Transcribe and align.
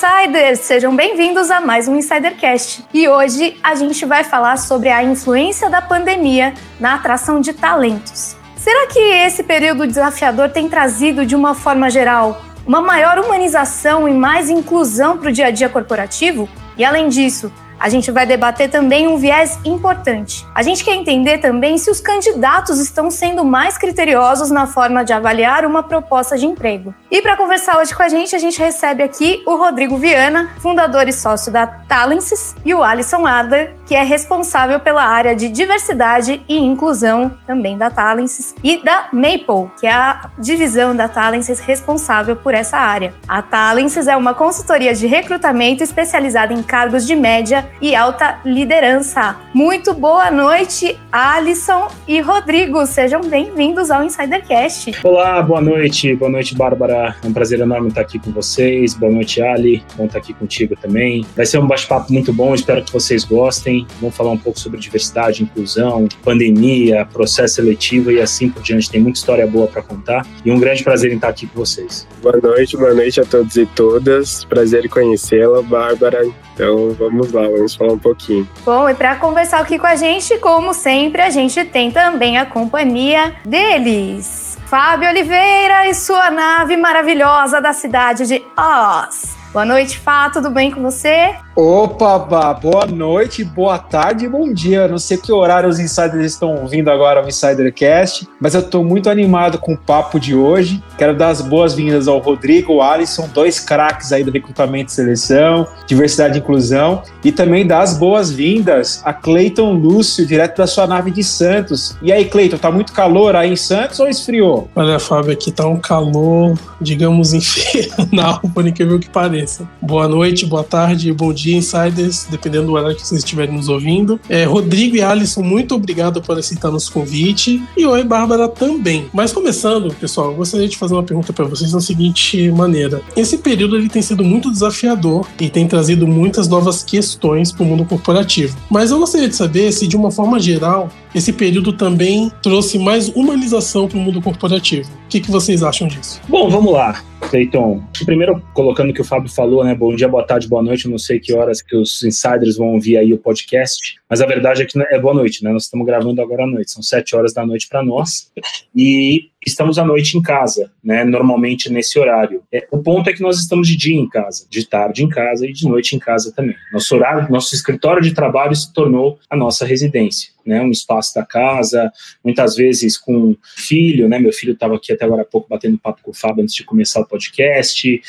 Insiders! 0.00 0.60
Sejam 0.60 0.96
bem-vindos 0.96 1.50
a 1.50 1.60
mais 1.60 1.86
um 1.86 1.94
Insidercast. 1.94 2.86
E 2.94 3.06
hoje 3.06 3.58
a 3.62 3.74
gente 3.74 4.06
vai 4.06 4.24
falar 4.24 4.56
sobre 4.56 4.88
a 4.88 5.04
influência 5.04 5.68
da 5.68 5.82
pandemia 5.82 6.54
na 6.80 6.94
atração 6.94 7.38
de 7.38 7.52
talentos. 7.52 8.34
Será 8.56 8.86
que 8.86 8.98
esse 8.98 9.42
período 9.42 9.86
desafiador 9.86 10.48
tem 10.48 10.70
trazido, 10.70 11.26
de 11.26 11.36
uma 11.36 11.54
forma 11.54 11.90
geral, 11.90 12.40
uma 12.66 12.80
maior 12.80 13.18
humanização 13.18 14.08
e 14.08 14.14
mais 14.14 14.48
inclusão 14.48 15.18
para 15.18 15.28
o 15.28 15.32
dia 15.32 15.48
a 15.48 15.50
dia 15.50 15.68
corporativo? 15.68 16.48
E 16.78 16.84
além 16.84 17.10
disso, 17.10 17.52
a 17.80 17.88
gente 17.88 18.10
vai 18.10 18.26
debater 18.26 18.70
também 18.70 19.08
um 19.08 19.16
viés 19.16 19.58
importante. 19.64 20.46
A 20.54 20.62
gente 20.62 20.84
quer 20.84 20.94
entender 20.94 21.38
também 21.38 21.78
se 21.78 21.90
os 21.90 21.98
candidatos 21.98 22.78
estão 22.78 23.10
sendo 23.10 23.42
mais 23.42 23.78
criteriosos 23.78 24.50
na 24.50 24.66
forma 24.66 25.02
de 25.02 25.14
avaliar 25.14 25.64
uma 25.64 25.82
proposta 25.82 26.36
de 26.36 26.44
emprego. 26.44 26.94
E 27.10 27.22
para 27.22 27.38
conversar 27.38 27.78
hoje 27.78 27.94
com 27.94 28.02
a 28.02 28.08
gente, 28.08 28.36
a 28.36 28.38
gente 28.38 28.58
recebe 28.58 29.02
aqui 29.02 29.42
o 29.46 29.56
Rodrigo 29.56 29.96
Viana, 29.96 30.50
fundador 30.60 31.08
e 31.08 31.12
sócio 31.12 31.50
da 31.50 31.66
Talences, 31.66 32.54
e 32.64 32.74
o 32.74 32.82
Alisson 32.82 33.26
Adler, 33.26 33.74
que 33.86 33.94
é 33.94 34.02
responsável 34.02 34.78
pela 34.78 35.02
área 35.02 35.34
de 35.34 35.48
diversidade 35.48 36.44
e 36.46 36.58
inclusão 36.58 37.34
também 37.46 37.78
da 37.78 37.88
Talences, 37.88 38.54
e 38.62 38.76
da 38.84 39.08
Maple, 39.10 39.70
que 39.80 39.86
é 39.86 39.92
a 39.92 40.30
divisão 40.38 40.94
da 40.94 41.08
Talences 41.08 41.58
responsável 41.58 42.36
por 42.36 42.52
essa 42.52 42.76
área. 42.76 43.14
A 43.26 43.40
Talences 43.40 44.06
é 44.06 44.16
uma 44.16 44.34
consultoria 44.34 44.94
de 44.94 45.06
recrutamento 45.06 45.82
especializada 45.82 46.52
em 46.52 46.62
cargos 46.62 47.06
de 47.06 47.16
média 47.16 47.69
e 47.80 47.94
alta 47.94 48.40
liderança. 48.44 49.36
Muito 49.52 49.92
boa 49.94 50.30
noite, 50.30 50.98
Alisson 51.10 51.88
e 52.06 52.20
Rodrigo. 52.20 52.86
Sejam 52.86 53.20
bem-vindos 53.22 53.90
ao 53.90 54.02
Insidercast. 54.02 54.92
Olá, 55.02 55.42
boa 55.42 55.60
noite. 55.60 56.14
Boa 56.14 56.30
noite, 56.30 56.54
Bárbara. 56.54 57.16
É 57.22 57.26
um 57.26 57.32
prazer 57.32 57.60
enorme 57.60 57.88
estar 57.88 58.02
aqui 58.02 58.18
com 58.18 58.30
vocês. 58.30 58.94
Boa 58.94 59.12
noite, 59.12 59.42
Ali. 59.42 59.82
Bom 59.96 60.06
estar 60.06 60.18
aqui 60.18 60.32
contigo 60.32 60.76
também. 60.76 61.26
Vai 61.36 61.46
ser 61.46 61.58
um 61.58 61.66
bate-papo 61.66 62.12
muito 62.12 62.32
bom, 62.32 62.54
espero 62.54 62.82
que 62.82 62.92
vocês 62.92 63.24
gostem. 63.24 63.86
Vamos 64.00 64.16
falar 64.16 64.30
um 64.30 64.38
pouco 64.38 64.58
sobre 64.58 64.78
diversidade, 64.80 65.42
inclusão, 65.42 66.08
pandemia, 66.22 67.06
processo 67.12 67.56
seletivo 67.56 68.10
e 68.10 68.20
assim 68.20 68.48
por 68.48 68.62
diante. 68.62 68.90
Tem 68.90 69.00
muita 69.00 69.18
história 69.18 69.46
boa 69.46 69.66
para 69.66 69.82
contar 69.82 70.26
e 70.44 70.50
um 70.50 70.58
grande 70.58 70.82
prazer 70.82 71.10
em 71.12 71.16
estar 71.16 71.28
aqui 71.28 71.46
com 71.46 71.58
vocês. 71.58 72.06
Boa 72.22 72.38
noite, 72.42 72.76
boa 72.76 72.94
noite 72.94 73.20
a 73.20 73.24
todos 73.24 73.56
e 73.56 73.66
todas. 73.66 74.44
Prazer 74.44 74.84
em 74.84 74.88
conhecê-la, 74.88 75.62
Bárbara. 75.62 76.26
Então 76.54 76.90
vamos 76.98 77.32
lá, 77.32 77.42
vamos 77.42 77.59
falar 77.68 77.92
um 77.92 77.98
pouquinho. 77.98 78.48
Bom, 78.64 78.88
e 78.88 78.94
para 78.94 79.16
conversar 79.16 79.60
aqui 79.60 79.78
com 79.78 79.86
a 79.86 79.96
gente, 79.96 80.38
como 80.38 80.72
sempre, 80.72 81.22
a 81.22 81.30
gente 81.30 81.64
tem 81.64 81.90
também 81.90 82.38
a 82.38 82.46
companhia 82.46 83.34
deles. 83.44 84.58
Fábio 84.66 85.08
Oliveira 85.08 85.88
e 85.88 85.94
sua 85.94 86.30
nave 86.30 86.76
maravilhosa 86.76 87.60
da 87.60 87.72
cidade 87.72 88.26
de 88.26 88.42
Oz. 88.56 89.36
Boa 89.52 89.64
noite, 89.64 89.98
Fá, 89.98 90.30
tudo 90.30 90.48
bem 90.48 90.70
com 90.70 90.80
você? 90.80 91.34
Opa, 91.62 92.54
boa 92.54 92.86
noite, 92.86 93.44
boa 93.44 93.78
tarde 93.78 94.26
bom 94.26 94.50
dia. 94.50 94.88
Não 94.88 94.96
sei 94.96 95.18
que 95.18 95.30
horário 95.30 95.68
os 95.68 95.78
insiders 95.78 96.32
estão 96.32 96.54
ouvindo 96.54 96.90
agora 96.90 97.22
o 97.22 97.28
Insidercast, 97.28 98.26
mas 98.40 98.54
eu 98.54 98.62
estou 98.62 98.82
muito 98.82 99.10
animado 99.10 99.58
com 99.58 99.74
o 99.74 99.76
papo 99.76 100.18
de 100.18 100.34
hoje. 100.34 100.82
Quero 100.96 101.14
dar 101.14 101.28
as 101.28 101.42
boas-vindas 101.42 102.08
ao 102.08 102.18
Rodrigo, 102.18 102.72
ao 102.72 102.82
Alisson, 102.82 103.28
dois 103.34 103.60
craques 103.60 104.10
aí 104.10 104.24
do 104.24 104.30
recrutamento 104.30 104.90
e 104.90 104.94
seleção, 104.94 105.66
diversidade 105.86 106.38
e 106.38 106.40
inclusão, 106.40 107.02
e 107.22 107.30
também 107.30 107.66
dar 107.66 107.82
as 107.82 107.98
boas-vindas 107.98 109.02
a 109.04 109.12
Cleiton 109.12 109.74
Lúcio, 109.74 110.24
direto 110.24 110.56
da 110.56 110.66
sua 110.66 110.86
nave 110.86 111.10
de 111.10 111.22
Santos. 111.22 111.94
E 112.00 112.10
aí, 112.10 112.24
Cleiton, 112.24 112.56
tá 112.56 112.70
muito 112.70 112.94
calor 112.94 113.36
aí 113.36 113.52
em 113.52 113.56
Santos 113.56 114.00
ou 114.00 114.08
esfriou? 114.08 114.70
Olha, 114.74 114.98
Fábio, 114.98 115.32
aqui 115.32 115.52
tá 115.52 115.66
um 115.66 115.76
calor, 115.76 116.58
digamos, 116.80 117.34
infernal, 117.34 118.40
por 118.54 118.66
incrível 118.66 118.98
que 118.98 119.10
pareça. 119.10 119.68
Boa 119.82 120.08
noite, 120.08 120.46
boa 120.46 120.64
tarde, 120.64 121.12
bom 121.12 121.34
dia, 121.34 121.49
insiders, 121.56 122.26
dependendo 122.30 122.66
do 122.66 122.72
horário 122.72 122.96
que 122.96 123.06
vocês 123.06 123.18
estiverem 123.18 123.54
nos 123.54 123.68
ouvindo. 123.68 124.20
É, 124.28 124.44
Rodrigo 124.44 124.96
e 124.96 125.02
Alisson, 125.02 125.42
muito 125.42 125.74
obrigado 125.74 126.20
por 126.20 126.38
aceitar 126.38 126.70
nosso 126.70 126.92
convite. 126.92 127.62
E 127.76 127.86
oi, 127.86 128.04
Bárbara, 128.04 128.48
também. 128.48 129.08
Mas 129.12 129.32
começando, 129.32 129.94
pessoal, 129.94 130.34
gostaria 130.34 130.68
de 130.68 130.76
fazer 130.76 130.94
uma 130.94 131.02
pergunta 131.02 131.32
para 131.32 131.44
vocês 131.44 131.72
da 131.72 131.80
seguinte 131.80 132.50
maneira. 132.50 133.02
Esse 133.16 133.38
período 133.38 133.76
ele 133.76 133.88
tem 133.88 134.02
sido 134.02 134.24
muito 134.24 134.50
desafiador 134.50 135.26
e 135.40 135.48
tem 135.48 135.66
trazido 135.66 136.06
muitas 136.06 136.48
novas 136.48 136.82
questões 136.82 137.52
para 137.52 137.62
o 137.62 137.66
mundo 137.66 137.84
corporativo. 137.84 138.56
Mas 138.70 138.90
eu 138.90 138.98
gostaria 138.98 139.28
de 139.28 139.36
saber 139.36 139.72
se, 139.72 139.86
de 139.86 139.96
uma 139.96 140.10
forma 140.10 140.38
geral, 140.38 140.90
esse 141.14 141.32
período 141.32 141.72
também 141.72 142.30
trouxe 142.42 142.78
mais 142.78 143.08
humanização 143.08 143.88
para 143.88 143.98
o 143.98 144.00
mundo 144.00 144.22
corporativo. 144.22 144.88
O 144.88 145.08
que, 145.08 145.20
que 145.20 145.30
vocês 145.30 145.62
acham 145.62 145.88
disso? 145.88 146.20
Bom, 146.28 146.48
vamos 146.48 146.72
lá. 146.72 147.02
Cleiton, 147.20 147.82
primeiro 148.04 148.42
colocando 148.54 148.90
o 148.90 148.94
que 148.94 149.00
o 149.00 149.04
Fábio 149.04 149.30
falou, 149.30 149.64
né? 149.64 149.74
Bom 149.74 149.94
dia, 149.94 150.08
boa 150.08 150.24
tarde, 150.24 150.48
boa 150.48 150.62
noite. 150.62 150.86
Eu 150.86 150.90
não 150.90 150.98
sei 150.98 151.20
que 151.20 151.32
horas 151.32 151.60
que 151.62 151.76
os 151.76 152.02
insiders 152.02 152.56
vão 152.56 152.74
ouvir 152.74 152.96
aí 152.96 153.12
o 153.12 153.18
podcast, 153.18 153.99
mas 154.10 154.20
a 154.20 154.26
verdade 154.26 154.62
é 154.62 154.66
que 154.66 154.76
é 154.76 154.98
boa 154.98 155.14
noite, 155.14 155.44
né? 155.44 155.52
Nós 155.52 155.62
estamos 155.62 155.86
gravando 155.86 156.20
agora 156.20 156.42
à 156.42 156.46
noite, 156.46 156.72
são 156.72 156.82
sete 156.82 157.14
horas 157.14 157.32
da 157.32 157.46
noite 157.46 157.68
para 157.68 157.80
nós. 157.80 158.32
E 158.74 159.30
estamos 159.46 159.78
à 159.78 159.84
noite 159.84 160.18
em 160.18 160.22
casa, 160.22 160.70
né? 160.82 161.04
Normalmente 161.04 161.70
nesse 161.70 161.98
horário. 161.98 162.42
É, 162.52 162.66
o 162.70 162.78
ponto 162.78 163.08
é 163.08 163.12
que 163.12 163.22
nós 163.22 163.38
estamos 163.38 163.68
de 163.68 163.76
dia 163.76 163.98
em 163.98 164.08
casa, 164.08 164.46
de 164.50 164.66
tarde 164.66 165.04
em 165.04 165.08
casa 165.08 165.46
e 165.46 165.52
de 165.52 165.66
noite 165.66 165.94
em 165.94 165.98
casa 165.98 166.32
também. 166.34 166.56
Nosso 166.72 166.94
horário, 166.94 167.30
nosso 167.30 167.54
escritório 167.54 168.02
de 168.02 168.12
trabalho 168.12 168.54
se 168.54 168.72
tornou 168.72 169.18
a 169.30 169.36
nossa 169.36 169.64
residência. 169.64 170.30
Né, 170.44 170.60
um 170.62 170.70
espaço 170.70 171.14
da 171.14 171.24
casa, 171.24 171.92
muitas 172.24 172.56
vezes 172.56 172.96
com 172.96 173.36
filho, 173.56 174.08
né? 174.08 174.18
Meu 174.18 174.32
filho 174.32 174.54
estava 174.54 174.74
aqui 174.74 174.90
até 174.90 175.04
agora 175.04 175.22
há 175.22 175.24
pouco 175.24 175.46
batendo 175.48 175.78
papo 175.78 176.00
com 176.02 176.10
o 176.10 176.14
Fábio 176.14 176.42
antes 176.42 176.54
de 176.54 176.64
começar 176.64 177.00
o 177.00 177.06
podcast. 177.06 178.00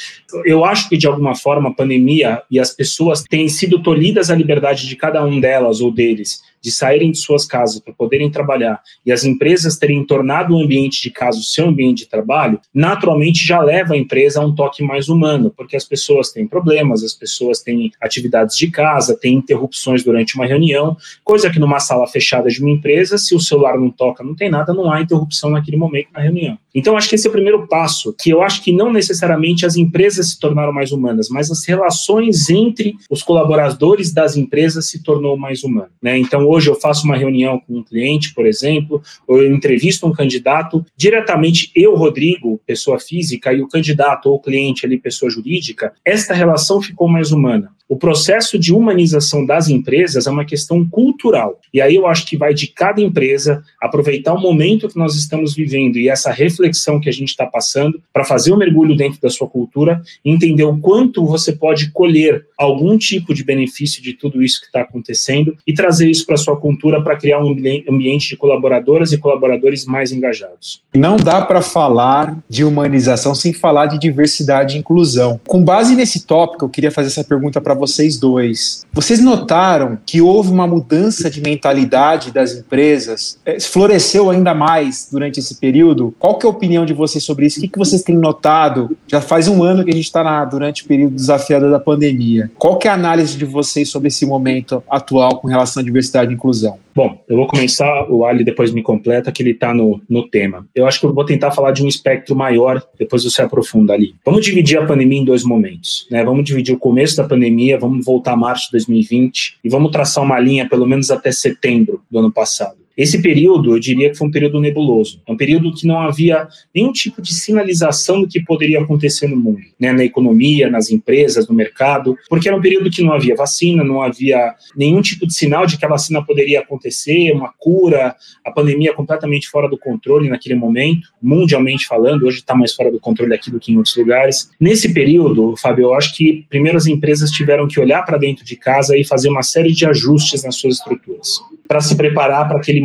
Eu 0.46 0.64
acho 0.64 0.88
que 0.88 0.98
de 0.98 1.06
alguma 1.06 1.36
forma 1.36 1.70
a 1.70 1.74
pandemia 1.74 2.42
e 2.50 2.58
as 2.58 2.72
pessoas 2.72 3.22
têm 3.22 3.50
sido 3.50 3.84
tolhidas 3.84 4.32
a 4.32 4.36
liberdade 4.36 4.88
de 4.88 4.96
cada 4.96 5.24
um 5.24 5.42
delas 5.42 5.82
ou 5.82 5.91
deles 5.91 6.41
de 6.62 6.72
saírem 6.72 7.12
de 7.12 7.18
suas 7.18 7.46
casas 7.46 7.80
para 7.80 7.94
poderem 7.94 8.30
trabalhar 8.30 8.82
e 9.06 9.12
as 9.12 9.24
empresas 9.24 9.78
terem 9.78 10.04
tornado 10.06 10.54
o 10.54 10.62
ambiente 10.62 11.02
de 11.02 11.10
casa 11.10 11.40
o 11.40 11.44
seu 11.44 11.68
ambiente 11.68 12.00
de 12.00 12.10
trabalho, 12.10 12.60
naturalmente 12.74 13.46
já 13.46 13.62
leva 13.62 13.94
a 13.94 13.98
empresa 13.98 14.42
a 14.42 14.46
um 14.46 14.54
toque 14.54 14.84
mais 14.84 15.10
humano, 15.10 15.52
porque 15.56 15.76
as 15.76 15.86
pessoas 15.86 16.32
têm 16.32 16.48
problemas, 16.48 17.04
as 17.04 17.14
pessoas 17.14 17.62
têm 17.62 17.92
atividades 18.02 18.56
de 18.56 18.70
casa, 18.70 19.18
têm 19.18 19.36
interrupções 19.36 20.04
durante 20.04 20.36
uma 20.36 20.46
reunião, 20.46 20.96
coisa 21.24 21.50
que 21.50 21.60
numa 21.60 21.80
sala 21.80 22.08
fechada 22.08 22.50
de 22.50 22.62
uma 22.62 22.70
empresa, 22.70 23.18
se 23.18 23.36
o 23.36 23.40
celular 23.40 23.78
não 23.78 23.90
toca, 23.90 24.24
não 24.24 24.36
tem 24.36 24.50
nada, 24.50 24.74
não 24.74 24.92
há 24.92 25.02
interrupção 25.02 25.50
naquele 25.50 25.78
momento 25.78 26.08
na 26.14 26.22
reunião. 26.22 26.58
Então, 26.74 26.96
acho 26.96 27.10
que 27.10 27.16
esse 27.16 27.28
é 27.28 27.30
o 27.30 27.34
primeiro 27.34 27.68
passo, 27.68 28.16
que 28.18 28.30
eu 28.30 28.42
acho 28.42 28.64
que 28.64 28.72
não 28.72 28.94
necessariamente 28.94 29.66
as 29.66 29.76
empresas 29.76 30.30
se 30.30 30.40
tornaram 30.40 30.72
mais 30.72 30.92
humanas, 30.92 31.28
mas 31.30 31.52
as 31.52 31.66
relações 31.66 32.50
entre 32.50 32.96
os 33.10 33.22
colaboradores 33.22 34.14
das 34.14 34.38
empresas 34.38 34.88
se 34.88 35.04
tornou 35.04 35.38
mais 35.38 35.64
humana. 35.64 35.92
Né? 36.02 36.18
Então, 36.18 36.46
hoje 36.52 36.70
eu 36.70 36.76
faço 36.76 37.06
uma 37.06 37.18
reunião 37.18 37.60
com 37.60 37.78
um 37.78 37.84
cliente, 37.84 38.34
por 38.34 38.46
exemplo, 38.46 39.02
ou 39.28 39.42
eu 39.42 39.54
entrevisto 39.54 40.06
um 40.06 40.12
candidato, 40.12 40.86
diretamente 40.96 41.72
eu, 41.76 41.96
Rodrigo, 41.96 42.60
pessoa 42.66 43.00
física, 43.00 43.54
e 43.54 43.62
o 43.62 43.68
candidato 43.68 44.28
ou 44.28 44.36
o 44.36 44.40
cliente 44.40 44.86
ali, 44.86 44.98
pessoa 44.98 45.30
jurídica, 45.30 45.94
esta 46.04 46.34
relação 46.34 46.82
ficou 46.82 47.08
mais 47.08 47.32
humana. 47.32 47.72
O 47.91 47.97
processo 47.97 48.57
de 48.57 48.74
humanização 48.74 49.46
das 49.46 49.68
empresas 49.68 50.25
é 50.25 50.31
uma 50.31 50.46
questão 50.46 50.88
cultural. 50.88 51.59
E 51.74 51.81
aí 51.81 51.97
eu 51.97 52.07
acho 52.07 52.25
que 52.25 52.38
vai 52.38 52.53
de 52.53 52.68
cada 52.68 53.02
empresa 53.02 53.62
aproveitar 53.81 54.34
o 54.34 54.40
momento 54.40 54.88
que 54.88 54.97
nós 54.97 55.13
estamos 55.13 55.53
vivendo 55.53 55.97
e 55.97 56.07
essa 56.07 56.31
reflexão 56.31 57.02
que 57.02 57.09
a 57.09 57.12
gente 57.12 57.28
está 57.28 57.46
passando 57.46 58.02
para 58.13 58.24
fazer 58.24 58.52
o 58.52 58.56
um 58.56 58.57
mergulho 58.57 58.96
dentro 58.96 59.19
da 59.19 59.29
sua 59.29 59.46
cultura 59.46 60.02
e 60.24 60.31
entender 60.31 60.63
o 60.63 60.78
quanto 60.78 61.25
você 61.25 61.52
pode 61.52 61.91
colher 61.91 62.46
algum 62.57 62.97
tipo 62.97 63.34
de 63.34 63.44
benefício 63.44 64.02
de 64.02 64.13
tudo 64.13 64.41
isso 64.41 64.62
que 64.62 64.68
está 64.68 64.84
acontecendo 64.84 65.58
e 65.68 65.73
trazer 65.73 66.09
isso 66.09 66.25
para 66.25 66.35
a 66.35 66.38
sua 66.38 66.56
cultura 66.56 67.03
para 67.03 67.18
criar 67.18 67.44
um 67.44 67.52
ambiente 67.90 68.29
de 68.29 68.38
colaboradoras 68.38 69.12
e 69.12 69.18
colaboradores 69.18 69.84
mais 69.84 70.13
engajados. 70.13 70.81
Não 70.96 71.18
dá 71.18 71.41
para 71.41 71.62
falar 71.62 72.37
de 72.47 72.64
humanização 72.64 73.35
sem 73.35 73.52
falar 73.52 73.87
de 73.87 73.99
diversidade 73.99 74.78
e 74.78 74.79
inclusão. 74.79 75.41
Com 75.46 75.61
base 75.61 75.94
nesse 75.94 76.26
tópico, 76.26 76.64
eu 76.64 76.70
queria 76.70 76.90
fazer 76.90 77.08
essa 77.08 77.23
pergunta 77.26 77.59
para 77.59 77.81
vocês 77.82 78.20
dois. 78.20 78.86
Vocês 78.94 79.20
notaram 79.20 79.98
que 80.06 80.22
houve 80.22 80.52
uma 80.52 80.68
mudança 80.68 81.30
de 81.30 81.42
mentalidade 81.42 82.32
das 82.32 82.54
empresas? 82.54 83.40
É, 83.44 83.60
floresceu 83.60 84.30
ainda 84.30 84.54
mais 84.54 85.10
durante 85.12 85.40
esse 85.40 85.56
período? 85.56 86.14
Qual 86.20 86.38
que 86.38 86.46
é 86.46 86.50
a 86.50 86.52
opinião 86.52 86.86
de 86.86 86.94
vocês 86.94 87.24
sobre 87.24 87.48
isso? 87.48 87.58
O 87.58 87.62
que, 87.62 87.68
que 87.68 87.80
vocês 87.80 88.04
têm 88.04 88.16
notado? 88.16 88.96
Já 89.08 89.20
faz 89.20 89.48
um 89.48 89.64
ano 89.64 89.84
que 89.84 89.90
a 89.90 89.94
gente 89.94 90.06
está 90.06 90.46
durante 90.46 90.84
o 90.84 90.88
período 90.88 91.16
desafiador 91.16 91.72
da 91.72 91.80
pandemia. 91.80 92.52
Qual 92.58 92.78
que 92.78 92.88
é 92.88 92.92
a 92.92 92.94
análise 92.94 93.36
de 93.36 93.46
vocês 93.46 93.90
sobre 93.90 94.10
esse 94.10 94.26
momento 94.26 94.84
atual 94.88 95.40
com 95.40 95.48
relação 95.48 95.82
à 95.82 95.84
diversidade 95.84 96.32
e 96.32 96.36
inclusão? 96.36 96.78
Bom, 96.94 97.18
eu 97.28 97.38
vou 97.38 97.48
começar, 97.48 98.06
o 98.10 98.26
Ali 98.26 98.44
depois 98.44 98.72
me 98.74 98.84
completa, 98.84 99.32
que 99.32 99.42
ele 99.42 99.52
está 99.52 99.74
no, 99.74 100.02
no 100.10 100.28
tema. 100.28 100.68
Eu 100.76 100.86
acho 100.86 101.00
que 101.00 101.06
eu 101.06 101.14
vou 101.14 101.24
tentar 101.24 101.52
falar 101.52 101.72
de 101.72 101.84
um 101.84 101.88
espectro 101.88 102.36
maior, 102.36 102.84
depois 103.00 103.24
você 103.24 103.42
aprofunda 103.42 103.94
ali. 103.94 104.14
Vamos 104.26 104.46
dividir 104.46 104.78
a 104.78 104.86
pandemia 104.86 105.20
em 105.20 105.26
dois 105.26 105.44
momentos, 105.44 106.06
né? 106.12 106.24
Vamos 106.24 106.44
dividir 106.44 106.76
o 106.76 106.78
começo 106.78 107.16
da 107.16 107.24
pandemia, 107.24 107.71
vamos 107.78 108.06
voltar 108.06 108.34
a 108.34 108.38
março 108.38 108.66
de 108.66 108.72
2020 108.72 109.59
e 109.64 109.70
vamos 109.70 109.91
traçar 109.91 110.23
uma 110.23 110.40
linha 110.40 110.68
pelo 110.68 110.85
menos 110.85 111.12
até 111.12 111.32
setembro 111.32 112.02
do 112.09 112.20
ano 112.20 112.32
passado. 112.32 112.81
Esse 112.96 113.22
período, 113.22 113.76
eu 113.76 113.79
diria 113.79 114.09
que 114.09 114.17
foi 114.17 114.28
um 114.28 114.32
período 114.32 114.59
nebuloso. 114.59 115.22
É 115.28 115.32
um 115.32 115.38
período 115.38 115.73
que 115.73 115.88
não 115.88 115.99
havia 115.99 116.47
nenhum 116.73 116.91
tipo 116.91 117.22
de 117.22 117.34
sinalização 117.34 118.22
do 118.22 118.28
que 118.28 118.43
poderia 118.43 118.79
acontecer 118.82 119.28
no 119.28 119.35
mundo, 119.35 119.61
né, 119.79 119.91
na 119.91 120.03
economia, 120.03 120.70
nas 120.70 120.90
empresas, 120.90 121.47
no 121.47 121.55
mercado, 121.55 122.17
porque 122.29 122.47
era 122.47 122.58
um 122.58 122.61
período 122.61 122.90
que 122.90 123.02
não 123.02 123.14
havia 123.14 123.35
vacina, 123.35 123.84
não 123.84 124.02
havia 124.02 124.53
nenhum 124.76 125.02
tipo 125.02 125.26
de 125.26 125.34
sinal 125.34 125.66
de 125.66 125.78
que 125.78 125.85
a 125.85 125.90
vacina 125.90 126.23
poderia 126.23 126.59
acontecer, 126.59 127.32
uma 127.32 127.53
cura, 127.58 128.16
a 128.46 128.52
pandemia 128.52 128.94
completamente 128.94 129.47
fora 129.47 129.70
do 129.70 129.78
controle 129.78 130.29
naquele 130.29 130.55
momento, 130.55 131.08
mundialmente 131.22 131.85
falando, 131.85 132.28
hoje 132.28 132.40
está 132.40 132.55
mais 132.55 132.73
fora 132.73 132.91
do 132.91 132.99
controle 132.99 133.34
aqui 133.34 133.49
do 133.49 133.59
que 133.59 133.72
em 133.72 133.78
outros 133.78 133.96
lugares. 133.96 134.49
Nesse 134.59 134.94
período, 134.94 135.55
Fábio, 135.58 135.85
eu 135.85 135.94
acho 135.94 136.16
que 136.16 136.46
primeiro 136.49 136.78
as 136.78 136.87
empresas 136.87 137.32
tiveram 137.32 137.67
que 137.67 137.79
olhar 137.79 138.03
para 138.03 138.17
dentro 138.17 138.44
de 138.44 138.55
casa 138.55 138.97
e 138.97 139.03
fazer 139.03 139.29
uma 139.29 139.44
série 139.44 139.72
de 139.72 139.85
ajustes 139.85 140.44
nas 140.44 140.55
suas 140.55 140.76
estruturas 140.76 141.40
para 141.72 141.79
se 141.79 141.96
preparar 141.96 142.50
para 142.50 142.58
aquele 142.58 142.82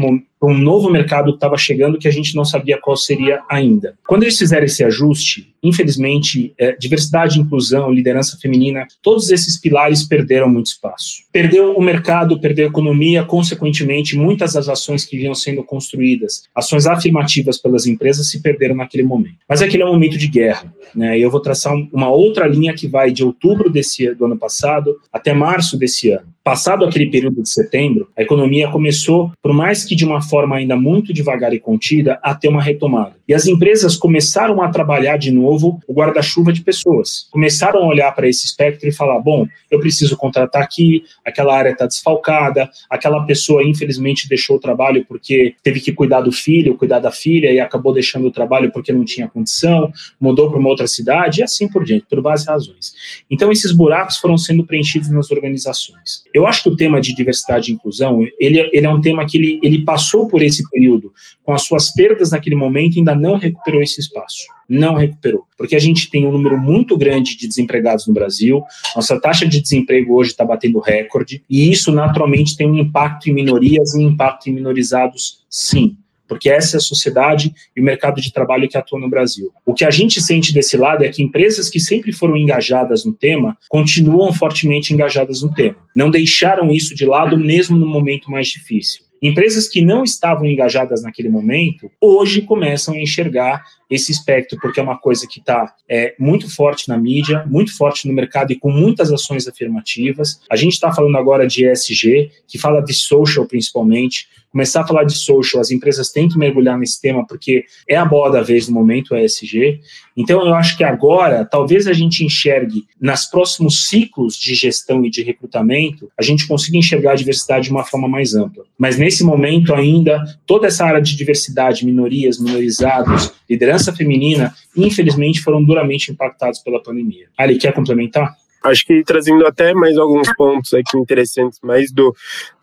um 0.52 0.58
novo 0.58 0.90
mercado 0.90 1.32
que 1.32 1.36
estava 1.36 1.56
chegando 1.56 1.98
que 1.98 2.08
a 2.08 2.12
gente 2.12 2.34
não 2.34 2.44
sabia 2.44 2.78
qual 2.78 2.96
seria 2.96 3.42
ainda. 3.48 3.94
Quando 4.06 4.22
eles 4.22 4.38
fizeram 4.38 4.64
esse 4.64 4.84
ajuste, 4.84 5.54
infelizmente, 5.62 6.54
é, 6.58 6.72
diversidade, 6.72 7.40
inclusão, 7.40 7.90
liderança 7.90 8.38
feminina, 8.40 8.86
todos 9.02 9.30
esses 9.30 9.60
pilares 9.60 10.04
perderam 10.04 10.48
muito 10.48 10.66
espaço. 10.66 11.24
Perdeu 11.32 11.72
o 11.72 11.82
mercado, 11.82 12.40
perdeu 12.40 12.66
a 12.66 12.70
economia, 12.70 13.24
consequentemente, 13.24 14.16
muitas 14.16 14.52
das 14.52 14.68
ações 14.68 15.04
que 15.04 15.16
vinham 15.16 15.34
sendo 15.34 15.64
construídas, 15.64 16.44
ações 16.54 16.86
afirmativas 16.86 17.58
pelas 17.58 17.86
empresas, 17.86 18.30
se 18.30 18.40
perderam 18.40 18.76
naquele 18.76 19.02
momento. 19.02 19.36
Mas 19.48 19.62
aquele 19.62 19.82
é 19.82 19.86
um 19.86 19.92
momento 19.92 20.16
de 20.16 20.28
guerra, 20.28 20.72
né? 20.94 21.18
Eu 21.18 21.30
vou 21.30 21.40
traçar 21.40 21.74
uma 21.92 22.08
outra 22.08 22.46
linha 22.46 22.74
que 22.74 22.86
vai 22.86 23.10
de 23.10 23.24
outubro 23.24 23.70
desse 23.70 24.14
do 24.14 24.26
ano 24.26 24.38
passado 24.38 24.96
até 25.12 25.32
março 25.32 25.76
desse 25.76 26.10
ano. 26.10 26.36
Passado 26.46 26.84
aquele 26.84 27.10
período 27.10 27.42
de 27.42 27.48
setembro, 27.48 28.08
a 28.16 28.22
economia 28.22 28.70
começou, 28.70 29.32
por 29.42 29.52
mais 29.52 29.84
que 29.84 29.96
de 29.96 30.04
uma 30.04 30.22
forma 30.22 30.35
ainda 30.56 30.76
muito 30.76 31.12
devagar 31.12 31.52
e 31.52 31.58
contida, 31.58 32.18
a 32.22 32.34
ter 32.34 32.48
uma 32.48 32.62
retomada. 32.62 33.16
E 33.28 33.34
as 33.34 33.46
empresas 33.46 33.96
começaram 33.96 34.62
a 34.62 34.68
trabalhar 34.68 35.16
de 35.16 35.32
novo 35.32 35.80
o 35.86 35.92
guarda-chuva 35.92 36.52
de 36.52 36.62
pessoas. 36.62 37.26
Começaram 37.30 37.82
a 37.82 37.86
olhar 37.86 38.12
para 38.12 38.28
esse 38.28 38.46
espectro 38.46 38.88
e 38.88 38.92
falar: 38.92 39.18
bom, 39.18 39.46
eu 39.70 39.80
preciso 39.80 40.16
contratar 40.16 40.62
aqui, 40.62 41.04
aquela 41.24 41.56
área 41.56 41.70
está 41.70 41.86
desfalcada, 41.86 42.70
aquela 42.88 43.24
pessoa 43.24 43.64
infelizmente 43.64 44.28
deixou 44.28 44.56
o 44.56 44.60
trabalho 44.60 45.04
porque 45.06 45.54
teve 45.62 45.80
que 45.80 45.92
cuidar 45.92 46.20
do 46.20 46.30
filho, 46.30 46.76
cuidar 46.76 47.00
da 47.00 47.10
filha 47.10 47.50
e 47.50 47.58
acabou 47.58 47.92
deixando 47.92 48.28
o 48.28 48.30
trabalho 48.30 48.70
porque 48.70 48.92
não 48.92 49.04
tinha 49.04 49.28
condição, 49.28 49.90
mudou 50.20 50.48
para 50.48 50.58
uma 50.58 50.68
outra 50.68 50.86
cidade 50.86 51.40
e 51.40 51.42
assim 51.42 51.68
por 51.68 51.84
diante, 51.84 52.06
por 52.08 52.20
várias 52.22 52.46
razões. 52.46 52.94
Então 53.30 53.50
esses 53.50 53.72
buracos 53.72 54.18
foram 54.18 54.38
sendo 54.38 54.64
preenchidos 54.64 55.10
nas 55.10 55.30
organizações. 55.30 56.22
Eu 56.32 56.46
acho 56.46 56.62
que 56.62 56.68
o 56.68 56.76
tema 56.76 57.00
de 57.00 57.14
diversidade 57.14 57.70
e 57.70 57.74
inclusão, 57.74 58.24
ele, 58.38 58.70
ele 58.72 58.86
é 58.86 58.90
um 58.90 59.00
tema 59.00 59.26
que 59.26 59.36
ele, 59.36 59.60
ele 59.62 59.84
passou 59.84 60.28
por 60.28 60.42
esse 60.42 60.68
período, 60.70 61.12
com 61.42 61.52
as 61.52 61.62
suas 61.62 61.92
perdas 61.92 62.30
naquele 62.30 62.54
momento, 62.54 62.98
ainda 62.98 63.15
não 63.16 63.36
recuperou 63.36 63.82
esse 63.82 64.00
espaço. 64.00 64.46
Não 64.68 64.94
recuperou. 64.94 65.44
Porque 65.56 65.76
a 65.76 65.78
gente 65.78 66.10
tem 66.10 66.26
um 66.26 66.32
número 66.32 66.58
muito 66.58 66.96
grande 66.96 67.36
de 67.36 67.48
desempregados 67.48 68.06
no 68.06 68.14
Brasil, 68.14 68.62
nossa 68.94 69.20
taxa 69.20 69.46
de 69.46 69.60
desemprego 69.60 70.14
hoje 70.14 70.30
está 70.30 70.44
batendo 70.44 70.80
recorde, 70.80 71.42
e 71.48 71.70
isso 71.70 71.92
naturalmente 71.92 72.56
tem 72.56 72.68
um 72.68 72.76
impacto 72.76 73.30
em 73.30 73.32
minorias 73.32 73.94
e 73.94 73.98
um 73.98 74.08
impacto 74.10 74.48
em 74.48 74.52
minorizados, 74.52 75.44
sim 75.48 75.96
porque 76.28 76.50
essa 76.50 76.76
é 76.76 76.78
a 76.78 76.80
sociedade 76.80 77.54
e 77.74 77.80
o 77.80 77.84
mercado 77.84 78.20
de 78.20 78.32
trabalho 78.32 78.68
que 78.68 78.76
atua 78.76 78.98
no 78.98 79.08
Brasil. 79.08 79.52
O 79.64 79.74
que 79.74 79.84
a 79.84 79.90
gente 79.90 80.20
sente 80.20 80.52
desse 80.52 80.76
lado 80.76 81.04
é 81.04 81.08
que 81.08 81.22
empresas 81.22 81.70
que 81.70 81.80
sempre 81.80 82.12
foram 82.12 82.36
engajadas 82.36 83.04
no 83.04 83.12
tema 83.12 83.56
continuam 83.68 84.32
fortemente 84.32 84.92
engajadas 84.92 85.42
no 85.42 85.52
tema. 85.52 85.76
Não 85.94 86.10
deixaram 86.10 86.70
isso 86.70 86.94
de 86.94 87.06
lado 87.06 87.38
mesmo 87.38 87.76
no 87.76 87.86
momento 87.86 88.30
mais 88.30 88.48
difícil. 88.48 89.05
Empresas 89.26 89.68
que 89.68 89.82
não 89.82 90.04
estavam 90.04 90.46
engajadas 90.46 91.02
naquele 91.02 91.28
momento, 91.28 91.90
hoje 92.00 92.42
começam 92.42 92.94
a 92.94 92.98
enxergar 92.98 93.64
esse 93.88 94.10
espectro, 94.12 94.58
porque 94.60 94.80
é 94.80 94.82
uma 94.82 94.98
coisa 94.98 95.26
que 95.26 95.38
está 95.38 95.74
é, 95.88 96.14
muito 96.18 96.52
forte 96.52 96.88
na 96.88 96.98
mídia, 96.98 97.44
muito 97.46 97.76
forte 97.76 98.08
no 98.08 98.14
mercado 98.14 98.52
e 98.52 98.58
com 98.58 98.70
muitas 98.70 99.12
ações 99.12 99.46
afirmativas. 99.46 100.40
A 100.50 100.56
gente 100.56 100.72
está 100.72 100.92
falando 100.92 101.16
agora 101.16 101.46
de 101.46 101.68
ESG, 101.68 102.30
que 102.46 102.58
fala 102.58 102.80
de 102.80 102.92
social 102.92 103.46
principalmente, 103.46 104.28
começar 104.56 104.80
a 104.80 104.86
falar 104.86 105.04
de 105.04 105.12
social, 105.12 105.60
as 105.60 105.70
empresas 105.70 106.10
têm 106.10 106.30
que 106.30 106.38
mergulhar 106.38 106.78
nesse 106.78 106.98
tema 106.98 107.26
porque 107.26 107.66
é 107.86 107.94
a 107.94 108.06
bola 108.06 108.32
da 108.32 108.42
vez 108.42 108.66
no 108.66 108.74
momento, 108.74 109.12
o 109.12 109.16
ESG. 109.16 109.80
Então, 110.16 110.46
eu 110.46 110.54
acho 110.54 110.78
que 110.78 110.82
agora, 110.82 111.44
talvez 111.44 111.86
a 111.86 111.92
gente 111.92 112.24
enxergue, 112.24 112.86
nas 112.98 113.26
próximos 113.26 113.86
ciclos 113.86 114.34
de 114.34 114.54
gestão 114.54 115.04
e 115.04 115.10
de 115.10 115.22
recrutamento, 115.22 116.10
a 116.18 116.22
gente 116.22 116.48
consiga 116.48 116.78
enxergar 116.78 117.12
a 117.12 117.16
diversidade 117.16 117.66
de 117.66 117.70
uma 117.70 117.84
forma 117.84 118.08
mais 118.08 118.34
ampla. 118.34 118.64
Mas 118.78 118.96
nesse 118.96 119.22
momento 119.22 119.74
ainda, 119.74 120.24
toda 120.46 120.68
essa 120.68 120.86
área 120.86 121.02
de 121.02 121.14
diversidade, 121.14 121.84
minorias, 121.84 122.40
minorizados, 122.40 123.30
liderança 123.48 123.75
feminina, 123.94 124.54
infelizmente 124.76 125.40
foram 125.40 125.62
duramente 125.62 126.10
impactados 126.10 126.60
pela 126.60 126.82
pandemia. 126.82 127.28
Ali, 127.36 127.58
quer 127.58 127.72
complementar? 127.72 128.34
Acho 128.64 128.84
que 128.84 129.04
trazendo 129.04 129.46
até 129.46 129.72
mais 129.74 129.96
alguns 129.96 130.28
pontos 130.34 130.74
aqui 130.74 130.98
interessantes, 130.98 131.60
mais 131.62 131.92
do, 131.92 132.14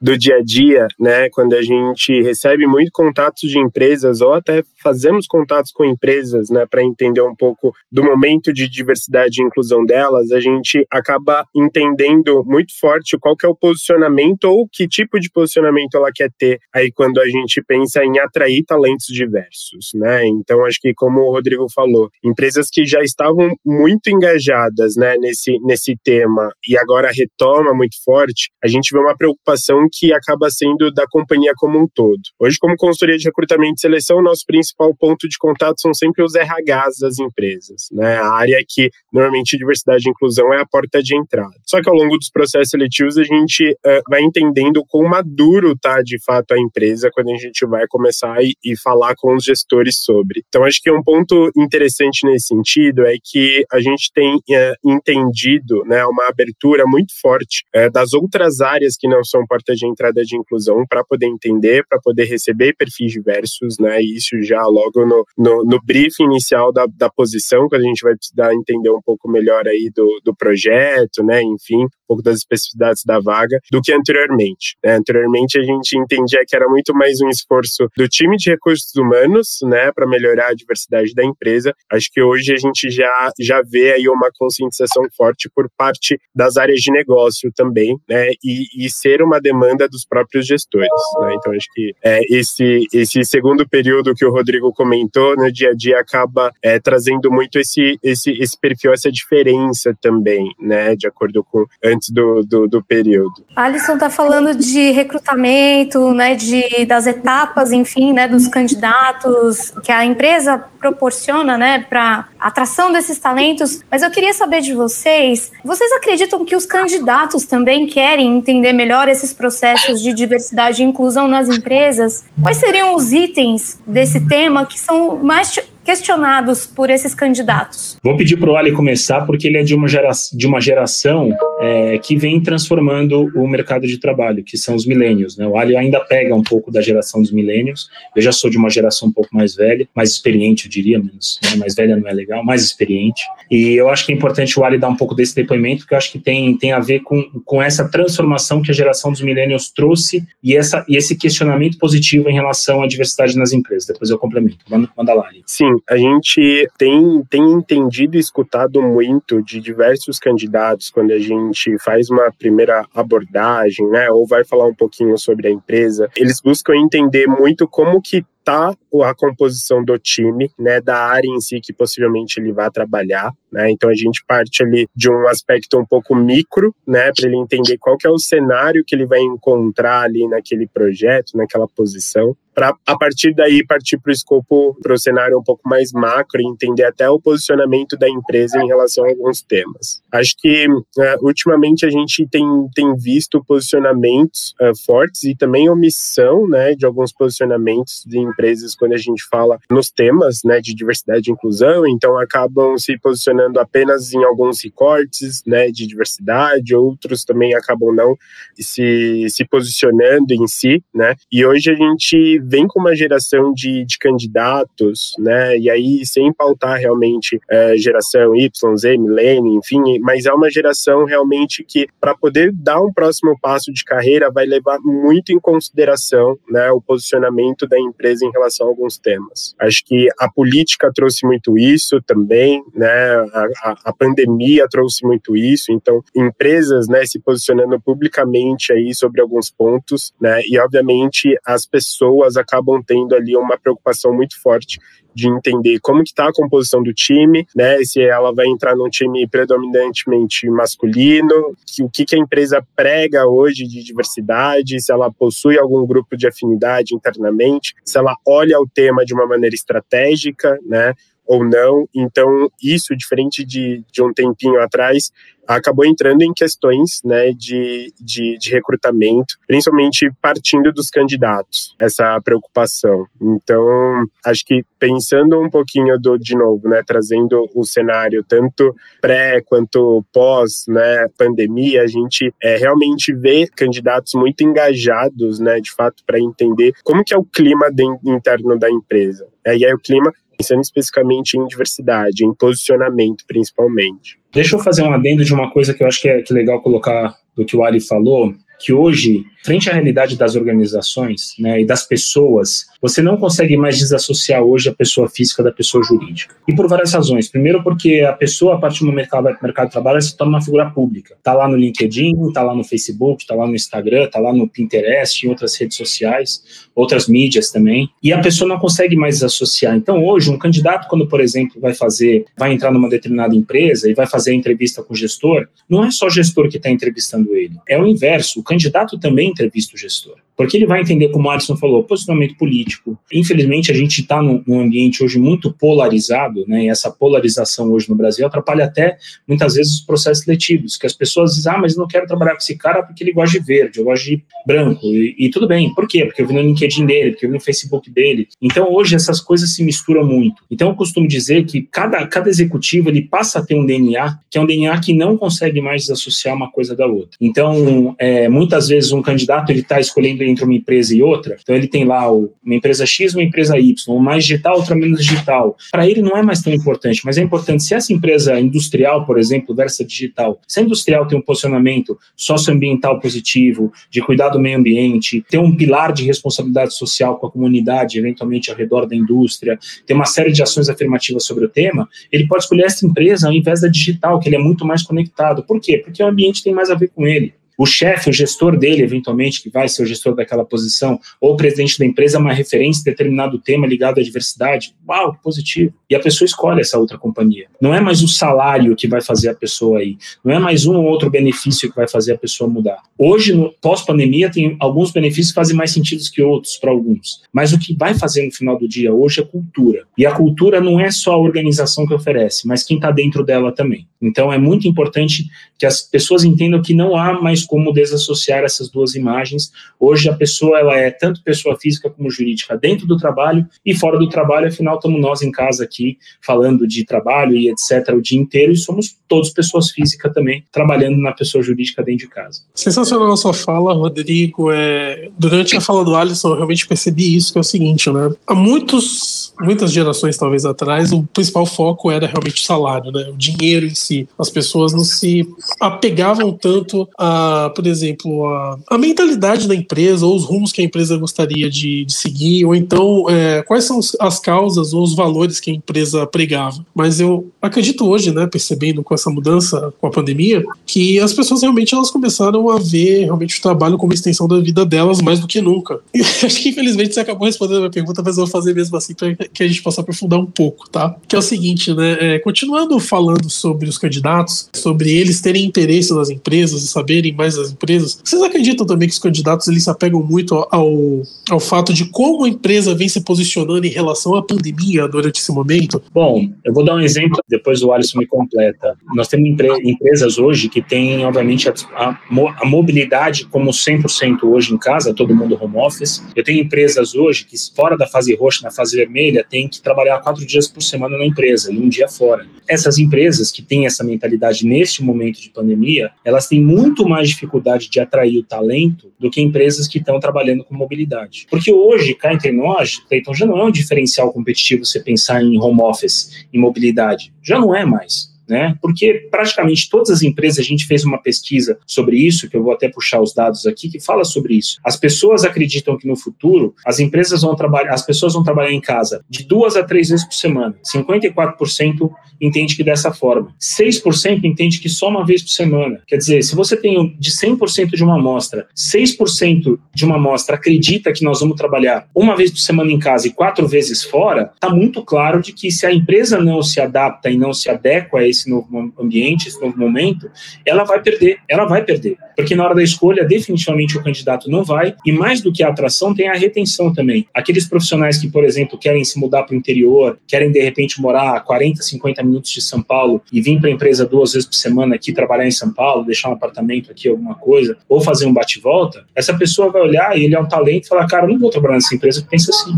do 0.04 0.18
dia 0.18 0.36
a 0.36 0.44
dia, 0.44 0.86
né? 1.00 1.30
Quando 1.30 1.54
a 1.54 1.62
gente 1.62 2.22
recebe 2.22 2.68
muito 2.68 2.92
contatos 2.92 3.50
de 3.50 3.58
empresas 3.58 4.20
ou 4.20 4.34
até 4.34 4.62
fazemos 4.84 5.26
contatos 5.26 5.72
com 5.72 5.86
empresas, 5.86 6.50
né, 6.50 6.66
para 6.70 6.84
entender 6.84 7.22
um 7.22 7.34
pouco 7.34 7.72
do 7.90 8.04
momento 8.04 8.52
de 8.52 8.68
diversidade 8.68 9.42
e 9.42 9.46
inclusão 9.46 9.86
delas, 9.86 10.30
a 10.34 10.42
gente 10.42 10.86
acaba 10.92 11.46
entendendo 11.56 12.44
muito 12.46 12.78
forte 12.78 13.18
qual 13.18 13.38
que 13.38 13.46
é 13.46 13.50
o 13.50 13.56
posicionamento 13.56 14.44
ou 14.44 14.68
que 14.70 14.90
tipo 14.90 15.18
de 15.22 15.32
posicionamento 15.32 15.96
ela 15.96 16.12
quer 16.14 16.30
ter 16.38 16.60
aí 16.76 16.92
quando 16.92 17.22
a 17.22 17.26
gente 17.26 17.64
pensa 17.66 18.04
em 18.04 18.20
atrair 18.20 18.66
talentos 18.66 19.06
diversos, 19.08 19.92
né? 19.96 20.28
Então 20.28 20.66
acho 20.66 20.80
que 20.82 20.94
como 20.94 21.22
o 21.22 21.32
Rodrigo 21.32 21.68
falou, 21.74 22.10
empresas 22.22 22.68
que 22.70 22.86
já 22.86 23.02
estavam 23.02 23.56
muito 23.66 24.10
engajadas, 24.10 24.98
né, 24.98 25.16
nesse 25.18 25.58
nesse 25.62 25.96
tema 26.04 26.52
e 26.68 26.78
agora 26.78 27.10
retoma 27.10 27.74
muito 27.74 27.96
forte, 28.04 28.52
a 28.62 28.68
gente 28.68 28.92
vê 28.92 29.00
uma 29.00 29.16
preocupação 29.16 29.88
que 29.94 30.12
acaba 30.13 30.50
sendo 30.50 30.92
da 30.92 31.06
companhia 31.10 31.54
como 31.56 31.80
um 31.80 31.88
todo. 31.94 32.22
Hoje 32.40 32.57
como 32.60 32.75
consultoria 32.75 33.18
de 33.18 33.25
recrutamento 33.25 33.75
e 33.78 33.81
seleção, 33.81 34.22
nosso 34.22 34.44
principal 34.45 34.95
ponto 34.95 35.28
de 35.30 35.38
contato 35.38 35.80
são 35.80 35.94
sempre 35.94 36.24
os 36.24 36.34
RHs 36.36 36.98
das 37.00 37.19
empresas, 37.19 37.88
né? 37.92 38.18
A 38.18 38.34
área 38.34 38.63
que 38.68 38.90
normalmente 39.12 39.57
diversidade 39.57 40.04
e 40.07 40.10
inclusão 40.10 40.54
é 40.54 40.62
a 40.62 40.66
porta 40.66 41.01
de 41.01 41.16
entrada. 41.16 41.54
Só 41.66 41.81
que 41.81 41.90
ao 41.90 41.95
longo 41.95 42.18
dos 42.18 42.30
processos 42.30 42.69
seletivos 42.69 43.18
a 43.18 43.24
gente 43.24 43.72
uh, 43.72 44.01
vai 44.10 44.22
entendendo 44.22 44.84
quão 44.88 45.07
maduro 45.07 45.75
tá 45.80 46.01
de 46.01 46.18
fato 46.24 46.54
a 46.54 46.60
empresa 46.60 47.10
quando 47.13 47.31
a 47.31 47.38
gente 47.38 47.66
vai 47.66 47.86
começar 47.88 48.42
e, 48.44 48.54
e 48.63 48.78
falar 48.78 49.13
com 49.18 49.36
os 49.36 49.44
gestores 49.44 49.98
sobre. 50.04 50.44
Então 50.48 50.63
acho 50.63 50.81
que 50.81 50.92
um 50.92 51.04
ponto 51.04 51.51
interessante 51.56 52.25
nesse 52.25 52.48
sentido 52.48 53.06
é 53.06 53.15
que 53.24 53.65
a 53.72 53.79
gente 53.79 54.12
tem 54.13 54.36
uh, 54.36 54.91
entendido, 54.91 55.84
né, 55.86 56.06
uma 56.06 56.27
abertura 56.27 56.84
muito 56.88 57.13
forte 57.22 57.63
uh, 57.75 57.91
das 57.91 58.13
outras 58.13 58.62
áreas 58.62 58.96
que 58.98 59.08
não 59.08 59.24
são 59.24 59.46
porta 59.46 59.75
de 59.75 59.83
entrada 59.88 60.22
de 60.24 60.36
inclusão 60.38 60.84
para 60.88 61.04
poder 61.04 61.28
entender, 61.28 61.86
para 61.88 62.00
poder 62.02 62.25
receber 62.25 62.75
perfis 62.78 63.12
diversos, 63.12 63.78
né? 63.80 64.02
Isso 64.02 64.42
já 64.42 64.62
logo 64.63 65.06
no, 65.06 65.25
no, 65.38 65.63
no 65.63 65.80
briefing 65.84 66.24
inicial 66.24 66.72
da, 66.72 66.86
da 66.86 67.10
posição, 67.10 67.68
quando 67.68 67.82
a 67.82 67.88
gente 67.88 68.02
vai 68.02 68.16
precisar 68.16 68.54
entender 68.54 68.90
um 68.90 69.02
pouco 69.02 69.30
melhor 69.30 69.68
aí 69.68 69.90
do, 69.96 70.22
do 70.24 70.36
projeto, 70.36 71.24
né, 71.24 71.42
enfim, 71.42 71.84
um 71.84 72.08
pouco 72.08 72.24
das 72.24 72.38
especificidades 72.38 73.04
da 73.06 73.20
vaga, 73.20 73.58
do 73.72 73.82
que 73.82 73.92
anteriormente. 73.92 74.78
Né? 74.84 74.96
Anteriormente 74.96 75.60
a 75.60 75.63
gente 75.63 75.98
entendia 75.98 76.44
que 76.48 76.56
era 76.56 76.68
muito 76.68 76.94
mais 76.94 77.22
um 77.22 77.30
esforço 77.30 77.88
do 77.98 78.08
time 78.08 78.38
de 78.38 78.52
recursos 78.52 78.94
humanos, 78.96 79.58
né, 79.63 79.92
para 79.92 80.08
melhorar 80.08 80.50
a 80.50 80.54
diversidade 80.54 81.13
da 81.13 81.24
empresa. 81.24 81.74
Acho 81.92 82.10
que 82.12 82.22
hoje 82.22 82.54
a 82.54 82.58
gente 82.58 82.90
já, 82.90 83.32
já 83.40 83.62
vê 83.63 83.94
aí 83.94 84.08
uma 84.08 84.30
conscientização 84.38 85.04
forte 85.16 85.50
por 85.54 85.70
parte 85.78 86.20
das 86.36 86.58
áreas 86.58 86.80
de 86.80 86.92
negócio 86.92 87.52
também, 87.56 87.98
né, 88.08 88.30
e, 88.44 88.86
e 88.86 88.90
ser 88.90 89.22
uma 89.22 89.40
demanda 89.40 89.73
dos 89.75 90.06
próprios 90.06 90.48
gestores. 90.48 90.89
Né? 91.22 91.36
Então 91.36 91.53
acho 91.53 91.68
que 91.74 91.94
é, 92.03 92.20
esse, 92.30 92.88
esse 92.94 93.24
segundo 93.25 93.68
período 93.68 94.13
que 94.15 94.25
o 94.25 94.32
Rodrigo 94.32 94.53
Rodrigo 94.53 94.72
comentou, 94.74 95.36
no 95.36 95.51
dia 95.51 95.72
a 95.72 95.74
dia 95.74 96.00
acaba 96.00 96.51
é, 96.62 96.80
trazendo 96.80 97.32
muito 97.32 97.58
esse, 97.58 98.00
esse, 98.03 98.32
esse 98.32 98.58
perfil, 98.58 98.94
essa 98.94 99.12
diferença 99.12 99.96
também, 100.00 100.53
né, 100.60 100.96
de 100.96 101.08
acordo 101.08 101.44
com 101.44 101.65
antes 101.84 102.10
do, 102.10 102.44
do, 102.44 102.68
do 102.68 102.84
período. 102.84 103.34
Alisson 103.56 103.94
está 103.94 104.10
falando 104.10 104.56
de 104.56 104.92
recrutamento, 104.92 106.13
né, 106.13 106.36
de, 106.36 106.86
das 106.86 107.08
etapas, 107.08 107.72
enfim, 107.72 108.13
né, 108.13 108.27
dos 108.27 108.48
candidatos 108.48 109.72
que 109.84 109.92
a 109.92 110.06
empresa 110.06 110.58
proporciona, 110.80 111.58
né, 111.58 111.86
para 111.89 112.27
atração 112.39 112.92
desses 112.92 113.18
talentos. 113.18 113.82
Mas 113.89 114.01
eu 114.03 114.12
queria 114.12 114.34
saber 114.34 114.62
de 114.62 114.74
vocês, 114.74 115.51
vocês 115.63 115.92
acreditam 115.94 116.44
que 116.46 116.56
os 116.56 116.65
candidatos 116.65 117.46
também 117.46 117.88
querem 117.88 118.38
entender 118.38 118.74
melhor 118.74 119.08
esses 119.08 119.34
processos 119.34 119.52
de 120.01 120.13
diversidade 120.13 120.81
e 120.81 120.86
inclusão 120.86 121.27
nas 121.27 121.50
empresas? 121.50 122.24
Quais 122.41 122.57
seriam 122.57 122.95
os 122.95 123.12
itens 123.12 123.79
desse 123.86 124.22
tema 124.27 124.65
que 124.65 124.79
são 124.79 125.17
mais 125.24 125.51
questionados 125.84 126.66
por 126.66 126.90
esses 126.90 127.13
candidatos? 127.13 127.98
Vou 128.04 128.16
pedir 128.16 128.38
para 128.38 128.52
o 128.52 128.56
Ali 128.56 128.72
começar, 128.72 129.22
porque 129.25 129.48
ele 129.48 129.58
é 129.58 129.63
de 129.63 129.75
uma, 129.75 129.88
gera 129.88 130.12
de 130.34 130.48
uma 130.48 130.62
geração 130.62 131.36
é, 131.60 131.98
que 131.98 132.16
vem 132.16 132.42
transformando 132.42 133.32
o 133.36 133.48
mercado 133.48 133.88
de 133.88 133.98
trabalho, 133.98 134.44
que 134.44 134.58
são 134.58 134.75
os 134.75 134.86
milênios. 134.86 135.38
Né? 135.38 135.48
O 135.48 135.58
Ali 135.58 135.75
ainda 135.75 136.00
pega 136.00 136.36
um 136.36 136.44
pouco 136.44 136.72
da 136.72 136.82
geração 136.82 137.22
dos 137.22 137.32
milênios. 137.32 137.90
Eu 138.16 138.22
já 138.22 138.32
sou 138.32 138.50
de 138.50 138.58
uma 138.58 138.70
geração 138.70 139.08
um 139.08 139.12
pouco 139.12 139.36
mais 139.36 139.56
velha, 139.56 139.88
mais 139.96 140.12
experiente, 140.12 140.66
eu 140.66 140.72
diria, 140.72 141.00
menos 141.00 141.40
né? 141.44 141.56
mais 141.56 141.75
velha 141.75 141.96
não 141.96 142.08
é 142.08 142.13
legal, 142.13 142.44
mais 142.44 142.63
experiente. 142.63 143.24
E 143.50 143.74
eu 143.74 143.90
acho 143.90 144.06
que 144.06 144.12
é 144.12 144.16
importante 144.16 144.60
o 144.60 144.63
Ali 144.63 144.78
dar 144.78 144.90
um 144.90 144.96
pouco 144.96 145.16
desse 145.16 145.36
depoimento, 145.36 145.82
porque 145.82 145.94
eu 145.94 145.98
acho 145.98 146.12
que 146.12 146.20
tem, 146.20 146.58
tem 146.58 146.72
a 146.72 146.80
ver 146.80 147.02
com, 147.02 147.24
com 147.46 147.62
essa 147.62 147.88
transformação 147.90 148.62
que 148.62 148.72
a 148.72 148.74
geração 148.74 149.12
dos 149.12 149.22
milênios 149.22 149.70
trouxe 149.70 150.25
e, 150.44 150.56
essa, 150.56 150.86
e 150.88 150.98
esse 150.98 151.16
questionamento 151.16 151.78
positivo 151.78 152.30
em 152.30 152.34
relação 152.34 152.82
à 152.82 152.88
diversidade 152.88 153.38
nas 153.38 153.54
empresas. 153.54 153.88
Depois 153.88 154.10
eu 154.10 154.18
complemento. 154.18 154.58
Manda, 154.70 154.90
manda 154.98 155.13
lá, 155.13 155.28
Ali. 155.28 155.44
Sim, 155.46 155.73
a 155.89 155.98
gente 155.98 156.68
tem, 156.77 157.24
tem 157.30 157.51
entendido 157.51 158.18
e 158.18 158.20
escutado 158.20 158.82
muito 158.82 159.42
de 159.42 159.60
diversos 159.60 160.20
candidatos 160.20 160.89
quando 160.89 161.12
a 161.12 161.20
gente 161.20 161.77
faz 161.80 162.10
uma 162.10 162.32
primeira 162.32 162.86
abordagem, 162.94 163.88
né, 163.89 164.10
ou 164.10 164.27
vai 164.27 164.44
falar 164.44 164.65
um 164.65 164.75
pouquinho 164.75 165.18
sobre 165.18 165.48
a 165.48 165.51
empresa. 165.51 166.10
Eles 166.15 166.39
buscam 166.42 166.75
entender 166.75 167.27
muito 167.27 167.68
como 167.68 168.01
que 168.01 168.25
tá 168.44 168.76
a 169.04 169.16
composição 169.16 169.84
do 169.84 169.98
time, 169.98 170.52
né, 170.60 170.80
da 170.80 170.98
área 170.98 171.28
em 171.28 171.42
si 171.42 171.60
que 171.60 171.74
possivelmente 171.74 172.40
ele 172.40 172.52
vai 172.52 172.70
trabalhar, 172.70 173.32
né? 173.52 173.72
Então 173.72 173.90
a 173.90 173.96
gente 173.96 174.24
parte 174.28 174.64
ali 174.64 174.88
de 174.96 175.10
um 175.10 175.28
aspecto 175.28 175.80
um 175.80 175.86
pouco 175.86 176.16
micro, 176.16 176.76
né, 176.86 177.12
para 177.12 177.28
ele 177.28 177.38
entender 177.38 177.78
qual 177.78 177.98
que 177.98 178.08
é 178.08 178.10
o 178.10 178.20
cenário 178.20 178.84
que 178.86 178.96
ele 178.96 179.06
vai 179.06 179.20
encontrar 179.20 180.02
ali 180.02 180.28
naquele 180.28 180.68
projeto, 180.68 181.36
naquela 181.36 181.68
posição, 181.68 182.36
para 182.54 182.76
a 182.86 182.98
partir 182.98 183.34
daí 183.34 183.66
partir 183.66 183.98
para 183.98 184.12
o 184.12 184.14
escopo, 184.14 184.78
para 184.82 184.94
o 184.94 184.98
cenário 184.98 185.38
um 185.40 185.44
pouco 185.44 185.68
mais 185.68 185.92
macro 185.92 186.42
e 186.42 186.48
entender 186.48 186.84
até 186.84 187.10
o 187.10 187.20
posicionamento 187.20 187.98
da 187.98 188.08
empresa 188.08 188.62
em 188.62 188.68
relação 188.68 189.06
a 189.06 189.10
alguns 189.10 189.42
temas. 189.42 190.02
Acho 190.12 190.36
que 190.38 190.68
uh, 190.68 190.82
ultimamente 191.22 191.86
a 191.86 191.90
gente 191.90 192.28
tem, 192.28 192.46
tem 192.76 192.96
visto 192.96 193.44
posicionamentos 193.44 194.54
uh, 194.62 194.78
fortes 194.86 195.24
e 195.24 195.36
também 195.36 195.70
omissão, 195.70 196.48
né, 196.48 196.76
de 196.76 196.86
alguns 196.86 197.12
posicionamentos 197.12 198.04
de 198.06 198.20
empresas 198.34 198.75
quando 198.75 198.94
a 198.94 198.98
gente 198.98 199.24
fala 199.30 199.60
nos 199.70 199.92
temas 199.92 200.40
né, 200.44 200.60
de 200.60 200.74
diversidade 200.74 201.30
e 201.30 201.34
inclusão, 201.34 201.88
então 201.88 202.18
acabam 202.18 202.78
se 202.78 202.98
posicionando 202.98 203.60
apenas 203.60 204.13
em 204.13 204.24
alguns 204.24 204.63
recortes 204.63 205.44
né, 205.46 205.68
de 205.68 205.86
diversidade, 205.88 206.75
outros 206.75 207.24
também 207.24 207.56
acabam 207.56 207.94
não 207.94 208.16
se, 208.60 209.28
se 209.30 209.46
posicionando 209.46 210.34
em 210.34 210.48
si, 210.48 210.84
né? 210.94 211.16
E 211.32 211.46
hoje 211.46 211.72
a 211.72 211.75
gente 211.75 212.40
vem 212.40 212.68
com 212.68 212.80
uma 212.80 212.96
geração 212.96 213.54
de, 213.54 213.86
de 213.86 213.98
candidatos, 213.98 215.13
né? 215.20 215.58
E 215.58 215.70
aí 215.70 216.06
sem 216.06 216.32
pautar 216.34 216.80
realmente 216.80 217.40
é, 217.50 217.78
geração 217.78 218.36
Y, 218.36 218.78
Z, 218.78 218.98
milênio, 218.98 219.58
enfim, 219.58 220.00
mas 220.00 220.25
é 220.25 220.34
uma 220.34 220.50
geração 220.50 221.06
realmente 221.06 221.63
que 221.63 221.88
para 222.00 222.16
poder 222.16 222.52
dar 222.54 222.82
um 222.82 222.92
próximo 222.92 223.38
passo 223.42 223.72
de 223.72 223.84
carreira 223.84 224.32
vai 224.32 224.46
levar 224.46 224.80
muito 224.80 225.32
em 225.32 225.40
consideração, 225.40 226.38
né, 226.50 226.72
o 226.72 226.82
posicionamento 226.82 227.68
da 227.68 227.80
empresa 227.80 228.23
em 228.24 228.32
relação 228.32 228.68
a 228.68 228.70
alguns 228.70 228.98
temas. 228.98 229.56
Acho 229.60 229.84
que 229.86 230.08
a 230.20 230.30
política 230.30 230.92
trouxe 230.94 231.25
muito 231.25 231.58
isso 231.58 232.01
também, 232.01 232.63
né? 232.74 232.88
A, 232.88 233.48
a, 233.63 233.75
a 233.86 233.94
pandemia 233.94 234.68
trouxe 234.70 235.06
muito 235.06 235.36
isso. 235.36 235.72
Então, 235.72 236.01
empresas, 236.15 236.88
né, 236.88 237.06
se 237.06 237.20
posicionando 237.20 237.80
publicamente 237.80 238.72
aí 238.72 238.94
sobre 238.94 239.22
alguns 239.22 239.50
pontos, 239.50 240.13
né? 240.20 240.42
E 240.48 240.60
obviamente 240.60 241.38
as 241.46 241.65
pessoas 241.65 242.38
acabam 242.38 242.82
tendo 242.86 243.15
ali 243.15 243.36
uma 243.36 243.58
preocupação 243.58 244.13
muito 244.13 244.39
forte 244.42 244.80
de 245.13 245.27
entender 245.27 245.79
como 245.82 246.03
que 246.03 246.10
está 246.10 246.27
a 246.27 246.34
composição 246.34 246.82
do 246.82 246.93
time, 246.93 247.48
né? 247.55 247.84
Se 247.84 248.01
ela 248.01 248.34
vai 248.34 248.48
entrar 248.48 248.75
num 248.75 248.89
time 248.89 249.27
predominantemente 249.27 250.50
masculino, 250.50 251.55
que, 251.65 251.84
o 251.84 251.89
que, 251.89 252.05
que 252.05 252.15
a 252.15 252.20
empresa 252.20 252.65
prega 252.75 253.27
hoje 253.27 253.67
de 253.67 253.84
diversidade, 253.84 254.82
se 254.82 254.91
ela 254.91 255.12
possui 255.12 255.58
algum 255.58 255.86
grupo 255.86 256.17
de 256.17 256.27
afinidade 256.27 256.96
internamente, 256.96 257.75
se 257.84 257.98
ela 257.98 258.15
olha 258.25 258.60
o 258.60 258.67
tema 258.67 259.05
de 259.05 259.13
uma 259.13 259.25
maneira 259.25 259.55
estratégica, 259.55 260.60
né? 260.65 260.93
Ou 261.25 261.44
não. 261.44 261.88
Então, 261.96 262.50
isso, 262.62 262.96
diferente 262.96 263.46
de, 263.46 263.84
de 263.92 264.03
um 264.03 264.13
tempinho 264.13 264.60
atrás, 264.62 265.12
acabou 265.48 265.86
entrando 265.86 266.22
em 266.22 266.34
questões 266.34 267.01
né, 267.03 267.32
de, 267.32 267.94
de, 268.00 268.38
de, 268.38 268.51
recrutamento, 268.51 269.36
principalmente 269.48 270.10
partindo 270.22 270.72
dos 270.72 270.89
candidatos, 270.89 271.75
essa 271.80 272.20
preocupação. 272.22 273.06
Então, 273.22 274.06
acho 274.25 274.46
que 274.46 274.63
pensando 274.80 275.39
um 275.39 275.50
pouquinho 275.50 276.00
do, 276.00 276.18
de 276.18 276.36
novo, 276.36 276.68
né, 276.68 276.82
trazendo 276.86 277.50
o 277.53 277.63
cenário 277.63 278.24
tanto 278.24 278.75
pré 279.01 279.42
quanto 279.42 280.03
pós 280.13 280.65
né, 280.68 281.08
pandemia, 281.18 281.84
a 281.84 281.88
gente 281.88 282.34
é, 282.42 282.58
realmente 282.58 283.13
vê 283.13 283.48
candidatos 283.48 284.13
muito 284.13 284.44
engajados, 284.44 285.39
né, 285.39 285.60
de 285.60 285.72
fato, 285.74 286.03
para 286.06 286.20
entender 286.20 286.74
como 286.84 287.03
que 287.03 287.13
é 287.13 287.18
o 287.18 287.25
clima 287.25 287.70
de, 287.72 287.84
interno 288.06 288.58
da 288.58 288.70
empresa. 288.70 289.27
É, 289.46 289.58
e 289.58 289.65
aí 289.65 289.74
o 289.74 289.80
clima 289.80 290.13
pensando 290.38 290.62
especificamente 290.62 291.38
em 291.38 291.46
diversidade, 291.46 292.25
em 292.25 292.34
posicionamento 292.34 293.24
principalmente. 293.28 294.18
Deixa 294.32 294.56
eu 294.56 294.60
fazer 294.60 294.84
um 294.84 294.92
adendo 294.92 295.24
de 295.24 295.34
uma 295.34 295.52
coisa 295.52 295.74
que 295.74 295.84
eu 295.84 295.88
acho 295.88 296.02
que 296.02 296.10
é, 296.10 296.22
que 296.22 296.34
é 296.34 296.36
legal 296.36 296.62
colocar 296.62 297.16
do 297.36 297.46
que 297.46 297.56
o 297.56 297.63
Ali 297.63 297.80
falou, 297.80 298.34
que 298.60 298.74
hoje, 298.74 299.24
frente 299.44 299.70
à 299.70 299.74
realidade 299.74 300.18
das 300.18 300.36
organizações 300.36 301.36
né, 301.38 301.62
e 301.62 301.66
das 301.66 301.86
pessoas, 301.86 302.66
você 302.82 303.02
não 303.02 303.18
consegue 303.18 303.58
mais 303.58 303.78
desassociar 303.78 304.42
hoje 304.42 304.70
a 304.70 304.74
pessoa 304.74 305.10
física 305.10 305.44
da 305.44 305.52
pessoa 305.52 305.84
jurídica. 305.84 306.36
E 306.48 306.56
por 306.56 306.68
várias 306.68 306.94
razões. 306.94 307.30
Primeiro, 307.30 307.64
porque 307.64 308.02
a 308.02 308.14
pessoa, 308.14 308.56
a 308.56 308.58
partir 308.58 308.80
do 308.80 308.88
momento 308.88 309.10
que 309.10 309.16
o 309.16 309.44
mercado 309.44 309.68
de 309.68 309.72
trabalho, 309.72 310.02
se 310.02 310.16
torna 310.16 310.38
uma 310.38 310.42
figura 310.42 310.70
pública. 310.70 311.16
Está 311.16 311.34
lá 311.34 311.48
no 311.48 311.56
LinkedIn, 311.56 312.28
está 312.28 312.42
lá 312.42 312.56
no 312.56 312.64
Facebook, 312.64 313.24
está 313.24 313.36
lá 313.36 313.46
no 313.46 313.56
Instagram, 313.56 314.06
está 314.06 314.20
lá 314.20 314.34
no 314.34 314.48
Pinterest, 314.48 315.26
em 315.26 315.30
outras 315.30 315.56
redes 315.56 315.78
sociais, 315.78 316.44
outras 316.76 317.08
mídias 317.08 317.52
também. 317.52 317.90
E 318.02 318.14
a 318.14 318.20
pessoa 318.20 318.48
não 318.48 318.58
consegue 318.58 318.96
mais 318.96 319.16
desassociar. 319.16 319.76
Então, 319.76 320.04
hoje, 320.04 320.32
um 320.32 320.38
candidato, 320.38 320.88
quando, 320.88 321.08
por 321.08 321.20
exemplo, 321.20 321.60
vai 321.60 321.74
fazer, 321.74 322.26
vai 322.38 322.54
entrar 322.54 322.72
numa 322.72 322.90
determinada 322.90 323.36
empresa 323.36 323.90
e 323.90 323.94
vai 323.94 324.08
fazer 324.08 324.32
a 324.32 324.36
entrevista 324.36 324.82
com 324.82 324.94
o 324.94 324.98
gestor, 324.98 325.48
não 325.70 325.84
é 325.84 325.92
só 325.92 326.08
o 326.08 326.10
gestor 326.10 326.50
que 326.50 326.58
está 326.58 326.70
entrevistando 326.70 327.36
ele. 327.36 327.56
É 327.68 327.80
o 327.80 327.86
inverso. 327.86 328.40
O 328.40 328.44
candidato 328.44 328.98
também 329.00 329.33
entrevista 329.34 329.75
o 329.75 329.78
gestor. 329.78 330.22
Porque 330.36 330.58
ele 330.58 330.66
vai 330.66 330.82
entender, 330.82 331.10
como 331.10 331.28
o 331.28 331.32
Alisson 331.32 331.56
falou, 331.56 331.84
posicionamento 331.84 332.36
político. 332.38 332.98
Infelizmente, 333.12 333.72
a 333.72 333.75
gente 333.75 334.02
está 334.02 334.22
num, 334.22 334.44
num, 334.46 334.60
ambiente 334.60 335.04
hoje 335.04 335.20
muito 335.20 335.52
polarizado, 335.54 336.46
né? 336.48 336.66
E 336.66 336.70
essa 336.70 336.90
polarização 336.90 337.72
hoje 337.72 337.90
no 337.90 337.96
Brasil 337.96 338.25
atrapalha 338.25 338.66
até, 338.66 338.98
muitas 339.28 339.56
vezes, 339.56 339.75
os 339.75 339.82
processos 339.82 340.24
seletivos, 340.24 340.78
que 340.78 340.86
as 340.86 340.94
pessoas 340.94 341.36
dizem, 341.36 341.52
ah, 341.52 341.58
mas 341.58 341.74
eu 341.74 341.80
não 341.80 341.88
quero 341.88 342.08
trabalhar 342.08 342.32
com 342.32 342.38
esse 342.38 342.58
cara 342.58 342.82
porque 342.84 343.04
ele 343.04 343.13
gosta 343.13 343.40
de 343.40 343.46
verde, 343.46 343.80
eu 343.80 343.86
gosto 343.86 344.06
de 344.06 344.24
branco. 344.46 344.86
E, 344.88 345.16
e 345.20 345.30
tudo 345.30 345.48
bem, 345.48 345.74
por 345.74 345.88
quê? 345.88 346.06
Porque 346.06 346.22
eu 346.22 346.28
vi 346.28 346.34
no 346.34 346.42
LinkedIn 346.42 346.86
dele, 346.86 347.12
porque 347.12 347.25
eu 347.25 347.30
vi 347.30 347.36
no 347.36 347.42
Facebook 347.42 347.90
dele. 347.92 348.28
Então, 348.42 348.72
hoje, 348.72 348.96
essas 348.96 349.22
coisas 349.22 349.54
se 349.54 349.63
misturam 349.63 350.06
muito. 350.06 350.44
Então, 350.50 350.70
eu 350.70 350.75
costumo 350.75 351.08
dizer 351.08 351.46
que 351.46 351.62
cada, 351.62 352.06
cada 352.08 352.30
executivo, 352.30 352.90
ele 352.90 353.04
passa 353.04 353.40
a 353.40 353.46
ter 353.46 353.56
um 353.56 353.66
DNA, 353.66 354.18
que 354.30 354.38
é 354.38 354.42
um 354.42 354.46
DNA 354.46 354.80
que 354.80 354.94
não 354.94 355.18
consegue 355.18 355.62
mais 355.62 355.84
desassociar 355.84 356.36
uma 356.36 356.52
coisa 356.52 356.75
da 356.75 356.86
outra. 356.88 357.18
Então, 357.22 357.96
é, 358.00 358.28
muitas 358.28 358.68
vezes, 358.68 358.92
um 358.92 359.02
candidato, 359.02 359.52
ele 359.52 359.60
está 359.60 359.80
escolhendo 359.80 360.23
entre 360.25 360.44
uma 360.44 360.53
empresa 360.53 360.96
e 360.96 361.01
outra, 361.01 361.38
então 361.42 361.56
ele 361.56 361.68
tem 361.68 361.86
lá 361.86 362.12
uma 362.12 362.56
empresa 362.56 362.86
X, 362.86 363.13
uma 363.13 363.24
empresa 363.24 363.58
Y, 363.58 363.75
uma 363.88 364.01
mais 364.01 364.25
digital, 364.25 364.58
outra 364.58 364.75
menos 364.75 365.03
digital. 365.03 365.58
Para 365.72 365.88
ele 365.88 366.01
não 366.01 366.18
é 366.18 366.22
mais 366.22 366.42
tão 366.42 366.53
importante, 366.53 367.01
mas 367.06 367.18
é 367.18 367.22
importante 367.22 367.63
se 367.63 367.74
essa 367.74 367.92
empresa 367.92 368.39
industrial, 368.39 369.06
por 369.06 369.18
exemplo, 369.18 369.56
versa 369.56 369.84
digital, 369.84 370.39
se 370.48 370.60
a 370.60 370.63
industrial 370.63 371.08
tem 371.08 371.18
um 371.18 371.22
posicionamento 371.22 371.98
socioambiental 372.15 373.00
positivo, 373.00 373.72
de 373.89 374.01
cuidar 374.01 374.30
do 374.30 374.39
meio 374.39 374.58
ambiente, 374.58 375.24
tem 375.30 375.39
um 375.39 375.56
pilar 375.56 375.94
de 375.94 376.03
responsabilidade 376.06 376.75
social 376.75 377.18
com 377.18 377.27
a 377.27 377.32
comunidade, 377.32 377.98
eventualmente 377.98 378.51
ao 378.51 378.58
redor 378.58 378.86
da 378.86 378.96
indústria, 378.96 379.58
tem 379.86 379.96
uma 379.96 380.06
série 380.06 380.32
de 380.32 380.42
ações 380.42 380.70
afirmativas 380.70 381.25
sobre 381.25 381.46
o 381.46 381.50
tema, 381.50 381.88
ele 382.12 382.27
pode 382.27 382.44
escolher 382.44 382.65
essa 382.65 382.86
empresa 382.86 383.27
ao 383.27 383.34
invés 383.34 383.62
da 383.62 383.68
digital, 383.68 384.20
que 384.20 384.30
ele 384.30 384.36
é 384.36 384.39
muito 384.39 384.65
mais 384.65 384.84
conectado. 384.84 385.44
Por 385.44 385.60
quê? 385.60 385.77
Porque 385.77 386.03
o 386.03 386.08
ambiente 386.08 386.44
tem 386.44 386.53
mais 386.53 386.70
a 386.70 386.75
ver 386.75 386.89
com 386.89 387.08
ele 387.08 387.34
o 387.57 387.65
chefe, 387.65 388.10
o 388.10 388.13
gestor 388.13 388.57
dele, 388.57 388.83
eventualmente, 388.83 389.41
que 389.41 389.50
vai 389.50 389.67
ser 389.67 389.83
o 389.83 389.86
gestor 389.86 390.15
daquela 390.15 390.45
posição, 390.45 391.00
ou 391.19 391.33
o 391.33 391.38
presidente 391.38 391.77
da 391.77 391.86
empresa, 391.86 392.19
uma 392.19 392.33
referência 392.33 392.81
em 392.81 392.83
determinado 392.83 393.38
tema 393.39 393.67
ligado 393.67 394.00
à 394.00 394.03
diversidade. 394.03 394.74
Uau, 394.88 395.17
positivo. 395.24 395.74
E 395.89 395.95
a 395.95 396.00
pessoa 396.00 396.25
escolhe 396.25 396.62
essa 396.62 396.77
outra 396.77 396.98
companhia. 396.98 397.48
Não 397.62 397.74
é 397.74 397.79
mais 397.79 398.01
o 398.01 398.07
salário 398.07 398.75
que 398.75 398.88
vai 398.88 399.01
fazer 399.01 399.29
a 399.29 399.36
pessoa 399.36 399.83
ir. 399.83 399.98
Não 400.24 400.33
é 400.33 400.39
mais 400.39 400.65
um 400.65 400.75
ou 400.75 400.86
outro 400.86 401.10
benefício 401.10 401.69
que 401.69 401.75
vai 401.75 401.88
fazer 401.88 402.13
a 402.13 402.17
pessoa 402.17 402.50
mudar. 402.50 402.81
Hoje, 402.98 403.33
no 403.33 403.53
pós-pandemia, 403.62 404.31
tem 404.31 404.55
alguns 404.60 404.91
benefícios 404.91 405.29
que 405.29 405.36
fazem 405.36 405.55
mais 405.55 405.72
sentido 405.72 406.03
que 406.12 406.22
outros 406.22 406.57
para 406.57 406.72
alguns. 406.72 407.22
Mas 407.31 407.53
o 407.53 407.60
que 407.60 407.75
vai 407.75 407.93
fazer 407.93 408.25
no 408.25 408.31
final 408.31 408.57
do 408.57 408.67
dia 408.67 408.93
hoje 408.93 409.22
é 409.22 409.24
cultura. 409.24 409.83
E 409.98 410.05
a 410.05 410.12
cultura 410.12 410.60
não 410.60 410.79
é 410.79 410.91
só 410.91 411.13
a 411.13 411.17
organização 411.17 411.86
que 411.86 411.93
oferece, 411.93 412.48
mas 412.48 412.63
quem 412.63 412.77
está 412.77 412.91
dentro 412.91 413.24
dela 413.24 413.51
também. 413.51 413.88
Então, 414.01 414.33
é 414.33 414.38
muito 414.38 414.67
importante 414.67 415.29
que 415.57 415.65
as 415.65 415.81
pessoas 415.81 416.24
entendam 416.24 416.62
que 416.62 416.74
não 416.74 416.95
há 416.95 417.22
mais 417.22 417.43
como 417.46 417.74
desassociar 417.74 418.44
essas 418.44 418.70
duas 418.70 418.96
imagens. 418.96 419.52
Hoje 419.80 420.10
a 420.10 420.14
pessoa 420.14 420.60
ela 420.60 420.76
é 420.78 420.92
tanto 420.92 421.24
pessoa 421.24 421.58
física 421.60 421.90
como 421.90 422.10
jurídica 422.10 422.58
dentro 422.58 422.88
do 422.88 422.98
trabalho 422.98 423.46
e 423.66 423.76
fora 423.76 423.98
do 423.98 424.10
trabalho, 424.10 424.48
afinal 424.48 424.76
estamos 424.76 425.00
nós 425.00 425.22
em 425.22 425.32
casa 425.32 425.64
aqui 425.64 425.98
falando 426.22 426.68
de 426.68 426.86
trabalho 426.86 427.36
e 427.36 427.50
etc 427.50 427.94
o 427.94 428.02
dia 428.02 428.20
inteiro 428.20 428.52
e 428.52 428.58
somos 428.58 428.96
todos 429.08 429.30
pessoas 429.30 429.70
físicas 429.70 430.12
também 430.14 430.44
trabalhando 430.52 430.98
na 430.98 431.12
pessoa 431.12 431.44
jurídica 431.44 431.84
dentro 431.84 432.08
de 432.08 432.14
casa. 432.14 432.42
Sensacional 432.56 433.12
a 433.12 433.18
sua 433.18 433.34
fala, 433.34 433.74
Rodrigo. 433.74 434.52
É, 434.52 435.10
durante 435.18 435.56
a 435.56 435.62
fala 435.62 435.86
do 435.86 435.96
Alisson, 435.96 436.30
eu 436.30 436.36
realmente 436.36 436.68
percebi 436.68 437.16
isso, 437.16 437.32
que 437.32 437.38
é 437.38 437.42
o 437.42 437.44
seguinte, 437.44 437.90
né? 437.92 438.12
Há 438.26 438.34
muitos, 438.34 439.23
muitas 439.40 439.72
gerações 439.72 440.18
talvez 440.18 440.46
atrás, 440.46 440.92
o 440.92 441.04
principal 441.04 441.46
foco 441.46 441.92
era 441.92 442.08
realmente 442.08 442.42
o 442.42 442.46
salário, 442.46 442.92
né? 442.92 443.10
O 443.12 443.18
dinheiro 443.18 443.66
em 443.66 443.75
si. 443.75 444.08
As 444.18 444.30
pessoas 444.30 444.74
não 444.74 444.84
se 444.84 445.28
apegavam 445.60 446.32
tanto 446.32 446.88
a, 446.98 447.52
por 447.56 447.68
exemplo, 447.68 448.28
a, 448.28 448.60
a 448.72 448.78
mentalidade 448.78 449.48
da 449.48 449.56
empresa 449.56 450.06
ou 450.06 450.16
os 450.16 450.24
rumos 450.24 450.52
que 450.52 450.62
a 450.62 450.66
empresa 450.66 450.98
gostaria 450.98 451.50
de, 451.50 451.86
de 451.86 451.94
seguir, 451.94 452.46
ou 452.46 452.56
então 452.56 453.06
é, 453.10 453.42
quais 453.44 453.66
são 453.66 453.80
as 454.00 454.20
causas 454.20 454.74
ou 454.74 454.84
os 454.84 454.96
valores 454.96 455.40
que 455.40 455.52
a 455.52 455.54
empresa 455.54 456.06
pregava. 456.06 456.66
Mas 456.74 457.00
eu 457.00 457.32
acredito 457.42 457.88
hoje, 457.88 458.12
né, 458.12 458.28
percebendo 458.28 458.84
com 458.84 458.94
essa 458.94 459.10
mudança, 459.10 459.74
com 459.80 459.88
a 459.88 459.92
pandemia, 459.92 460.44
que 460.66 461.00
as 461.00 461.13
pessoas 461.13 461.42
realmente 461.42 461.74
elas 461.74 461.90
começaram 461.90 462.50
a 462.50 462.60
ver 462.60 463.06
realmente 463.06 463.38
o 463.40 463.42
trabalho 463.42 463.78
como 463.78 463.94
extensão 463.94 464.28
da 464.28 464.40
vida 464.40 464.66
delas 464.66 465.02
mais 465.02 465.20
do 465.20 465.28
que 465.28 465.42
nunca. 465.42 465.80
E 465.94 466.02
acho 466.24 466.42
que 466.42 466.50
infelizmente 466.50 466.94
você 466.94 467.00
acabou 467.00 467.25
respondendo 467.25 467.58
a 467.58 467.62
minha 467.62 467.72
pergunta, 467.72 468.02
mas 468.04 468.18
eu 468.18 468.25
vou 468.25 468.32
fazer 468.32 468.54
mesmo 468.54 468.78
assim 468.78 468.94
para 468.94 469.16
que 469.34 469.44
a 469.44 469.48
gente 469.48 469.62
possa 469.62 469.82
aprofundar 469.82 470.20
um 470.20 470.25
pouco, 470.25 470.70
tá? 470.70 470.96
Que 471.08 471.15
é 471.15 471.20
o 471.20 471.22
seguinte, 471.22 471.74
né? 471.74 471.98
É, 472.00 472.20
continuando 472.20 472.80
falando 472.80 473.30
sobre 473.30 473.68
os 473.68 473.77
candidatos, 473.77 474.50
sobre 474.53 474.92
eles 474.92 475.22
terem 475.22 475.46
interesse 475.46 475.94
nas 475.94 476.10
empresas 476.10 476.63
e 476.63 476.68
saberem 476.68 477.13
mais 477.13 477.36
das 477.36 477.51
empresas, 477.51 478.00
vocês 478.03 478.22
acreditam 478.22 478.65
também 478.65 478.88
que 478.88 478.94
os 478.94 479.00
candidatos 479.00 479.48
eles 479.48 479.63
se 479.63 479.70
apegam 479.70 480.01
muito 480.01 480.36
ao, 480.51 481.03
ao 481.30 481.39
fato 481.39 481.74
de 481.74 481.86
como 481.86 482.25
a 482.25 482.30
empresa 482.30 482.75
vem 482.75 482.88
se 482.88 483.01
posicionando 483.01 483.65
em 483.65 483.70
relação 483.70 484.15
à 484.15 484.24
pandemia 484.24 484.88
durante 484.88 485.20
esse 485.20 485.32
momento? 485.32 485.82
Bom, 485.94 486.30
eu 486.44 486.53
vou 486.53 486.63
dar 486.63 486.75
um 486.75 486.82
exemplo, 486.82 487.20
depois 487.27 487.62
o 487.63 487.72
Alisson 487.72 488.00
me 488.00 488.08
completa. 488.08 488.75
Nós 488.96 489.08
temos 489.08 489.27
empresas 489.63 490.18
hoje 490.18 490.50
que 490.50 490.62
têm, 490.62 491.06
obviamente, 491.06 491.50
a, 491.50 491.53
a, 491.75 492.00
a 492.42 492.46
mobilidade 492.46 493.25
como 493.25 493.51
100% 493.51 494.24
hoje 494.24 494.53
em 494.53 494.58
casa, 494.58 494.94
todo 494.94 495.15
mundo 495.15 495.38
home 495.39 495.58
office. 495.58 496.03
Eu 496.15 496.24
tenho 496.24 496.42
empresas 496.42 496.96
hoje 496.96 497.25
que, 497.25 497.36
fora 497.56 497.77
da 497.77 497.88
fase 497.88 498.15
roxa, 498.15 498.42
na 498.44 498.51
fase 498.51 498.75
vermelha, 498.75 499.12
têm 499.22 499.50
que 499.50 499.62
trabalhar 499.62 500.00
quatro 500.00 500.25
dias 500.25 500.48
por 500.48 500.62
semana 500.62 500.98
na 500.98 501.05
empresa 501.05 501.51
e 501.51 501.58
um 501.58 501.67
dia 501.67 501.89
fora. 501.89 502.25
Essas 502.48 502.77
empresas 502.77 503.32
que 503.32 503.41
têm 503.41 503.65
essa 503.65 503.84
mentalidade 503.84 504.46
neste 504.46 504.82
momento 504.82 505.20
de 505.20 505.29
pandemia, 505.29 505.91
elas 506.05 506.27
têm 506.27 506.41
muito 506.41 506.88
mais 506.88 507.10
dificuldade 507.10 507.70
de 507.70 507.82
atrair 507.82 508.17
o 508.17 508.24
talento 508.24 508.93
do 508.98 509.12
que 509.12 509.22
empresas 509.22 509.67
que 509.67 509.79
estão 509.79 510.00
trabalhando 510.00 510.46
com 510.46 510.55
mobilidade. 510.55 511.27
Porque 511.29 511.51
hoje, 511.51 511.93
cá 511.93 512.13
entre 512.13 512.32
nós, 512.32 512.77
Cleiton, 512.88 513.13
já 513.13 513.25
não 513.25 513.38
é 513.38 513.43
um 513.43 513.51
diferencial 513.51 514.13
competitivo 514.13 514.65
você 514.65 514.79
pensar 514.79 515.22
em 515.22 515.38
home 515.38 515.62
office, 515.62 516.25
em 516.34 516.39
mobilidade. 516.39 517.12
Já 517.22 517.38
não 517.38 517.53
é 517.53 517.65
mais 517.65 518.12
né? 518.27 518.56
Porque 518.62 519.08
praticamente 519.12 519.70
todas 519.70 519.89
as 519.89 520.01
empresas, 520.01 520.39
a 520.39 520.48
gente 520.48 520.65
fez 520.65 520.84
uma 520.84 521.01
pesquisa 521.01 521.58
sobre 521.65 521.98
isso, 521.98 522.30
que 522.30 522.38
eu 522.38 522.44
vou 522.44 522.53
até 522.53 522.70
puxar 522.70 523.01
os 523.01 523.13
dados 523.13 523.46
aqui, 523.46 523.70
que 523.70 523.80
fala 523.80 524.03
sobre 524.03 524.36
isso. 524.36 524.60
As 524.63 524.77
pessoas 524.77 525.24
acreditam 525.24 525.77
que 525.77 525.88
no 525.88 525.96
futuro 525.96 526.53
as 526.65 526.80
empresas 526.80 527.22
vão 527.22 527.36
trabalhar, 527.36 527.74
as 527.74 527.86
pessoas 527.86 528.13
vão 528.13 528.24
trabalhar 528.24 528.51
em 528.51 528.62
casa 528.62 529.03
de 529.10 529.24
duas 529.24 529.56
a 529.56 529.63
três 529.63 529.89
vezes 529.89 530.06
por 530.06 530.13
semana. 530.13 530.56
54% 530.65 531.92
entende 532.22 532.56
que 532.56 532.63
dessa 532.63 532.92
forma. 532.92 533.34
6% 533.39 534.24
entende 534.24 534.60
que 534.60 534.70
só 534.70 534.89
uma 534.89 535.06
vez 535.06 535.22
por 535.22 535.30
semana. 535.30 535.82
Quer 535.86 535.98
dizer, 535.98 536.24
se 536.24 536.36
você 536.36 536.56
tem 536.56 536.96
de 537.00 537.12
100% 537.12 537.72
de 537.72 537.84
uma 537.84 537.96
amostra, 537.96 538.48
6% 538.56 539.60
de 539.74 539.86
uma 539.86 539.96
amostra 539.96 540.36
acredita 540.36 540.94
que 540.94 541.03
nós 541.03 541.20
vamos 541.20 541.38
trabalhar 541.38 541.88
uma 541.94 542.15
vez 542.15 542.32
por 542.32 542.39
semana 542.39 542.72
em 542.72 542.80
casa 542.80 543.08
e 543.08 543.12
quatro 543.12 543.48
vezes 543.48 543.84
fora, 543.84 544.32
está 544.34 544.50
muito 544.50 544.84
claro 544.84 545.22
de 545.22 545.34
que 545.34 545.51
se 545.51 545.65
a 545.65 545.74
empresa 545.74 546.20
não 546.20 546.42
se 546.42 546.60
adapta 546.60 547.10
e 547.10 547.18
não 547.18 547.34
se 547.34 547.50
adequa 547.50 548.00
a 548.00 548.08
esse 548.08 548.23
novo 548.30 548.74
ambiente, 548.80 549.27
esse 549.27 549.42
novo 549.42 549.58
momento, 549.58 550.10
ela 550.46 550.63
vai 550.63 550.82
perder, 550.82 551.18
ela 551.27 551.46
vai 551.46 551.63
perder. 551.63 551.98
Porque 552.15 552.36
na 552.36 552.44
hora 552.44 552.56
da 552.56 552.63
escolha, 552.63 553.06
definitivamente 553.06 553.77
o 553.77 553.84
candidato 553.84 554.30
não 554.30 554.44
vai, 554.44 554.75
e 554.86 554.92
mais 554.92 555.22
do 555.22 555.32
que 555.32 555.44
a 555.44 555.50
atração, 555.50 555.94
tem 555.94 556.08
a 556.08 556.13
retenção 556.13 556.74
também. 556.74 557.08
Aqueles 557.13 557.48
profissionais 557.48 557.98
que, 557.98 558.10
por 558.10 558.24
exemplo, 558.24 558.58
querem 558.58 558.84
se 558.84 559.00
mudar 559.00 559.24
para 559.24 559.34
o 559.34 559.38
interior, 559.38 560.00
querem 560.08 560.32
de 560.32 560.42
repente 560.42 560.82
morar 560.82 561.15
a 561.15 561.20
40, 561.20 561.62
50 561.62 562.03
minutos 562.03 562.32
de 562.32 562.42
São 562.42 562.62
Paulo 562.62 563.01
e 563.12 563.22
vir 563.22 563.39
para 563.39 563.50
a 563.50 563.51
empresa 563.51 563.86
duas 563.86 564.13
vezes 564.13 564.27
por 564.27 564.36
semana 564.36 564.75
aqui 564.75 564.92
trabalhar 564.92 565.27
em 565.27 565.31
São 565.31 565.51
Paulo, 565.51 565.86
deixar 565.86 566.09
um 566.09 566.14
apartamento 566.14 566.72
aqui, 566.72 566.88
alguma 566.88 567.16
coisa, 567.16 567.57
ou 567.68 567.81
fazer 567.81 568.05
um 568.05 568.14
bate-volta, 568.14 568.86
essa 568.96 569.14
pessoa 569.18 569.51
vai 569.51 569.62
olhar 569.62 569.98
e 569.98 570.05
ele 570.05 570.16
é 570.16 570.20
um 570.20 570.27
talento 570.27 570.66
e 570.66 570.68
falar, 570.68 570.88
cara, 570.88 571.05
eu 571.05 571.09
não 571.09 571.20
vou 571.20 571.29
trabalhar 571.29 571.55
nessa 571.55 571.75
empresa 571.75 572.01
que 572.01 572.09
pensa 572.09 572.31
assim. 572.31 572.53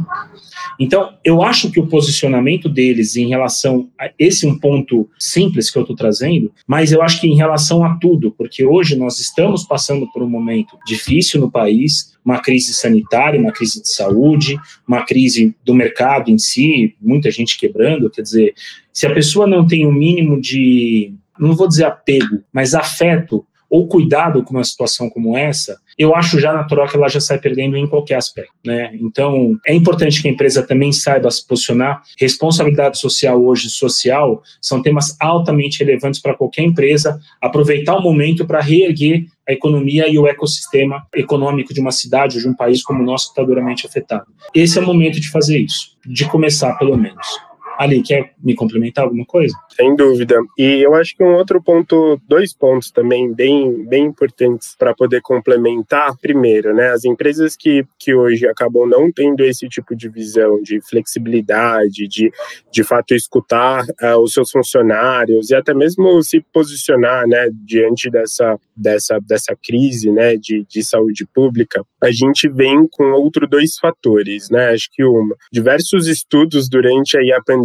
Então, 0.80 1.14
eu 1.24 1.42
acho 1.42 1.72
que 1.72 1.80
o 1.80 1.88
posicionamento 1.88 2.68
deles 2.68 3.16
em 3.16 3.28
relação 3.28 3.90
a 4.00 4.10
esse 4.18 4.46
um 4.46 4.58
ponto 4.58 5.10
simples 5.18 5.70
que 5.70 5.78
eu 5.78 5.82
estou 5.82 5.96
trazendo, 5.96 6.52
mas 6.68 6.92
eu 6.92 7.02
acho 7.02 7.20
que 7.20 7.28
em 7.28 7.36
relação 7.36 7.84
a 7.84 7.96
tudo, 7.96 8.32
porque 8.32 8.66
hoje 8.66 8.96
nós 8.96 9.20
estamos 9.20 9.64
passando 9.64 10.10
por 10.12 10.24
um 10.24 10.30
momento 10.30 10.78
difícil 10.86 11.40
no 11.40 11.52
país, 11.52 12.16
uma 12.24 12.40
crise 12.40 12.74
sanitária, 12.74 13.40
uma 13.40 13.52
crise 13.52 13.82
de 13.82 13.90
saúde, 13.90 14.58
uma 14.88 15.06
crise 15.06 15.56
do 15.64 15.74
mercado 15.74 16.30
em 16.30 16.38
si, 16.38 16.96
muita 17.02 17.30
gente 17.30 17.58
quebrando, 17.58 18.10
quer 18.10 18.22
dizer, 18.22 18.54
se 18.92 19.06
a 19.06 19.14
pessoa 19.14 19.46
não 19.46 19.66
tem 19.66 19.86
o 19.86 19.90
um 19.90 19.94
mínimo 19.94 20.40
de, 20.40 21.14
não 21.40 21.56
vou 21.56 21.68
dizer 21.68 21.86
apego, 21.86 22.42
mas 22.52 22.74
afeto 22.74 23.46
ou 23.70 23.88
cuidado 23.88 24.44
com 24.44 24.54
uma 24.54 24.64
situação 24.64 25.10
como 25.10 25.38
essa, 25.38 25.78
eu 25.98 26.16
acho 26.16 26.40
já 26.40 26.54
natural 26.54 26.88
que 26.88 26.98
ela 26.98 27.08
já 27.08 27.20
sai 27.20 27.40
perdendo 27.40 27.78
em 27.78 27.88
qualquer 27.88 28.16
aspecto, 28.16 28.54
né? 28.66 28.92
Então, 29.00 29.58
é 29.66 29.74
importante 29.74 30.22
que 30.22 30.28
a 30.28 30.32
empresa 30.32 30.62
também 30.62 30.92
saiba 30.92 31.32
se 31.32 31.46
posicionar. 31.46 32.02
Responsabilidade 32.20 33.00
social 33.00 33.42
hoje, 33.42 33.70
social, 33.70 34.42
são 34.62 34.82
temas 34.82 35.16
altamente 35.20 35.84
relevantes 35.84 36.20
para 36.20 36.36
qualquer 36.36 36.64
empresa. 36.64 37.20
Aproveitar 37.42 37.96
o 37.96 38.02
momento 38.02 38.46
para 38.46 38.60
reerguer 38.60 39.26
a 39.48 39.54
economia 39.54 40.10
e 40.10 40.18
o 40.18 40.28
ecossistema 40.28 41.06
econômico 41.16 41.74
de 41.74 41.80
uma 41.80 41.92
cidade 41.92 42.38
ou 42.38 42.42
de 42.42 42.50
um 42.50 42.56
país 42.56 42.84
como 42.84 43.02
o 43.02 43.06
nosso 43.06 43.28
que 43.28 43.32
está 43.32 43.44
duramente 43.44 43.86
afetado. 43.86 44.26
Esse 44.54 44.78
é 44.78 44.82
o 44.82 44.86
momento 44.86 45.20
de 45.20 45.30
fazer 45.30 45.60
isso, 45.60 45.96
de 46.06 46.26
começar 46.26 46.74
pelo 46.78 46.98
menos. 46.98 47.28
Ali, 47.78 48.02
quer 48.02 48.34
me 48.44 48.56
complementar 48.56 49.06
alguma 49.06 49.26
coisa? 49.26 49.56
Sem 49.76 49.96
dúvida. 49.96 50.40
E 50.58 50.82
eu 50.82 50.94
acho 50.96 51.16
que 51.16 51.24
um 51.24 51.36
outro 51.36 51.62
ponto, 51.62 52.20
dois 52.28 52.54
pontos 52.54 52.92
também 52.92 53.34
bem, 53.34 53.86
bem 53.86 54.06
importantes 54.06 54.76
para 54.78 54.94
poder 54.94 55.22
complementar. 55.22 56.16
Primeiro, 56.22 56.74
né, 56.74 56.90
as 56.90 57.06
empresas 57.06 57.56
que, 57.56 57.86
que 58.00 58.14
hoje 58.14 58.48
acabam 58.48 58.88
não 58.88 59.12
tendo 59.12 59.44
esse 59.44 59.68
tipo 59.68 59.96
de 59.96 60.10
visão 60.10 60.62
de 60.62 60.80
flexibilidade, 60.82 62.08
de 62.08 62.32
de 62.72 62.84
fato 62.84 63.16
escutar 63.16 63.84
uh, 63.84 64.22
os 64.22 64.34
seus 64.34 64.52
funcionários 64.52 65.50
e 65.50 65.56
até 65.56 65.74
mesmo 65.74 66.22
se 66.22 66.42
posicionar, 66.54 67.26
né, 67.28 67.50
diante 67.66 68.10
dessa, 68.10 68.60
dessa, 68.76 69.20
dessa 69.20 69.56
crise, 69.56 70.12
né, 70.12 70.36
de, 70.36 70.66
de 70.68 70.84
saúde 70.84 71.26
pública, 71.34 71.84
a 72.02 72.12
gente 72.12 72.50
vem 72.50 72.86
com 72.92 73.12
outros 73.12 73.50
dois 73.50 73.78
fatores, 73.78 74.50
né, 74.50 74.72
acho 74.72 74.90
que 74.92 75.04
uma, 75.04 75.36
diversos 75.52 76.08
estudos 76.08 76.68
durante 76.70 77.18
aí 77.18 77.32
a 77.32 77.42
pandemia, 77.42 77.65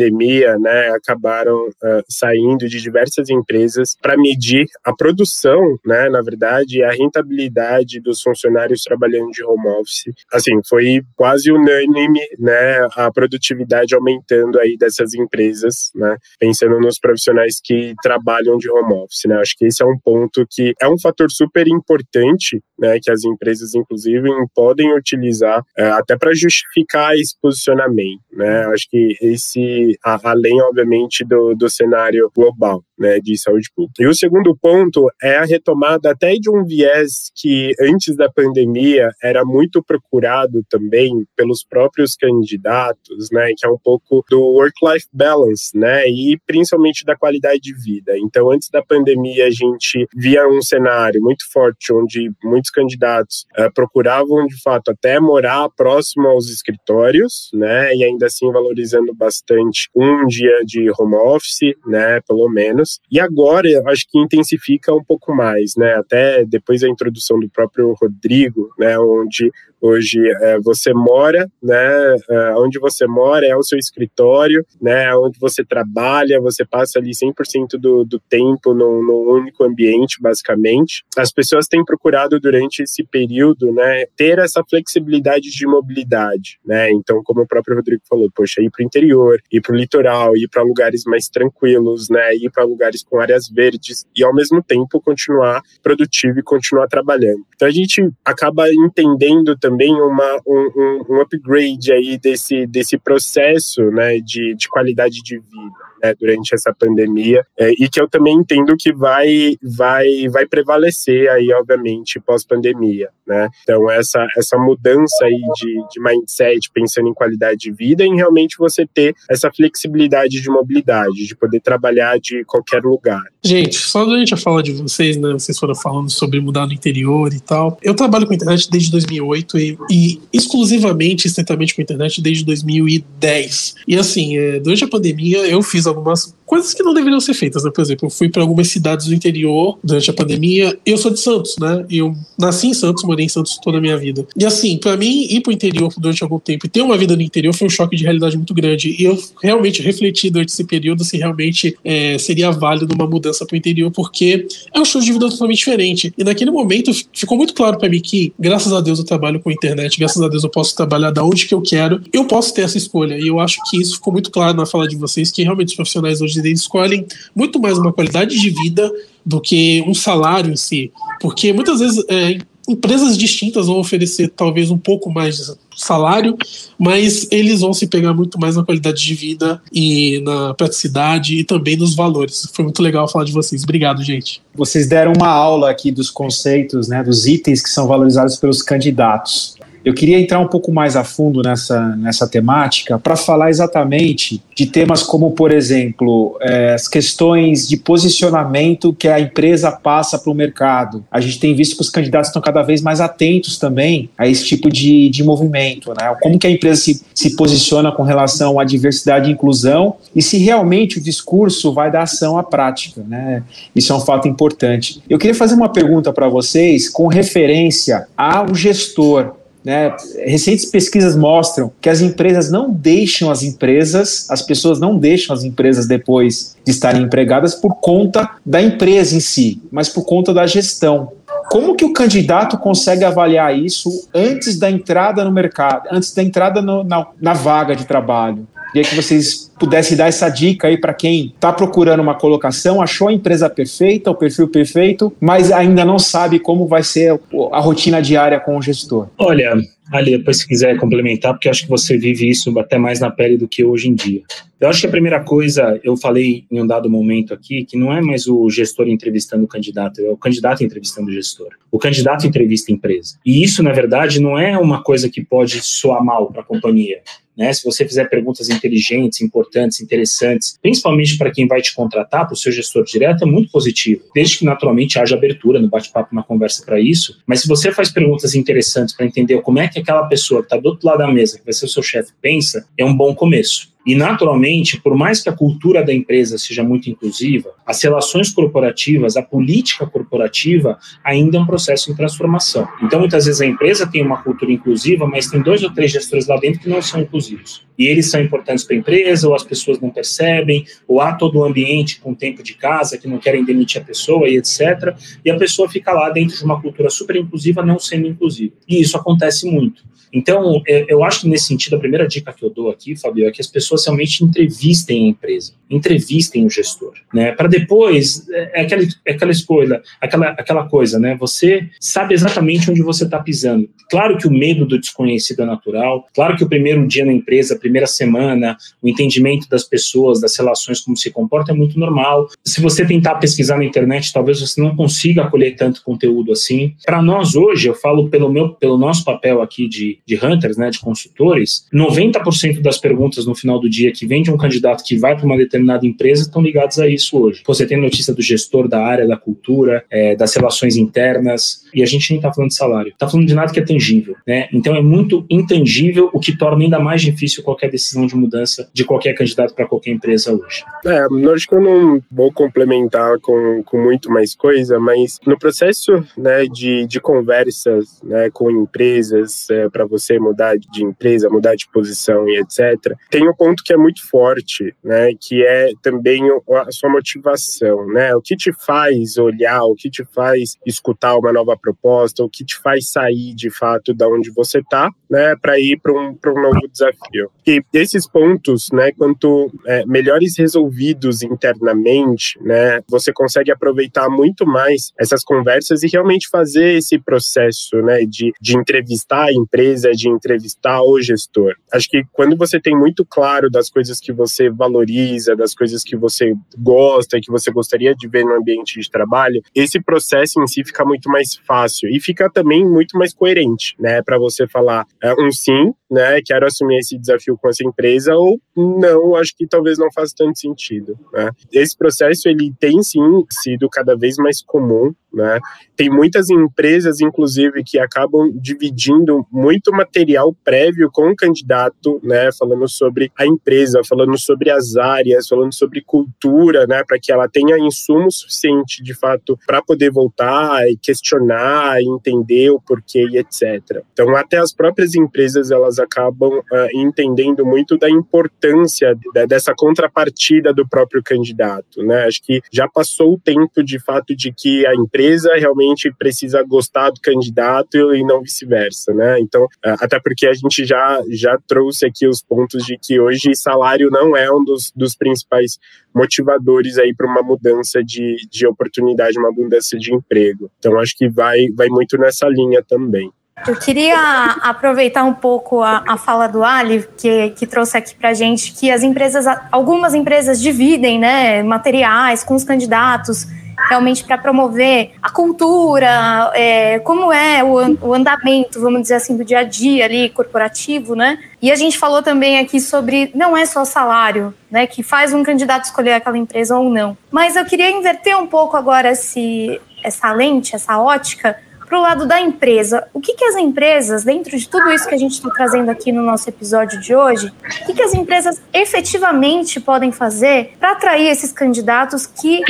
né, 0.59 0.89
acabaram 0.91 1.69
uh, 1.69 2.03
saindo 2.09 2.69
de 2.69 2.81
diversas 2.81 3.29
empresas 3.29 3.97
para 4.01 4.17
medir 4.17 4.67
a 4.85 4.95
produção, 4.95 5.61
né, 5.85 6.09
na 6.09 6.23
verdade, 6.23 6.83
a 6.83 6.91
rentabilidade 6.93 8.01
dos 8.01 8.23
funcionários 8.23 8.83
trabalhando 8.83 9.31
de 9.31 9.45
home 9.45 9.69
office. 9.81 10.05
Assim, 10.33 10.53
foi 10.69 11.03
quase 11.17 11.51
unânime, 11.51 12.21
né, 12.39 12.87
a 12.97 13.11
produtividade 13.13 13.95
aumentando 13.95 14.59
aí 14.59 14.77
dessas 14.79 15.15
empresas, 15.15 15.91
né, 15.95 16.17
pensando 16.39 16.79
nos 16.81 16.99
profissionais 16.99 17.61
que 17.63 17.95
trabalham 18.03 18.57
de 18.57 18.71
home 18.71 18.95
office, 18.95 19.23
né. 19.27 19.37
Acho 19.37 19.57
que 19.57 19.67
esse 19.67 19.83
é 19.83 19.87
um 19.87 19.99
ponto 20.03 20.47
que 20.51 20.75
é 20.81 20.89
um 20.89 20.99
fator 20.99 21.31
super 21.31 21.67
importante, 21.69 22.63
né, 22.79 22.99
que 23.03 23.11
as 23.11 23.25
empresas 23.25 23.75
inclusive 23.75 24.29
podem 24.55 24.95
utilizar 24.97 25.63
é, 25.77 25.85
até 25.91 26.17
para 26.17 26.35
justificar 26.35 27.15
esse 27.15 27.35
posicionamento, 27.41 28.21
né. 28.33 28.67
Acho 28.67 28.87
que 28.91 29.17
esse 29.21 29.90
além 30.05 30.61
obviamente 30.63 31.25
do, 31.25 31.55
do 31.55 31.69
cenário 31.69 32.31
global 32.35 32.83
né, 33.01 33.19
de 33.19 33.37
saúde 33.41 33.71
pública. 33.75 34.03
E 34.03 34.07
o 34.07 34.15
segundo 34.15 34.55
ponto 34.55 35.09
é 35.23 35.39
a 35.39 35.45
retomada 35.45 36.11
até 36.11 36.35
de 36.35 36.51
um 36.51 36.65
viés 36.65 37.33
que 37.35 37.73
antes 37.81 38.15
da 38.15 38.31
pandemia 38.31 39.09
era 39.23 39.45
muito 39.45 39.83
procurado 39.83 40.63
também 40.69 41.25
pelos 41.35 41.65
próprios 41.65 42.15
candidatos, 42.15 43.29
né, 43.33 43.49
que 43.57 43.67
é 43.67 43.71
um 43.71 43.79
pouco 43.83 44.23
do 44.29 44.41
work-life 44.41 45.07
balance, 45.13 45.77
né, 45.77 46.07
e 46.07 46.39
principalmente 46.47 47.05
da 47.05 47.17
qualidade 47.17 47.61
de 47.61 47.75
vida. 47.75 48.19
Então, 48.19 48.51
antes 48.51 48.69
da 48.69 48.83
pandemia, 48.83 49.47
a 49.47 49.51
gente 49.51 50.07
via 50.15 50.47
um 50.47 50.61
cenário 50.61 51.23
muito 51.23 51.45
forte 51.51 51.93
onde 51.93 52.31
muitos 52.45 52.71
candidatos 52.71 53.47
uh, 53.59 53.73
procuravam 53.73 54.47
de 54.47 54.61
fato 54.63 54.91
até 54.91 55.19
morar 55.19 55.69
próximo 55.71 56.29
aos 56.29 56.51
escritórios, 56.51 57.49
né, 57.55 57.95
e 57.95 58.05
ainda 58.05 58.27
assim 58.27 58.51
valorizando 58.53 59.15
bastante 59.15 59.89
um 59.97 60.27
dia 60.27 60.61
de 60.65 60.91
home 60.99 61.15
office, 61.15 61.75
né, 61.87 62.21
pelo 62.27 62.49
menos 62.49 62.90
E 63.11 63.21
agora, 63.21 63.69
acho 63.87 64.07
que 64.09 64.19
intensifica 64.19 64.95
um 64.95 65.05
pouco 65.05 65.35
mais, 65.35 65.75
né? 65.77 65.95
Até 65.95 66.45
depois 66.45 66.81
da 66.81 66.89
introdução 66.89 67.39
do 67.39 67.49
próprio 67.49 67.95
Rodrigo, 68.01 68.71
né? 68.79 68.99
Onde 68.99 69.51
Hoje 69.81 70.21
é, 70.43 70.61
você 70.61 70.93
mora, 70.93 71.51
né? 71.63 72.17
É, 72.29 72.55
onde 72.57 72.79
você 72.79 73.07
mora 73.07 73.47
é 73.47 73.57
o 73.57 73.63
seu 73.63 73.79
escritório, 73.79 74.65
né? 74.81 75.15
Onde 75.17 75.39
você 75.39 75.65
trabalha, 75.65 76.41
você 76.41 76.65
passa 76.65 76.99
ali 76.99 77.13
100% 77.13 77.79
do, 77.79 78.05
do 78.05 78.21
tempo 78.21 78.75
num, 78.75 79.01
único 79.31 79.65
ambiente, 79.65 80.21
basicamente. 80.21 81.03
As 81.17 81.33
pessoas 81.33 81.67
têm 81.67 81.85
procurado 81.85 82.39
durante 82.39 82.83
esse 82.83 83.03
período, 83.05 83.73
né? 83.73 84.05
Ter 84.17 84.39
essa 84.39 84.63
flexibilidade 84.69 85.51
de 85.51 85.67
mobilidade, 85.67 86.59
né? 86.65 86.91
Então, 86.91 87.23
como 87.25 87.43
o 87.43 87.47
próprio 87.47 87.77
Rodrigo 87.77 88.03
falou, 88.09 88.29
poxa, 88.35 88.61
ir 88.61 88.71
para 88.71 88.83
o 88.83 88.87
interior, 88.87 89.41
ir 89.51 89.63
para 89.63 89.75
o 89.75 89.77
litoral, 89.79 90.37
ir 90.37 90.49
para 90.49 90.63
lugares 90.63 91.05
mais 91.07 91.29
tranquilos, 91.29 92.11
né? 92.11 92.35
Ir 92.35 92.51
para 92.51 92.65
lugares 92.65 93.03
com 93.03 93.19
áreas 93.19 93.49
verdes 93.49 94.05
e 94.15 94.23
ao 94.23 94.35
mesmo 94.35 94.63
tempo 94.63 95.01
continuar 95.01 95.63
produtivo 95.83 96.39
e 96.39 96.43
continuar 96.43 96.87
trabalhando. 96.87 97.41
Então 97.55 97.67
a 97.67 97.71
gente 97.71 98.11
acaba 98.25 98.69
entendendo 98.71 99.57
também 99.57 99.70
também 99.71 99.93
uma, 99.95 100.41
um, 100.47 101.05
um, 101.09 101.21
upgrade 101.21 101.93
aí 101.93 102.19
desse, 102.19 102.67
desse 102.67 102.99
processo 102.99 103.83
né, 103.91 104.19
de, 104.19 104.55
de 104.55 104.69
qualidade 104.69 105.23
de 105.23 105.39
vida 105.39 105.90
né, 106.03 106.15
durante 106.19 106.55
essa 106.55 106.75
pandemia 106.75 107.45
é, 107.59 107.71
e 107.73 107.89
que 107.89 108.01
eu 108.01 108.09
também 108.09 108.35
entendo 108.35 108.75
que 108.79 108.93
vai, 108.93 109.55
vai, 109.63 110.29
vai 110.29 110.47
prevalecer 110.47 111.29
aí, 111.31 111.53
obviamente, 111.53 112.21
pós-pandemia. 112.21 113.09
Né? 113.27 113.49
Então, 113.63 113.91
essa, 113.91 114.27
essa 114.37 114.59
mudança 114.59 115.25
aí 115.25 115.41
de, 115.57 115.89
de 115.93 116.01
mindset, 116.03 116.71
pensando 116.73 117.09
em 117.09 117.15
qualidade 117.15 117.59
de 117.61 117.73
vida, 117.73 118.05
em 118.05 118.17
realmente 118.17 118.57
você 118.59 118.87
ter 118.87 119.15
essa 119.31 119.51
flexibilidade 119.53 120.41
de 120.41 120.51
mobilidade, 120.51 121.27
de 121.27 121.37
poder 121.37 121.61
trabalhar 121.61 122.19
de 122.19 122.45
qualquer 122.45 122.83
lugar. 122.83 123.23
Gente, 123.43 123.77
só 123.77 124.05
durante 124.05 124.35
a 124.35 124.37
fala 124.37 124.63
de 124.63 124.73
vocês, 124.73 125.17
né, 125.17 125.33
vocês 125.33 125.59
foram 125.59 125.75
falando 125.75 126.11
sobre 126.11 126.41
mudar 126.41 126.67
no 126.67 126.73
interior 126.73 127.33
e 127.33 127.41
tal. 127.41 127.79
Eu 127.83 127.95
trabalho 127.95 128.27
com 128.27 128.35
internet 128.35 128.71
desde 128.71 128.91
2008 128.91 129.59
e, 129.59 129.79
e 129.91 130.21
exclusivamente, 130.33 131.27
estritamente 131.27 131.75
com 131.75 131.83
internet 131.83 132.21
desde 132.21 132.45
2010. 132.45 133.75
E 133.87 133.97
assim, 133.97 134.37
é, 134.37 134.59
durante 134.59 134.85
a 134.85 134.89
pandemia 134.89 135.39
eu 135.47 135.63
fiz 135.63 135.87
algumas 135.91 136.35
coisas 136.51 136.75
que 136.75 136.83
não 136.83 136.93
deveriam 136.93 137.21
ser 137.21 137.33
feitas, 137.33 137.63
né? 137.63 137.71
Por 137.73 137.81
exemplo, 137.81 138.07
eu 138.07 138.11
fui 138.11 138.29
para 138.29 138.43
algumas 138.43 138.67
cidades 138.67 139.07
do 139.07 139.15
interior 139.15 139.79
durante 139.85 140.11
a 140.11 140.13
pandemia. 140.13 140.77
Eu 140.85 140.99
sou 140.99 141.13
de 141.13 141.21
Santos, 141.21 141.55
né? 141.61 141.87
Eu 141.89 142.13
nasci 142.37 142.67
em 142.67 142.75
Santos, 142.75 143.05
morei 143.05 143.27
em 143.27 143.29
Santos 143.29 143.57
toda 143.63 143.79
a 143.79 143.81
minha 143.81 143.97
vida. 143.97 144.27
E 144.37 144.45
assim, 144.45 144.77
para 144.77 144.97
mim, 144.97 145.29
ir 145.31 145.43
pro 145.43 145.53
interior 145.53 145.95
durante 145.97 146.25
algum 146.25 146.41
tempo 146.41 146.67
e 146.67 146.69
ter 146.69 146.83
uma 146.83 146.99
vida 146.99 147.15
no 147.15 147.23
interior 147.23 147.55
foi 147.55 147.69
um 147.69 147.71
choque 147.71 147.95
de 147.95 148.03
realidade 148.03 148.37
muito 148.37 148.53
grande. 148.53 148.97
E 148.99 149.05
eu 149.05 149.17
realmente 149.41 149.81
refleti 149.81 150.29
durante 150.29 150.49
esse 150.49 150.65
período 150.65 151.05
se 151.05 151.17
realmente 151.17 151.79
é, 151.85 152.19
seria 152.19 152.51
válido 152.51 152.97
uma 152.97 153.07
mudança 153.07 153.47
pro 153.47 153.57
interior, 153.57 153.93
porque 153.93 154.49
é 154.75 154.79
um 154.81 154.83
estilo 154.83 155.05
de 155.05 155.13
vida 155.13 155.31
totalmente 155.31 155.59
diferente. 155.59 156.13
E 156.19 156.25
naquele 156.25 156.51
momento 156.51 156.91
ficou 157.15 157.39
muito 157.39 157.55
claro 157.55 157.79
para 157.79 157.89
mim 157.89 158.01
que, 158.01 158.33
graças 158.37 158.73
a 158.73 158.81
Deus, 158.81 158.99
eu 158.99 159.05
trabalho 159.05 159.39
com 159.39 159.53
internet, 159.53 160.01
graças 160.01 160.21
a 160.21 160.27
Deus 160.27 160.43
eu 160.43 160.51
posso 160.51 160.75
trabalhar 160.75 161.13
da 161.13 161.23
onde 161.23 161.47
que 161.47 161.55
eu 161.55 161.63
quero, 161.63 162.03
eu 162.13 162.25
posso 162.25 162.53
ter 162.53 162.63
essa 162.63 162.77
escolha. 162.77 163.17
E 163.17 163.29
eu 163.29 163.39
acho 163.39 163.61
que 163.71 163.81
isso 163.81 163.95
ficou 163.95 164.13
muito 164.13 164.33
claro 164.33 164.57
na 164.57 164.67
fala 164.67 164.89
de 164.89 164.97
vocês, 164.97 165.31
que 165.31 165.45
realmente 165.45 165.69
os 165.69 165.77
profissionais 165.77 166.21
hoje 166.21 166.40
eles 166.45 166.61
escolhem 166.61 167.07
muito 167.35 167.61
mais 167.61 167.79
uma 167.79 167.93
qualidade 167.93 168.39
de 168.39 168.51
vida 168.51 168.91
do 169.25 169.41
que 169.41 169.85
um 169.87 169.95
salário 169.95 170.53
em 170.53 170.57
si. 170.57 170.93
Porque 171.21 171.53
muitas 171.53 171.81
vezes 171.81 172.05
é, 172.09 172.39
empresas 172.69 173.19
distintas 173.19 173.67
vão 173.67 173.79
oferecer 173.79 174.29
talvez 174.29 174.71
um 174.71 174.79
pouco 174.79 175.11
mais 175.11 175.37
de 175.37 175.43
salário, 175.77 176.37
mas 176.79 177.27
eles 177.31 177.61
vão 177.61 177.73
se 177.73 177.87
pegar 177.87 178.15
muito 178.15 178.39
mais 178.39 178.57
na 178.57 178.65
qualidade 178.65 179.03
de 179.03 179.15
vida 179.15 179.61
e 179.73 180.21
na 180.21 180.55
praticidade 180.55 181.37
e 181.37 181.45
também 181.45 181.77
nos 181.77 181.95
valores. 181.95 182.49
Foi 182.53 182.65
muito 182.65 182.83
legal 182.83 183.09
falar 183.09 183.25
de 183.25 183.33
vocês. 183.33 183.65
Obrigado, 183.65 184.03
gente. 184.03 184.41
Vocês 184.55 184.89
deram 184.89 185.13
uma 185.17 185.29
aula 185.29 185.71
aqui 185.71 185.91
dos 185.91 186.11
conceitos, 186.11 186.89
né, 186.89 187.03
dos 187.03 187.27
itens 187.27 187.63
que 187.63 187.71
são 187.71 187.87
valorizados 187.87 188.37
pelos 188.37 188.63
candidatos. 188.63 189.57
Eu 189.85 189.95
queria 189.95 190.19
entrar 190.19 190.39
um 190.41 190.47
pouco 190.47 190.73
mais 190.73 190.97
a 190.97 191.05
fundo 191.05 191.43
nessa, 191.43 191.97
nessa 191.97 192.29
temática 192.29 192.99
para 192.99 193.17
falar 193.17 193.51
exatamente 193.51 194.43
de 194.55 194.67
temas 194.67 195.03
como, 195.03 195.31
por 195.31 195.53
exemplo, 195.53 196.37
é, 196.41 196.75
as 196.75 196.87
questões 196.87 197.67
de 197.67 197.77
posicionamento 197.77 198.93
que 198.93 199.09
a 199.09 199.19
empresa 199.19 199.73
passa 199.73 200.19
para 200.19 200.31
o 200.31 200.35
mercado. 200.35 201.05
A 201.11 201.21
gente 201.21 201.39
tem 201.39 201.55
visto 201.55 201.77
que 201.77 201.83
os 201.83 201.91
candidatos 201.91 202.29
estão 202.29 202.43
cada 202.43 202.63
vez 202.63 202.83
mais 202.83 203.01
atentos 203.01 203.59
também 203.59 204.11
a 204.19 204.29
esse 204.29 204.45
tipo 204.45 204.71
de, 204.71 205.09
de 205.09 205.25
movimento. 205.25 205.91
Né? 205.91 206.15
Como 206.21 206.39
que 206.39 206.47
a 206.47 206.51
empresa 206.51 206.81
se, 206.81 207.03
se 207.15 207.37
posiciona 207.37 207.91
com 207.91 208.03
relação 208.03 208.61
à 208.61 208.65
diversidade 208.65 209.31
e 209.31 209.33
inclusão 209.33 209.97
e 210.15 210.21
se 210.21 210.39
realmente 210.39 210.99
o 210.99 211.03
discurso 211.03 211.73
vai 211.73 211.91
da 211.91 212.03
ação 212.03 212.37
à 212.37 212.43
prática. 212.43 213.03
Né? 213.07 213.43
Isso 213.75 213.93
é 213.93 213.97
um 213.97 214.01
fato 214.01 214.29
importante. 214.29 215.03
Eu 215.09 215.19
queria 215.19 215.35
fazer 215.35 215.55
uma 215.55 215.69
pergunta 215.69 216.13
para 216.13 216.29
vocês 216.29 216.89
com 216.89 217.07
referência 217.07 218.07
ao 218.17 218.55
gestor. 218.55 219.40
Né? 219.65 219.95
Recentes 220.25 220.65
pesquisas 220.65 221.15
mostram 221.15 221.71
que 221.81 221.91
as 221.91 222.01
empresas 222.01 222.51
não 222.51 222.71
deixam 222.71 223.31
as 223.31 223.43
empresas, 223.43 224.27
as 224.31 224.43
pessoas 224.43 224.81
não 224.81 224.97
deixam 224.97 225.35
as 225.35 225.45
empresas 225.45 225.87
depois 225.87 226.57
de 226.65 226.71
estarem 226.71 227.03
empregadas 227.03 227.55
por 227.55 227.77
conta 227.77 228.31
da 228.45 228.63
empresa 228.63 229.15
em 229.15 229.21
si, 229.21 229.61
mas 229.71 229.89
por 229.89 230.05
conta 230.05 230.33
da 230.33 230.47
gestão. 230.47 231.13
Como 231.51 231.75
que 231.75 231.85
o 231.85 231.93
candidato 231.93 232.57
consegue 232.57 233.05
avaliar 233.05 233.57
isso 233.57 234.09
antes 234.15 234.59
da 234.59 234.71
entrada 234.71 235.25
no 235.25 235.33
mercado, 235.33 235.89
antes 235.91 236.15
da 236.15 236.23
entrada 236.23 236.63
no, 236.63 236.85
na, 236.85 237.07
na 237.21 237.35
vaga 237.35 237.75
de 237.75 237.85
trabalho? 237.85 238.47
Queria 238.73 238.89
que 238.89 238.95
vocês 238.95 239.51
pudessem 239.59 239.97
dar 239.97 240.09
essa 240.09 240.29
dica 240.29 240.69
aí 240.69 240.79
para 240.79 240.95
quem 240.95 241.33
está 241.35 241.53
procurando 241.53 242.01
uma 242.01 242.15
colocação, 242.15 242.81
achou 242.81 243.09
a 243.09 243.13
empresa 243.13 243.51
perfeita, 243.51 244.11
o 244.11 244.15
perfil 244.15 244.49
perfeito, 244.49 245.13
mas 245.21 245.51
ainda 245.51 245.85
não 245.85 245.99
sabe 245.99 246.39
como 246.39 246.67
vai 246.67 246.83
ser 246.83 247.21
a 247.53 247.61
rotina 247.61 248.01
diária 248.01 248.39
com 248.39 248.57
o 248.57 248.63
gestor. 248.63 249.09
Olha, 249.19 249.57
Ali, 249.93 250.17
depois 250.17 250.39
se 250.39 250.47
quiser 250.47 250.77
complementar, 250.77 251.33
porque 251.35 251.49
acho 251.49 251.65
que 251.65 251.69
você 251.69 251.99
vive 251.99 252.29
isso 252.29 252.57
até 252.59 252.79
mais 252.79 253.01
na 253.01 253.11
pele 253.11 253.37
do 253.37 253.49
que 253.49 253.65
hoje 253.65 253.89
em 253.89 253.95
dia. 253.95 254.23
Eu 254.61 254.69
acho 254.69 254.83
que 254.83 254.87
a 254.87 254.91
primeira 254.91 255.25
coisa, 255.25 255.81
eu 255.83 255.97
falei 255.97 256.45
em 256.51 256.61
um 256.61 256.67
dado 256.67 256.91
momento 256.91 257.33
aqui, 257.33 257.65
que 257.65 257.79
não 257.79 257.95
é 257.95 258.03
mais 258.03 258.27
o 258.27 258.51
gestor 258.51 258.89
entrevistando 258.89 259.45
o 259.45 259.49
candidato, 259.49 260.03
é 260.03 260.11
o 260.11 260.19
candidato 260.19 260.63
entrevistando 260.63 261.09
o 261.09 261.13
gestor. 261.13 261.49
O 261.71 261.79
candidato 261.79 262.27
entrevista 262.27 262.71
a 262.71 262.75
empresa. 262.75 263.19
E 263.25 263.43
isso, 263.43 263.63
na 263.63 263.73
verdade, 263.73 264.21
não 264.21 264.39
é 264.39 264.59
uma 264.59 264.83
coisa 264.83 265.09
que 265.09 265.25
pode 265.25 265.63
soar 265.63 266.05
mal 266.05 266.31
para 266.31 266.43
a 266.43 266.45
companhia. 266.45 267.01
Né? 267.35 267.51
Se 267.55 267.65
você 267.65 267.87
fizer 267.87 268.05
perguntas 268.11 268.51
inteligentes, 268.51 269.23
importantes, 269.23 269.81
interessantes, 269.81 270.59
principalmente 270.61 271.17
para 271.17 271.31
quem 271.31 271.49
vai 271.49 271.63
te 271.63 271.75
contratar, 271.75 272.27
para 272.27 272.35
o 272.35 272.37
seu 272.37 272.53
gestor 272.53 272.85
direto, 272.85 273.25
é 273.25 273.27
muito 273.27 273.51
positivo. 273.51 274.03
Desde 274.15 274.37
que 274.37 274.45
naturalmente 274.45 274.99
haja 274.99 275.17
abertura 275.17 275.59
no 275.59 275.71
bate-papo, 275.71 276.15
na 276.15 276.23
conversa 276.23 276.63
para 276.67 276.79
isso. 276.79 277.19
Mas 277.27 277.41
se 277.41 277.49
você 277.49 277.73
faz 277.73 277.91
perguntas 277.91 278.35
interessantes 278.35 278.95
para 278.95 279.07
entender 279.07 279.41
como 279.41 279.59
é 279.59 279.69
que 279.69 279.79
aquela 279.79 280.07
pessoa 280.07 280.43
que 280.43 280.49
está 280.49 280.59
do 280.59 280.67
outro 280.67 280.87
lado 280.87 280.99
da 280.99 281.11
mesa, 281.11 281.39
que 281.39 281.45
vai 281.47 281.55
ser 281.55 281.65
o 281.65 281.69
seu 281.69 281.83
chefe, 281.83 282.13
pensa, 282.21 282.69
é 282.77 282.85
um 282.85 282.95
bom 282.95 283.15
começo. 283.15 283.71
E, 283.87 283.95
naturalmente, 283.95 284.81
por 284.81 284.95
mais 284.95 285.23
que 285.23 285.29
a 285.29 285.33
cultura 285.33 285.83
da 285.83 285.93
empresa 285.93 286.37
seja 286.37 286.63
muito 286.63 286.91
inclusiva, 286.91 287.51
as 287.67 287.83
relações 287.83 288.31
corporativas, 288.31 289.17
a 289.17 289.23
política 289.23 289.87
corporativa 289.87 290.79
ainda 291.03 291.39
é 291.39 291.41
um 291.41 291.47
processo 291.47 291.91
em 291.91 291.95
transformação. 291.95 292.69
Então, 292.83 293.01
muitas 293.01 293.25
vezes 293.25 293.41
a 293.41 293.47
empresa 293.47 293.87
tem 293.87 294.05
uma 294.05 294.23
cultura 294.23 294.53
inclusiva, 294.53 295.07
mas 295.07 295.29
tem 295.29 295.41
dois 295.43 295.63
ou 295.63 295.71
três 295.73 295.91
gestores 295.93 296.27
lá 296.27 296.37
dentro 296.37 296.61
que 296.61 296.69
não 296.69 296.83
são 296.83 297.01
inclusivos. 297.01 297.67
E 297.79 297.87
eles 297.87 298.11
são 298.11 298.21
importantes 298.21 298.65
para 298.65 298.77
a 298.77 298.79
empresa, 298.79 299.27
ou 299.27 299.35
as 299.35 299.43
pessoas 299.43 299.81
não 299.81 299.89
percebem, 299.89 300.67
ou 300.87 301.01
há 301.01 301.15
todo 301.15 301.39
um 301.39 301.45
ambiente 301.45 302.01
com 302.01 302.13
tempo 302.15 302.43
de 302.43 302.55
casa 302.55 302.99
que 302.99 303.09
não 303.09 303.19
querem 303.19 303.45
demitir 303.45 303.81
a 303.81 303.85
pessoa 303.85 304.29
e 304.29 304.37
etc. 304.37 304.95
E 305.25 305.31
a 305.31 305.37
pessoa 305.39 305.69
fica 305.69 305.91
lá 305.93 306.11
dentro 306.11 306.37
de 306.37 306.45
uma 306.45 306.61
cultura 306.61 306.91
super 306.91 307.17
inclusiva, 307.17 307.65
não 307.65 307.79
sendo 307.79 308.07
inclusiva. 308.07 308.53
E 308.69 308.81
isso 308.81 308.97
acontece 308.99 309.47
muito. 309.47 309.83
Então, 310.13 310.61
é, 310.67 310.87
eu 310.89 311.05
acho 311.05 311.21
que 311.21 311.29
nesse 311.29 311.47
sentido, 311.47 311.77
a 311.77 311.79
primeira 311.79 312.07
dica 312.07 312.33
que 312.33 312.45
eu 312.45 312.51
dou 312.51 312.69
aqui, 312.69 312.97
Fabio, 312.97 313.29
é 313.29 313.31
que 313.31 313.41
as 313.41 313.47
pessoas 313.47 313.70
realmente 313.77 314.25
entrevistem 314.25 315.07
a 315.07 315.09
empresa, 315.09 315.53
entrevistem 315.71 316.45
o 316.47 316.51
gestor, 316.51 316.95
né? 317.13 317.33
Para 317.33 317.49
depois, 317.49 318.29
é, 318.31 318.61
é 318.61 318.63
aquela, 318.63 318.83
é 319.05 319.13
aquela 319.13 319.31
escolha, 319.31 319.83
aquela, 320.01 320.29
aquela 320.31 320.69
coisa, 320.69 320.99
né? 320.99 321.17
Você 321.19 321.69
sabe 321.81 322.15
exatamente 322.15 322.71
onde 322.71 322.83
você 322.83 323.05
está 323.05 323.19
pisando. 323.19 323.69
Claro 323.91 324.17
que 324.19 324.27
o 324.27 324.31
medo 324.31 324.67
do 324.67 324.79
desconhecido 324.79 325.43
é 325.43 325.47
natural, 325.47 326.07
claro 326.15 326.37
que 326.37 326.45
o 326.45 326.49
primeiro 326.49 326.87
dia 326.87 327.05
na 327.05 327.13
empresa, 327.13 327.55
a 327.55 327.59
primeira 327.59 327.87
semana, 327.87 328.57
o 328.83 328.89
entendimento 328.89 329.49
das 329.49 329.65
pessoas, 329.65 330.21
das 330.21 330.37
relações, 330.37 330.81
como 330.81 330.97
se 330.97 331.11
comporta, 331.11 331.53
é 331.53 331.55
muito 331.55 331.79
normal. 331.79 332.29
Se 332.45 332.61
você 332.61 332.85
tentar 332.85 333.17
pesquisar 333.17 333.57
na 333.57 333.65
internet, 333.65 334.13
talvez 334.13 334.41
você 334.41 334.61
não 334.61 334.75
consiga 334.75 335.23
acolher 335.23 335.57
tanto 335.57 335.83
conteúdo 335.83 336.33
assim. 336.33 336.75
Para 336.85 337.03
nós 337.03 337.35
hoje, 337.35 337.69
eu 337.69 337.75
falo 337.75 338.09
pelo, 338.09 338.31
meu, 338.31 338.51
pelo 338.51 338.79
nosso 338.79 339.05
papel 339.05 339.43
aqui 339.43 339.69
de 339.69 340.01
de 340.07 340.17
hunters, 340.17 340.57
né, 340.57 340.71
de 340.71 340.81
consultores, 340.81 341.67
90% 341.73 342.61
das 342.61 342.79
perguntas 342.79 343.27
no 343.27 343.35
final 343.35 343.60
do 343.61 343.69
dia 343.69 343.93
que 343.93 344.07
vem 344.07 344.23
de 344.23 344.31
um 344.31 344.37
candidato 344.37 344.83
que 344.85 344.99
vai 344.99 345.17
para 345.17 345.25
uma 345.25 345.37
determinada 345.37 345.87
empresa 345.87 346.23
estão 346.23 346.43
ligados 346.43 346.79
a 346.79 346.89
isso 346.89 347.19
hoje. 347.19 347.43
Você 347.47 347.67
tem 347.67 347.81
notícia 347.81 348.15
do 348.15 348.23
gestor 348.23 348.69
da 348.69 348.85
área, 348.85 349.07
da 349.07 349.17
cultura, 349.17 349.85
é, 349.91 350.17
das 350.17 350.35
relações 350.35 350.77
internas, 350.77 351.65
e 351.75 351.83
a 351.83 351.87
gente 351.87 352.11
nem 352.11 352.19
está 352.19 352.33
falando 352.33 352.51
de 352.51 352.57
salário, 352.57 352.93
está 352.93 353.09
falando 353.09 353.27
de 353.27 353.35
nada 353.35 353.53
que 353.53 353.61
é 353.61 353.65
tangível. 353.65 354.17
Né? 354.27 354.49
Então 354.53 354.75
é 354.75 354.83
muito 354.83 355.25
intangível, 355.31 356.11
o 356.13 356.21
que 356.21 356.37
torna 356.37 356.65
ainda 356.65 356.79
mais 356.79 357.03
difícil 357.03 357.43
qualquer 357.43 357.71
decisão 357.71 358.07
de 358.07 358.17
mudança 358.17 358.69
de 358.73 358.85
qualquer 358.85 359.15
candidato 359.15 359.55
para 359.55 359.67
qualquer 359.67 359.91
empresa 359.91 360.33
hoje. 360.33 360.65
É, 360.85 361.05
acho 361.33 361.47
que 361.47 361.55
eu 361.55 361.61
não 361.61 362.03
vou 362.11 362.33
complementar 362.33 363.19
com, 363.21 363.63
com 363.65 363.83
muito 363.83 364.11
mais 364.11 364.35
coisa, 364.35 364.79
mas 364.79 365.19
no 365.27 365.39
processo 365.39 366.05
né, 366.17 366.45
de, 366.47 366.87
de 366.87 367.01
conversas 367.01 368.01
né, 368.03 368.31
com 368.31 368.51
empresas, 368.51 369.49
é, 369.51 369.69
para 369.69 369.85
você 369.85 370.19
mudar 370.19 370.57
de 370.59 370.85
empresa, 370.85 371.29
mudar 371.29 371.55
de 371.55 371.69
posição 371.69 372.29
e 372.29 372.41
etc., 372.41 372.95
tem 373.11 373.29
um 373.29 373.35
ponto 373.35 373.50
que 373.65 373.73
é 373.73 373.77
muito 373.77 374.07
forte, 374.09 374.75
né, 374.83 375.13
que 375.21 375.45
é 375.45 375.73
também 375.83 376.23
a 376.67 376.71
sua 376.71 376.91
motivação. 376.91 377.87
Né? 377.87 378.15
O 378.15 378.21
que 378.21 378.37
te 378.37 378.53
faz 378.53 379.17
olhar, 379.19 379.63
o 379.65 379.75
que 379.75 379.91
te 379.91 380.05
faz 380.05 380.57
escutar 380.67 381.17
uma 381.17 381.33
nova 381.33 381.57
proposta, 381.57 382.23
o 382.23 382.29
que 382.29 382.45
te 382.45 382.57
faz 382.57 382.91
sair 382.91 383.35
de 383.35 383.51
fato 383.51 383.95
da 383.95 384.09
onde 384.09 384.31
você 384.31 384.59
está, 384.59 384.91
né, 385.09 385.35
para 385.41 385.59
ir 385.59 385.79
para 385.81 385.93
um, 385.93 386.11
um 386.11 386.43
novo 386.43 386.69
desafio. 386.71 387.31
E 387.47 387.63
esses 387.75 388.09
pontos, 388.09 388.69
né, 388.73 388.93
quanto 388.93 389.51
é, 389.67 389.85
melhores 389.87 390.37
resolvidos 390.39 391.23
internamente, 391.23 392.39
né, 392.43 392.81
você 392.89 393.13
consegue 393.13 393.51
aproveitar 393.51 394.09
muito 394.09 394.47
mais 394.47 394.93
essas 394.99 395.25
conversas 395.25 395.83
e 395.83 395.89
realmente 395.89 396.29
fazer 396.29 396.77
esse 396.77 396.99
processo, 396.99 397.77
né, 397.83 398.05
de, 398.05 398.33
de 398.41 398.57
entrevistar 398.57 399.25
a 399.25 399.33
empresa, 399.33 399.93
de 399.93 400.09
entrevistar 400.09 400.83
o 400.83 401.01
gestor. 401.01 401.55
Acho 401.73 401.89
que 401.89 402.05
quando 402.13 402.37
você 402.37 402.61
tem 402.61 402.77
muito 402.77 403.05
claro 403.05 403.40
das 403.49 403.71
coisas 403.71 404.01
que 404.01 404.13
você 404.13 404.51
valoriza, 404.51 405.37
das 405.37 405.55
coisas 405.55 405.85
que 405.85 405.97
você 405.97 406.35
gosta, 406.59 407.21
que 407.21 407.31
você 407.31 407.51
gostaria 407.51 407.95
de 407.95 408.09
ver 408.09 408.25
no 408.25 408.35
ambiente 408.35 408.81
de 408.81 408.91
trabalho, 408.91 409.41
esse 409.55 409.81
processo 409.81 410.43
em 410.43 410.47
si 410.47 410.65
fica 410.65 410.85
muito 410.85 411.09
mais 411.09 411.37
fácil 411.47 411.89
e 411.89 412.01
fica 412.01 412.29
também 412.29 412.67
muito 412.67 412.99
mais 412.99 413.15
coerente, 413.15 413.75
né, 413.79 414.03
para 414.03 414.19
você 414.19 414.47
falar 414.49 414.85
é, 415.03 415.15
um 415.15 415.31
sim, 415.31 415.73
né, 415.91 416.21
quero 416.25 416.47
assumir 416.47 416.79
esse 416.79 416.99
desafio 416.99 417.39
com 417.41 417.49
essa 417.49 417.65
empresa, 417.65 418.15
ou 418.15 418.41
não, 418.57 419.15
acho 419.15 419.35
que 419.37 419.47
talvez 419.47 419.79
não 419.79 419.91
faça 419.93 420.13
tanto 420.17 420.39
sentido, 420.39 420.99
né. 421.13 421.31
Esse 421.53 421.77
processo, 421.77 422.29
ele 422.29 422.53
tem 422.59 422.83
sim 422.83 423.25
sido 423.31 423.69
cada 423.69 423.97
vez 423.97 424.17
mais 424.17 424.43
comum, 424.43 424.93
né? 425.13 425.39
Tem 425.77 425.91
muitas 425.91 426.31
empresas, 426.31 427.01
inclusive, 427.01 427.63
que 427.65 427.79
acabam 427.79 428.31
dividindo 428.35 429.27
muito 429.31 429.73
material 429.73 430.35
prévio 430.45 430.89
com 430.93 431.11
o 431.11 431.17
candidato, 431.17 432.01
né? 432.03 432.31
Falando 432.39 432.69
sobre 432.69 433.11
a 433.19 433.27
empresa, 433.31 433.81
falando 433.89 434.19
sobre 434.19 434.51
as 434.51 434.77
áreas, 434.77 435.29
falando 435.29 435.55
sobre 435.55 435.83
cultura, 435.83 436.67
né? 436.67 436.83
Para 436.87 436.99
que 436.99 437.13
ela 437.13 437.29
tenha 437.29 437.59
insumo 437.59 438.11
suficiente, 438.11 438.83
de 438.83 438.95
fato, 438.95 439.39
para 439.47 439.63
poder 439.63 439.91
voltar 439.91 440.69
e 440.69 440.77
questionar, 440.77 441.81
e 441.81 441.89
entender 441.89 442.51
o 442.51 442.61
porquê 442.61 443.07
e 443.11 443.19
etc. 443.19 443.83
Então, 443.93 444.15
até 444.17 444.39
as 444.39 444.53
próprias 444.53 444.95
empresas 444.95 445.51
elas 445.51 445.79
acabam 445.79 446.39
uh, 446.39 446.69
entendendo 446.75 447.45
muito 447.45 447.77
da 447.77 447.89
importância 447.89 448.95
de, 448.95 449.27
dessa 449.27 449.55
contrapartida 449.55 450.53
do 450.53 450.67
próprio 450.69 451.03
candidato, 451.03 451.83
né? 451.83 452.05
Acho 452.05 452.23
que 452.23 452.41
já 452.53 452.69
passou 452.69 453.15
o 453.15 453.19
tempo, 453.19 453.63
de 453.63 453.79
fato, 453.79 454.15
de 454.15 454.33
que 454.33 454.67
a 454.67 454.75
empresa 454.75 455.35
realmente 455.37 455.93
precisa 455.99 456.43
gostar 456.43 456.91
do 456.91 457.01
candidato 457.01 457.95
e 457.95 458.05
não 458.05 458.23
vice-versa, 458.23 458.93
né? 458.95 459.21
Então, 459.21 459.45
uh, 459.45 459.77
até 459.81 459.99
porque 460.01 460.27
a 460.27 460.33
gente 460.33 460.65
já, 460.65 461.03
já 461.11 461.39
trouxe 461.47 461.87
aqui 461.87 462.07
os 462.07 462.23
pontos 462.23 462.65
de 462.65 462.79
que 462.79 463.01
hoje 463.01 463.20
salário 463.35 463.91
não 463.91 464.17
é 464.17 464.31
um 464.31 464.43
dos, 464.43 464.73
dos 464.75 464.95
principais 464.95 465.59
motivadores 465.95 466.79
aí 466.79 466.95
para 466.95 467.07
uma 467.07 467.23
mudança 467.23 467.83
de, 467.83 468.17
de 468.31 468.47
oportunidade, 468.47 469.19
uma 469.19 469.33
mudança 469.33 469.79
de 469.79 469.95
emprego. 469.95 470.51
Então, 470.59 470.79
acho 470.79 470.97
que 470.97 471.09
vai, 471.09 471.49
vai 471.55 471.69
muito 471.69 471.99
nessa 471.99 472.29
linha 472.29 472.63
também. 472.67 473.11
Eu 473.47 473.57
queria 473.57 474.37
aproveitar 474.43 475.05
um 475.05 475.15
pouco 475.15 475.63
a, 475.63 475.83
a 475.89 475.97
fala 475.97 476.27
do 476.27 476.45
Ali, 476.45 476.87
que, 476.97 477.31
que 477.31 477.47
trouxe 477.47 477.79
aqui 477.79 477.95
para 477.95 478.13
gente 478.13 478.53
que 478.53 478.71
as 478.71 478.83
empresas, 478.83 479.25
algumas 479.51 479.95
empresas 479.95 480.41
dividem 480.41 480.99
né, 480.99 481.43
materiais 481.43 482.23
com 482.23 482.35
os 482.35 482.45
candidatos 482.45 483.27
realmente 483.69 484.05
para 484.05 484.19
promover 484.19 484.93
a 485.03 485.11
cultura, 485.11 486.31
é, 486.35 486.79
como 486.81 487.13
é 487.13 487.43
o, 487.43 487.89
o, 487.89 487.95
andamento, 487.95 488.61
vamos 488.61 488.83
dizer 488.83 488.95
assim, 488.95 489.17
do 489.17 489.25
dia 489.25 489.41
a 489.41 489.45
dia 489.45 489.85
ali 489.85 490.09
corporativo, 490.11 490.95
né? 490.95 491.19
E 491.41 491.51
a 491.51 491.57
gente 491.57 491.79
falou 491.79 492.03
também 492.03 492.39
aqui 492.39 492.61
sobre 492.61 493.11
não 493.15 493.37
é 493.37 493.47
só 493.47 493.65
salário, 493.65 494.35
né, 494.51 494.67
que 494.67 494.83
faz 494.83 495.13
um 495.13 495.23
candidato 495.23 495.65
escolher 495.65 495.93
aquela 495.93 496.19
empresa 496.19 496.57
ou 496.57 496.69
não. 496.69 496.97
Mas 497.11 497.37
eu 497.37 497.45
queria 497.45 497.71
inverter 497.71 498.17
um 498.19 498.27
pouco 498.27 498.57
agora 498.57 498.89
essa 498.89 500.13
lente, 500.13 500.55
essa 500.55 500.79
ótica 500.79 501.37
para 501.71 501.79
o 501.79 501.83
lado 501.83 502.05
da 502.05 502.21
empresa, 502.21 502.89
o 502.93 503.01
que, 503.01 503.15
que 503.15 503.25
as 503.25 503.37
empresas, 503.37 504.03
dentro 504.03 504.37
de 504.37 504.49
tudo 504.49 504.73
isso 504.73 504.89
que 504.89 504.95
a 504.95 504.99
gente 504.99 505.13
está 505.13 505.31
trazendo 505.31 505.71
aqui 505.71 505.93
no 505.93 506.03
nosso 506.03 506.29
episódio 506.29 506.81
de 506.81 506.97
hoje, 506.97 507.33
o 507.63 507.67
que, 507.67 507.75
que 507.75 507.83
as 507.83 507.95
empresas 507.95 508.43
efetivamente 508.53 509.61
podem 509.61 509.93
fazer 509.93 510.55
para 510.59 510.73
atrair 510.73 511.07
esses 511.07 511.31
candidatos 511.31 512.07
que 512.07 512.43